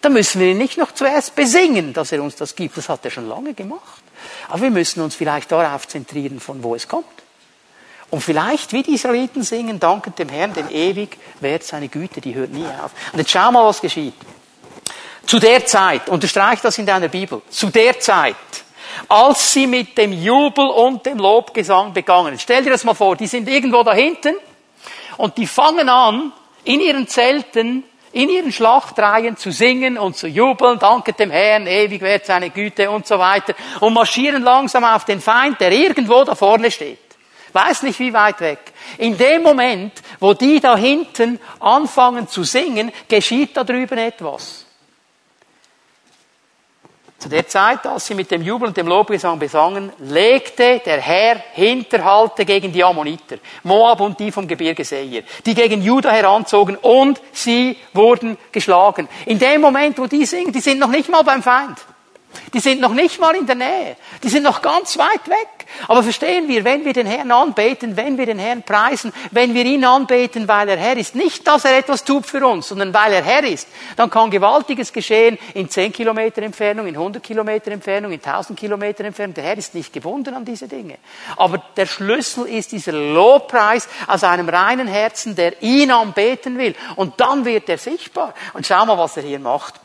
Da 0.00 0.08
müssen 0.08 0.40
wir 0.40 0.48
ihn 0.48 0.58
nicht 0.58 0.78
noch 0.78 0.92
zuerst 0.92 1.34
besingen, 1.34 1.92
dass 1.92 2.12
er 2.12 2.22
uns 2.22 2.36
das 2.36 2.54
gibt. 2.54 2.76
Das 2.76 2.88
hat 2.88 3.04
er 3.04 3.10
schon 3.10 3.28
lange 3.28 3.54
gemacht. 3.54 4.02
Aber 4.48 4.62
wir 4.62 4.70
müssen 4.70 5.02
uns 5.02 5.14
vielleicht 5.16 5.50
darauf 5.50 5.88
zentrieren, 5.88 6.38
von 6.38 6.62
wo 6.62 6.74
es 6.74 6.86
kommt. 6.86 7.06
Und 8.12 8.20
vielleicht, 8.20 8.74
wie 8.74 8.82
die 8.82 8.92
Israeliten 8.92 9.42
singen, 9.42 9.80
danket 9.80 10.18
dem 10.18 10.28
Herrn, 10.28 10.52
denn 10.52 10.68
ewig 10.70 11.16
währt 11.40 11.64
seine 11.64 11.88
Güte, 11.88 12.20
die 12.20 12.34
hört 12.34 12.52
nie 12.52 12.66
auf. 12.66 12.90
Und 13.10 13.18
jetzt 13.18 13.30
schau 13.30 13.50
mal, 13.50 13.64
was 13.64 13.80
geschieht. 13.80 14.12
Zu 15.24 15.38
der 15.38 15.64
Zeit, 15.64 16.10
unterstreich 16.10 16.60
das 16.60 16.76
in 16.76 16.84
deiner 16.84 17.08
Bibel, 17.08 17.40
zu 17.48 17.70
der 17.70 17.98
Zeit, 18.00 18.36
als 19.08 19.54
sie 19.54 19.66
mit 19.66 19.96
dem 19.96 20.12
Jubel 20.12 20.66
und 20.66 21.06
dem 21.06 21.16
Lobgesang 21.16 21.94
begangen. 21.94 22.38
Stell 22.38 22.62
dir 22.62 22.68
das 22.68 22.84
mal 22.84 22.92
vor, 22.92 23.16
die 23.16 23.26
sind 23.26 23.48
irgendwo 23.48 23.82
da 23.82 23.94
hinten 23.94 24.36
und 25.16 25.38
die 25.38 25.46
fangen 25.46 25.88
an, 25.88 26.32
in 26.64 26.82
ihren 26.82 27.08
Zelten, 27.08 27.82
in 28.12 28.28
ihren 28.28 28.52
Schlachtreihen 28.52 29.38
zu 29.38 29.50
singen 29.50 29.96
und 29.96 30.18
zu 30.18 30.28
jubeln, 30.28 30.78
danket 30.78 31.18
dem 31.18 31.30
Herrn, 31.30 31.66
ewig 31.66 32.02
währt 32.02 32.26
seine 32.26 32.50
Güte 32.50 32.90
und 32.90 33.06
so 33.06 33.18
weiter 33.18 33.54
und 33.80 33.94
marschieren 33.94 34.42
langsam 34.42 34.84
auf 34.84 35.06
den 35.06 35.22
Feind, 35.22 35.58
der 35.62 35.72
irgendwo 35.72 36.22
da 36.24 36.34
vorne 36.34 36.70
steht. 36.70 37.11
Weiß 37.52 37.82
nicht 37.82 37.98
wie 37.98 38.12
weit 38.12 38.40
weg. 38.40 38.72
In 38.98 39.16
dem 39.16 39.42
Moment, 39.42 39.92
wo 40.20 40.32
die 40.34 40.60
da 40.60 40.76
hinten 40.76 41.38
anfangen 41.60 42.28
zu 42.28 42.44
singen, 42.44 42.92
geschieht 43.08 43.56
da 43.56 43.64
drüben 43.64 43.98
etwas. 43.98 44.66
Zu 47.22 47.28
der 47.28 47.46
Zeit, 47.46 47.86
als 47.86 48.06
sie 48.06 48.14
mit 48.14 48.32
dem 48.32 48.42
Jubel 48.42 48.66
und 48.66 48.76
dem 48.76 48.88
Lobgesang 48.88 49.38
besangen, 49.38 49.92
legte 50.00 50.80
der 50.84 51.00
Herr 51.00 51.36
Hinterhalte 51.52 52.44
gegen 52.44 52.72
die 52.72 52.82
Ammoniter, 52.82 53.36
Moab 53.62 54.00
und 54.00 54.18
die 54.18 54.32
vom 54.32 54.48
Gebirge 54.48 54.84
Seir, 54.84 55.22
die 55.46 55.54
gegen 55.54 55.82
Juda 55.82 56.10
heranzogen 56.10 56.76
und 56.76 57.20
sie 57.30 57.76
wurden 57.92 58.36
geschlagen. 58.50 59.08
In 59.26 59.38
dem 59.38 59.60
Moment, 59.60 59.98
wo 59.98 60.06
die 60.08 60.26
singen, 60.26 60.50
die 60.50 60.58
sind 60.58 60.80
noch 60.80 60.88
nicht 60.88 61.08
mal 61.08 61.22
beim 61.22 61.44
Feind. 61.44 61.78
Die 62.52 62.60
sind 62.60 62.80
noch 62.80 62.92
nicht 62.92 63.20
mal 63.20 63.34
in 63.34 63.46
der 63.46 63.54
Nähe. 63.56 63.96
Die 64.22 64.28
sind 64.28 64.42
noch 64.42 64.62
ganz 64.62 64.98
weit 64.98 65.28
weg. 65.28 65.66
Aber 65.88 66.02
verstehen 66.02 66.48
wir, 66.48 66.64
wenn 66.64 66.84
wir 66.84 66.92
den 66.92 67.06
Herrn 67.06 67.30
anbeten, 67.30 67.96
wenn 67.96 68.18
wir 68.18 68.26
den 68.26 68.38
Herrn 68.38 68.62
preisen, 68.62 69.12
wenn 69.30 69.54
wir 69.54 69.64
ihn 69.64 69.84
anbeten, 69.84 70.46
weil 70.48 70.68
er 70.68 70.76
Herr 70.76 70.96
ist, 70.96 71.14
nicht, 71.14 71.46
dass 71.46 71.64
er 71.64 71.78
etwas 71.78 72.04
tut 72.04 72.26
für 72.26 72.46
uns, 72.46 72.68
sondern 72.68 72.92
weil 72.92 73.12
er 73.12 73.22
Herr 73.22 73.44
ist, 73.44 73.68
dann 73.96 74.10
kann 74.10 74.30
Gewaltiges 74.30 74.92
geschehen 74.92 75.38
in 75.54 75.68
10 75.68 75.92
Kilometer 75.92 76.42
Entfernung, 76.42 76.86
in 76.86 76.94
100 76.94 77.22
Kilometer 77.22 77.72
Entfernung, 77.72 78.12
in 78.12 78.22
1000 78.22 78.58
Kilometer 78.58 79.04
Entfernung. 79.04 79.34
Der 79.34 79.44
Herr 79.44 79.58
ist 79.58 79.74
nicht 79.74 79.92
gebunden 79.92 80.34
an 80.34 80.44
diese 80.44 80.68
Dinge. 80.68 80.98
Aber 81.36 81.62
der 81.76 81.86
Schlüssel 81.86 82.46
ist 82.46 82.72
dieser 82.72 82.92
Lobpreis 82.92 83.88
aus 84.06 84.24
einem 84.24 84.48
reinen 84.48 84.88
Herzen, 84.88 85.34
der 85.34 85.62
ihn 85.62 85.90
anbeten 85.90 86.58
will. 86.58 86.74
Und 86.96 87.20
dann 87.20 87.44
wird 87.44 87.68
er 87.68 87.78
sichtbar. 87.78 88.34
Und 88.52 88.66
schau 88.66 88.84
mal, 88.84 88.98
was 88.98 89.16
er 89.16 89.22
hier 89.22 89.38
macht. 89.38 89.81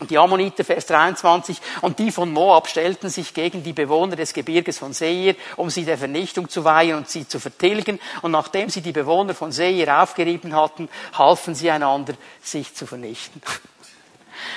Und 0.00 0.10
die 0.10 0.18
Ammoniter, 0.18 0.64
Vers 0.64 0.86
23, 0.86 1.60
und 1.82 1.98
die 1.98 2.12
von 2.12 2.32
Moab 2.32 2.68
stellten 2.68 3.10
sich 3.10 3.34
gegen 3.34 3.64
die 3.64 3.72
Bewohner 3.72 4.14
des 4.14 4.32
Gebirges 4.32 4.78
von 4.78 4.92
Seir, 4.92 5.34
um 5.56 5.70
sie 5.70 5.84
der 5.84 5.98
Vernichtung 5.98 6.48
zu 6.48 6.64
weihen 6.64 6.96
und 6.96 7.08
sie 7.08 7.26
zu 7.26 7.40
vertilgen. 7.40 7.98
Und 8.22 8.30
nachdem 8.30 8.70
sie 8.70 8.80
die 8.80 8.92
Bewohner 8.92 9.34
von 9.34 9.50
Seir 9.50 10.02
aufgerieben 10.02 10.54
hatten, 10.54 10.88
halfen 11.14 11.54
sie 11.54 11.70
einander, 11.70 12.14
sich 12.40 12.74
zu 12.74 12.86
vernichten. 12.86 13.42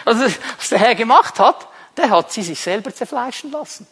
Also, 0.06 0.26
was 0.58 0.70
der 0.70 0.80
Herr 0.80 0.96
gemacht 0.96 1.40
hat, 1.40 1.68
der 1.98 2.10
hat 2.10 2.32
sie 2.32 2.44
sich 2.44 2.60
selber 2.60 2.94
zerfleischen 2.94 3.52
lassen. 3.52 3.88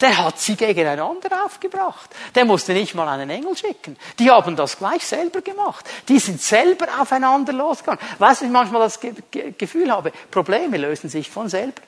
Der 0.00 0.16
hat 0.18 0.38
sie 0.38 0.56
gegeneinander 0.56 1.44
aufgebracht. 1.44 2.10
Der 2.34 2.44
musste 2.44 2.72
nicht 2.72 2.94
mal 2.94 3.08
einen 3.08 3.30
Engel 3.30 3.56
schicken. 3.56 3.96
Die 4.18 4.30
haben 4.30 4.56
das 4.56 4.78
gleich 4.78 5.06
selber 5.06 5.40
gemacht. 5.40 5.84
Die 6.08 6.18
sind 6.18 6.40
selber 6.40 6.86
aufeinander 7.00 7.52
losgegangen. 7.52 8.00
Weißt 8.18 8.40
du, 8.40 8.44
ich 8.46 8.50
manchmal 8.50 8.82
das 8.82 9.00
Gefühl 9.00 9.90
habe, 9.90 10.12
Probleme 10.30 10.76
lösen 10.76 11.08
sich 11.08 11.30
von 11.30 11.48
selber. 11.48 11.82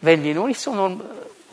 Wenn 0.00 0.22
wir 0.22 0.34
nur 0.34 0.48
nicht 0.48 0.60
so 0.60 1.00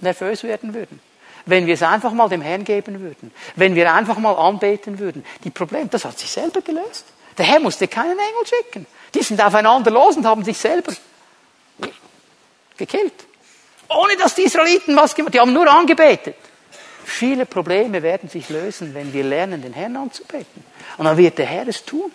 nervös 0.02 0.44
werden 0.44 0.74
würden. 0.74 1.00
Wenn 1.46 1.66
wir 1.66 1.74
es 1.74 1.84
einfach 1.84 2.12
mal 2.12 2.30
dem 2.30 2.42
Herrn 2.42 2.64
geben 2.64 3.00
würden. 3.00 3.32
Wenn 3.56 3.76
wir 3.76 3.94
einfach 3.94 4.18
mal 4.18 4.34
anbeten 4.34 5.00
würden. 5.00 5.26
Die 5.44 5.50
Probleme, 5.50 5.88
das 5.88 6.06
hat 6.06 6.20
sich 6.20 6.30
selber 6.30 6.62
gelöst. 6.62 7.06
Der 7.38 7.46
Herr 7.46 7.60
musste 7.60 7.88
keinen 7.88 8.20
Engel 8.20 8.46
schicken. 8.46 8.86
Die 9.14 9.24
sind 9.24 9.42
aufeinander 9.42 9.90
los 9.90 10.18
und 10.18 10.26
haben 10.26 10.44
sich 10.44 10.58
selber 10.58 10.94
gekillt. 12.78 13.14
Ohne 13.90 14.16
dass 14.18 14.36
die 14.36 14.44
Israeliten 14.44 14.96
was 14.96 15.16
gemacht 15.16 15.34
haben. 15.34 15.34
Die 15.34 15.40
haben 15.40 15.54
nur 15.54 15.70
angebetet. 15.70 16.36
Viele 17.04 17.46
Probleme 17.46 18.04
werden 18.04 18.30
sich 18.30 18.50
lösen, 18.50 18.94
wenn 18.94 19.12
wir 19.12 19.24
lernen, 19.24 19.62
den 19.62 19.74
Herrn 19.74 19.98
anzubeten. 19.98 20.64
Und 20.98 21.06
dann 21.06 21.18
wird 21.18 21.38
der 21.40 21.48
Herr 21.48 21.68
es 21.68 21.84
tun. 21.84 22.12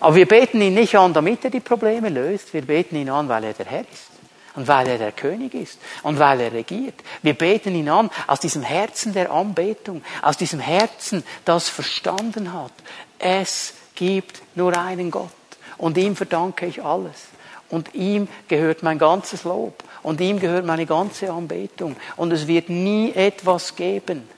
Aber 0.00 0.16
wir 0.16 0.26
beten 0.26 0.60
ihn 0.60 0.74
nicht 0.74 0.96
an, 0.96 1.14
damit 1.14 1.44
er 1.44 1.50
die 1.50 1.60
Probleme 1.60 2.08
löst. 2.08 2.52
Wir 2.52 2.62
beten 2.62 2.96
ihn 2.96 3.08
an, 3.08 3.28
weil 3.28 3.44
er 3.44 3.52
der 3.52 3.66
Herr 3.66 3.80
ist. 3.80 4.10
Und 4.56 4.68
weil 4.68 4.88
er 4.88 4.98
der 4.98 5.12
König 5.12 5.54
ist. 5.54 5.80
Und 6.02 6.18
weil 6.18 6.40
er 6.40 6.52
regiert. 6.52 6.94
Wir 7.22 7.34
beten 7.34 7.74
ihn 7.74 7.88
an 7.88 8.10
aus 8.26 8.40
diesem 8.40 8.62
Herzen 8.62 9.12
der 9.12 9.30
Anbetung. 9.30 10.02
Aus 10.20 10.36
diesem 10.36 10.60
Herzen, 10.60 11.24
das 11.44 11.68
verstanden 11.68 12.52
hat. 12.52 12.72
Es 13.18 13.74
gibt 13.94 14.42
nur 14.56 14.76
einen 14.76 15.10
Gott. 15.10 15.30
Und 15.78 15.96
ihm 15.96 16.16
verdanke 16.16 16.66
ich 16.66 16.82
alles. 16.82 17.28
Und 17.74 17.92
ihm 17.92 18.28
gehört 18.46 18.84
mein 18.84 19.00
ganzes 19.00 19.42
Lob. 19.42 19.82
Und 20.04 20.20
ihm 20.20 20.38
gehört 20.38 20.64
meine 20.64 20.86
ganze 20.86 21.32
Anbetung. 21.32 21.96
Und 22.14 22.30
es 22.30 22.46
wird 22.46 22.68
nie 22.68 23.10
etwas 23.12 23.74
geben, 23.74 24.28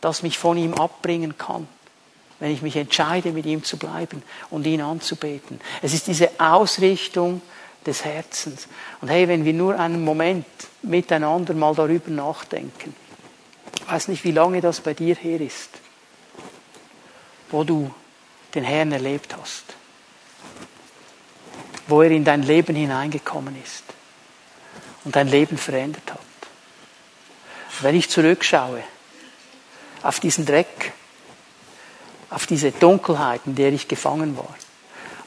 das 0.00 0.24
mich 0.24 0.38
von 0.38 0.58
ihm 0.58 0.74
abbringen 0.74 1.38
kann, 1.38 1.68
wenn 2.40 2.50
ich 2.50 2.60
mich 2.60 2.74
entscheide, 2.74 3.30
mit 3.30 3.46
ihm 3.46 3.62
zu 3.62 3.76
bleiben 3.76 4.24
und 4.50 4.66
ihn 4.66 4.80
anzubeten. 4.80 5.60
Es 5.82 5.94
ist 5.94 6.08
diese 6.08 6.30
Ausrichtung 6.40 7.42
des 7.86 8.04
Herzens. 8.04 8.66
Und 9.00 9.06
hey, 9.06 9.28
wenn 9.28 9.44
wir 9.44 9.52
nur 9.54 9.78
einen 9.78 10.02
Moment 10.02 10.44
miteinander 10.82 11.54
mal 11.54 11.76
darüber 11.76 12.10
nachdenken, 12.10 12.92
ich 13.76 13.88
weiß 13.88 14.08
nicht, 14.08 14.24
wie 14.24 14.32
lange 14.32 14.60
das 14.60 14.80
bei 14.80 14.94
dir 14.94 15.14
her 15.14 15.40
ist, 15.40 15.70
wo 17.52 17.62
du 17.62 17.94
den 18.56 18.64
Herrn 18.64 18.90
erlebt 18.90 19.36
hast, 19.40 19.77
wo 21.88 22.02
er 22.02 22.10
in 22.10 22.24
dein 22.24 22.42
Leben 22.42 22.76
hineingekommen 22.76 23.60
ist 23.62 23.84
und 25.04 25.16
dein 25.16 25.28
Leben 25.28 25.58
verändert 25.58 26.10
hat. 26.10 26.20
Wenn 27.80 27.96
ich 27.96 28.08
zurückschaue 28.10 28.82
auf 30.02 30.20
diesen 30.20 30.46
Dreck, 30.46 30.92
auf 32.30 32.46
diese 32.46 32.72
Dunkelheit, 32.72 33.40
in 33.46 33.54
der 33.54 33.72
ich 33.72 33.88
gefangen 33.88 34.36
war 34.36 34.54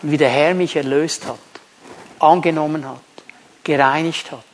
und 0.01 0.11
wie 0.11 0.17
der 0.17 0.29
Herr 0.29 0.53
mich 0.53 0.75
erlöst 0.75 1.25
hat, 1.25 1.39
angenommen 2.19 2.87
hat, 2.87 3.01
gereinigt 3.63 4.31
hat, 4.31 4.45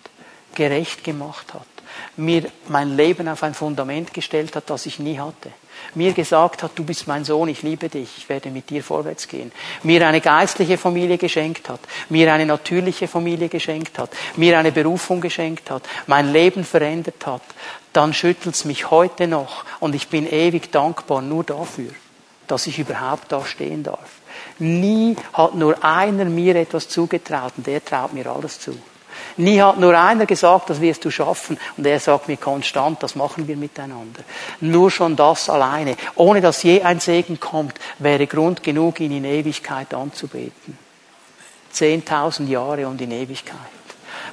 gerecht 0.56 1.04
gemacht 1.04 1.54
hat, 1.54 1.68
mir 2.16 2.50
mein 2.68 2.96
Leben 2.96 3.28
auf 3.28 3.44
ein 3.44 3.54
Fundament 3.54 4.14
gestellt 4.14 4.56
hat, 4.56 4.70
das 4.70 4.86
ich 4.86 5.00
nie 5.00 5.20
hatte 5.20 5.52
mir 5.96 6.14
gesagt 6.14 6.64
hat, 6.64 6.72
du 6.76 6.84
bist 6.84 7.08
mein 7.08 7.26
Sohn, 7.26 7.50
ich 7.50 7.64
liebe 7.64 7.90
dich, 7.90 8.10
ich 8.18 8.30
werde 8.30 8.50
mit 8.50 8.70
dir 8.70 8.84
vorwärts 8.84 9.28
gehen, 9.28 9.52
mir 9.84 10.08
eine 10.08 10.22
geistliche 10.22 10.78
Familie 10.78 11.18
geschenkt 11.18 11.70
hat, 11.70 11.80
mir 12.10 12.34
eine 12.34 12.46
natürliche 12.46 13.08
Familie 13.08 13.50
geschenkt 13.50 14.00
hat, 14.00 14.12
mir 14.36 14.58
eine 14.58 14.72
Berufung 14.72 15.22
geschenkt 15.22 15.70
hat, 15.72 15.84
mein 16.08 16.32
Leben 16.32 16.64
verändert 16.64 17.26
hat, 17.26 17.42
dann 17.94 18.14
schüttelt 18.14 18.56
es 18.56 18.66
mich 18.66 18.92
heute 18.92 19.28
noch 19.28 19.66
und 19.80 19.96
ich 19.96 20.08
bin 20.08 20.32
ewig 20.32 20.72
dankbar 20.72 21.22
nur 21.22 21.44
dafür, 21.44 21.92
dass 22.48 22.68
ich 22.68 22.80
überhaupt 22.80 23.32
da 23.32 23.46
stehen 23.46 23.84
darf. 23.84 24.20
Nie 24.60 25.16
hat 25.34 25.56
nur 25.56 25.84
einer 25.84 26.26
mir 26.26 26.56
etwas 26.56 26.90
zugetraut 26.90 27.54
und 27.58 27.68
der 27.68 27.84
traut 27.84 28.14
mir 28.14 28.28
alles 28.28 28.60
zu. 28.60 28.78
Nie 29.38 29.62
hat 29.62 29.80
nur 29.80 29.98
einer 29.98 30.26
gesagt, 30.26 30.70
das 30.70 30.82
wirst 30.82 31.06
du 31.06 31.12
schaffen. 31.12 31.60
Und 31.78 31.86
er 31.86 32.00
sagt 32.00 32.28
mir 32.28 32.38
konstant, 32.38 33.04
das 33.04 33.16
machen 33.16 33.48
wir 33.48 33.56
miteinander. 33.56 34.22
Nur 34.62 34.90
schon 34.90 35.16
das 35.16 35.50
alleine, 35.50 35.96
ohne 36.16 36.42
dass 36.42 36.64
je 36.64 36.82
ein 36.82 37.00
Segen 37.00 37.40
kommt, 37.40 37.80
wäre 38.00 38.28
Grund 38.28 38.64
genug, 38.64 39.00
ihn 39.00 39.12
in 39.12 39.26
Ewigkeit 39.26 39.94
anzubeten. 39.94 40.78
Zehntausend 41.72 42.50
Jahre 42.50 42.88
und 42.88 43.00
in 43.02 43.12
Ewigkeit. 43.12 43.58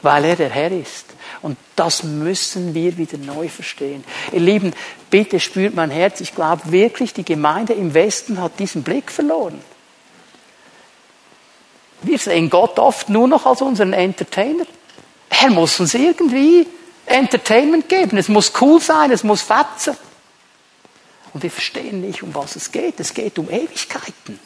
Weil 0.03 0.25
er 0.25 0.37
der 0.37 0.51
Herr 0.51 0.73
ist. 0.73 1.07
Und 1.43 1.59
das 1.77 2.03
müssen 2.03 2.75
wir 2.75 2.97
wieder 2.97 3.19
neu 3.19 3.49
verstehen. 3.49 4.03
Ihr 4.33 4.41
Lieben, 4.41 4.73
bitte 5.11 5.41
spürt 5.41 5.75
mein 5.75 5.91
Herz. 5.91 6.23
Ich 6.23 6.35
glaube 6.35 6.63
wirklich, 6.73 7.13
die 7.13 7.25
Gemeinde 7.25 7.75
im 7.75 7.93
Westen 7.93 8.41
hat 8.41 8.59
diesen 8.59 8.83
Blick 8.83 9.11
verloren. 9.11 9.61
Wir 12.03 12.19
sehen 12.19 12.51
Gott 12.51 12.79
oft 12.79 13.09
nur 13.09 13.29
noch 13.29 13.47
als 13.47 13.63
unseren 13.63 13.93
Entertainer. 13.93 14.67
Er 15.31 15.51
muss 15.51 15.81
uns 15.81 15.95
irgendwie 15.95 16.67
Entertainment 17.07 17.89
geben. 17.89 18.19
Es 18.19 18.29
muss 18.29 18.53
cool 18.61 18.81
sein, 18.81 19.11
es 19.11 19.25
muss 19.25 19.43
fetzen. 19.43 19.97
Und 21.33 21.43
wir 21.43 21.51
verstehen 21.51 22.01
nicht, 22.01 22.23
um 22.23 22.35
was 22.35 22.57
es 22.57 22.71
geht. 22.71 23.01
Es 23.01 23.13
geht 23.13 23.39
um 23.39 23.51
Ewigkeiten. 23.51 24.39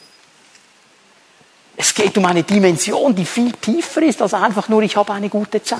Es 1.77 1.93
geht 1.93 2.17
um 2.17 2.25
eine 2.25 2.43
Dimension, 2.43 3.15
die 3.15 3.25
viel 3.25 3.53
tiefer 3.53 4.01
ist 4.01 4.21
als 4.21 4.33
einfach 4.33 4.67
nur, 4.67 4.81
ich 4.81 4.97
habe 4.97 5.13
eine 5.13 5.29
gute 5.29 5.63
Zeit. 5.63 5.79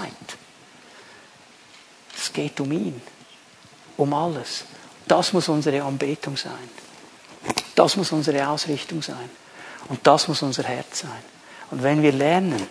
Es 2.15 2.31
geht 2.31 2.59
um 2.61 2.71
ihn, 2.71 3.01
um 3.97 4.13
alles. 4.13 4.63
Das 5.07 5.33
muss 5.33 5.49
unsere 5.49 5.81
Anbetung 5.83 6.37
sein. 6.37 6.69
Das 7.75 7.97
muss 7.97 8.11
unsere 8.11 8.47
Ausrichtung 8.47 9.01
sein. 9.01 9.29
Und 9.89 10.05
das 10.05 10.27
muss 10.27 10.41
unser 10.41 10.63
Herz 10.63 10.99
sein. 10.99 11.23
Und 11.71 11.83
wenn 11.83 12.01
wir 12.01 12.11
lernen, 12.11 12.67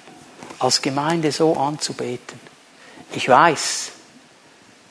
als 0.58 0.82
Gemeinde 0.82 1.30
so 1.32 1.56
anzubeten, 1.56 2.40
ich 3.12 3.28
weiß, 3.28 3.92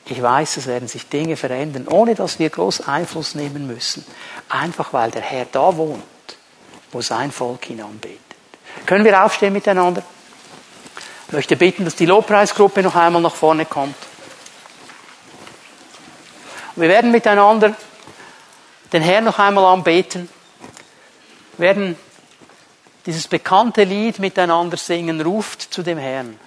ich 0.06 0.22
weiß, 0.22 0.56
es 0.56 0.66
werden 0.66 0.88
sich 0.88 1.08
Dinge 1.08 1.36
verändern, 1.36 1.86
ohne 1.86 2.14
dass 2.14 2.38
wir 2.38 2.48
groß 2.48 2.88
Einfluss 2.88 3.34
nehmen 3.34 3.66
müssen. 3.66 4.04
Einfach 4.48 4.92
weil 4.92 5.10
der 5.10 5.22
Herr 5.22 5.44
da 5.44 5.76
wohnt, 5.76 6.02
wo 6.90 7.02
sein 7.02 7.30
Volk 7.30 7.68
ihn 7.68 7.82
anbetet. 7.82 8.18
Können 8.86 9.04
wir 9.04 9.22
aufstehen 9.22 9.52
miteinander? 9.52 10.02
Ich 11.26 11.32
möchte 11.32 11.56
bitten, 11.56 11.84
dass 11.84 11.94
die 11.94 12.06
Lobpreisgruppe 12.06 12.82
noch 12.82 12.94
einmal 12.94 13.20
nach 13.20 13.34
vorne 13.34 13.66
kommt. 13.66 13.96
Wir 16.74 16.88
werden 16.88 17.10
miteinander 17.10 17.74
den 18.92 19.02
Herrn 19.02 19.24
noch 19.24 19.38
einmal 19.38 19.66
anbeten. 19.66 20.30
Wir 21.58 21.68
werden 21.68 21.96
dieses 23.08 23.26
bekannte 23.26 23.84
Lied 23.84 24.18
miteinander 24.18 24.76
singen, 24.76 25.22
ruft 25.22 25.62
zu 25.62 25.82
dem 25.82 25.96
Herrn. 25.96 26.38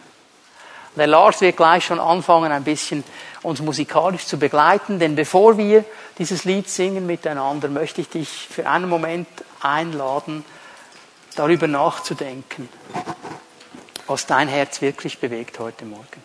Der 0.95 1.07
Lars 1.07 1.41
wird 1.41 1.57
gleich 1.57 1.83
schon 1.83 1.99
anfangen, 1.99 2.51
ein 2.51 2.63
bisschen 2.63 3.03
uns 3.41 3.61
musikalisch 3.61 4.27
zu 4.27 4.37
begleiten, 4.37 4.99
denn 4.99 5.15
bevor 5.15 5.57
wir 5.57 5.83
dieses 6.19 6.43
Lied 6.43 6.69
singen 6.69 7.07
miteinander, 7.07 7.67
möchte 7.67 8.01
ich 8.01 8.09
dich 8.09 8.29
für 8.29 8.69
einen 8.69 8.87
Moment 8.87 9.27
einladen, 9.59 10.45
darüber 11.35 11.65
nachzudenken, 11.65 12.69
was 14.05 14.27
dein 14.27 14.47
Herz 14.47 14.81
wirklich 14.81 15.17
bewegt 15.17 15.57
heute 15.57 15.85
Morgen. 15.85 16.21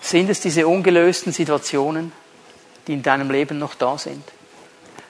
Sind 0.00 0.30
es 0.30 0.38
diese 0.38 0.68
ungelösten 0.68 1.32
Situationen, 1.32 2.12
die 2.86 2.92
in 2.92 3.02
deinem 3.02 3.32
Leben 3.32 3.58
noch 3.58 3.74
da 3.74 3.98
sind? 3.98 4.22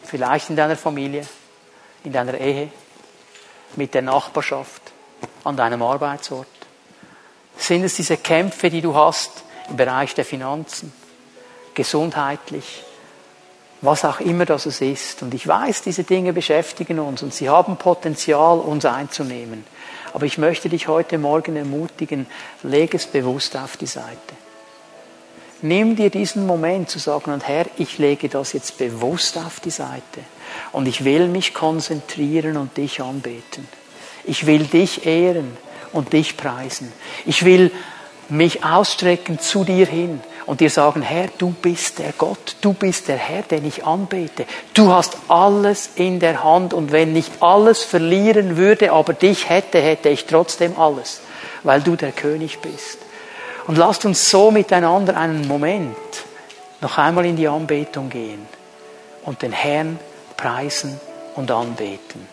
Vielleicht 0.02 0.48
in 0.48 0.56
deiner 0.56 0.76
Familie, 0.76 1.26
in 2.04 2.12
deiner 2.12 2.38
Ehe, 2.38 2.68
mit 3.76 3.94
der 3.94 4.02
Nachbarschaft, 4.02 4.82
an 5.44 5.56
deinem 5.56 5.82
Arbeitsort. 5.82 6.46
Sind 7.56 7.84
es 7.84 7.96
diese 7.96 8.16
Kämpfe, 8.16 8.70
die 8.70 8.80
du 8.80 8.94
hast 8.94 9.44
im 9.68 9.76
Bereich 9.76 10.14
der 10.14 10.24
Finanzen, 10.24 10.92
gesundheitlich, 11.74 12.84
was 13.80 14.04
auch 14.04 14.20
immer 14.20 14.44
das 14.44 14.66
es 14.66 14.80
ist. 14.80 15.22
Und 15.22 15.34
ich 15.34 15.46
weiß, 15.46 15.82
diese 15.82 16.04
Dinge 16.04 16.32
beschäftigen 16.32 16.98
uns 16.98 17.22
und 17.22 17.34
sie 17.34 17.48
haben 17.48 17.76
Potenzial, 17.76 18.58
uns 18.58 18.84
einzunehmen. 18.84 19.64
Aber 20.14 20.26
ich 20.26 20.38
möchte 20.38 20.68
dich 20.68 20.88
heute 20.88 21.18
Morgen 21.18 21.56
ermutigen, 21.56 22.26
leg 22.62 22.94
es 22.94 23.06
bewusst 23.06 23.56
auf 23.56 23.76
die 23.76 23.86
Seite. 23.86 24.16
Nimm 25.62 25.96
dir 25.96 26.10
diesen 26.10 26.46
Moment 26.46 26.90
zu 26.90 26.98
sagen, 26.98 27.32
und 27.32 27.46
Herr, 27.46 27.66
ich 27.78 27.98
lege 27.98 28.28
das 28.28 28.52
jetzt 28.52 28.78
bewusst 28.78 29.38
auf 29.38 29.60
die 29.60 29.70
Seite. 29.70 30.20
Und 30.72 30.86
ich 30.86 31.04
will 31.04 31.28
mich 31.28 31.54
konzentrieren 31.54 32.56
und 32.56 32.76
dich 32.76 33.02
anbeten. 33.02 33.68
Ich 34.24 34.46
will 34.46 34.64
dich 34.64 35.06
ehren 35.06 35.56
und 35.92 36.12
dich 36.12 36.36
preisen. 36.36 36.92
Ich 37.26 37.44
will 37.44 37.70
mich 38.28 38.64
ausstrecken 38.64 39.38
zu 39.38 39.64
dir 39.64 39.86
hin 39.86 40.20
und 40.46 40.60
dir 40.60 40.70
sagen, 40.70 41.02
Herr, 41.02 41.28
du 41.38 41.50
bist 41.50 41.98
der 41.98 42.12
Gott, 42.16 42.56
du 42.62 42.72
bist 42.72 43.08
der 43.08 43.16
Herr, 43.16 43.42
den 43.42 43.66
ich 43.66 43.84
anbete. 43.84 44.46
Du 44.74 44.92
hast 44.92 45.16
alles 45.28 45.90
in 45.96 46.18
der 46.18 46.42
Hand 46.42 46.72
und 46.72 46.92
wenn 46.92 47.12
nicht 47.12 47.30
alles 47.40 47.84
verlieren 47.84 48.56
würde, 48.56 48.92
aber 48.92 49.12
dich 49.12 49.48
hätte, 49.48 49.80
hätte 49.80 50.08
ich 50.08 50.24
trotzdem 50.24 50.78
alles, 50.78 51.20
weil 51.62 51.82
du 51.82 51.96
der 51.96 52.12
König 52.12 52.60
bist. 52.60 52.98
Und 53.66 53.76
lasst 53.76 54.04
uns 54.04 54.30
so 54.30 54.50
miteinander 54.50 55.16
einen 55.16 55.46
Moment 55.46 55.96
noch 56.80 56.98
einmal 56.98 57.26
in 57.26 57.36
die 57.36 57.46
Anbetung 57.46 58.10
gehen 58.10 58.46
und 59.24 59.42
den 59.42 59.52
Herrn 59.52 60.00
preisen 60.42 61.00
und 61.36 61.52
anbeten. 61.52 62.26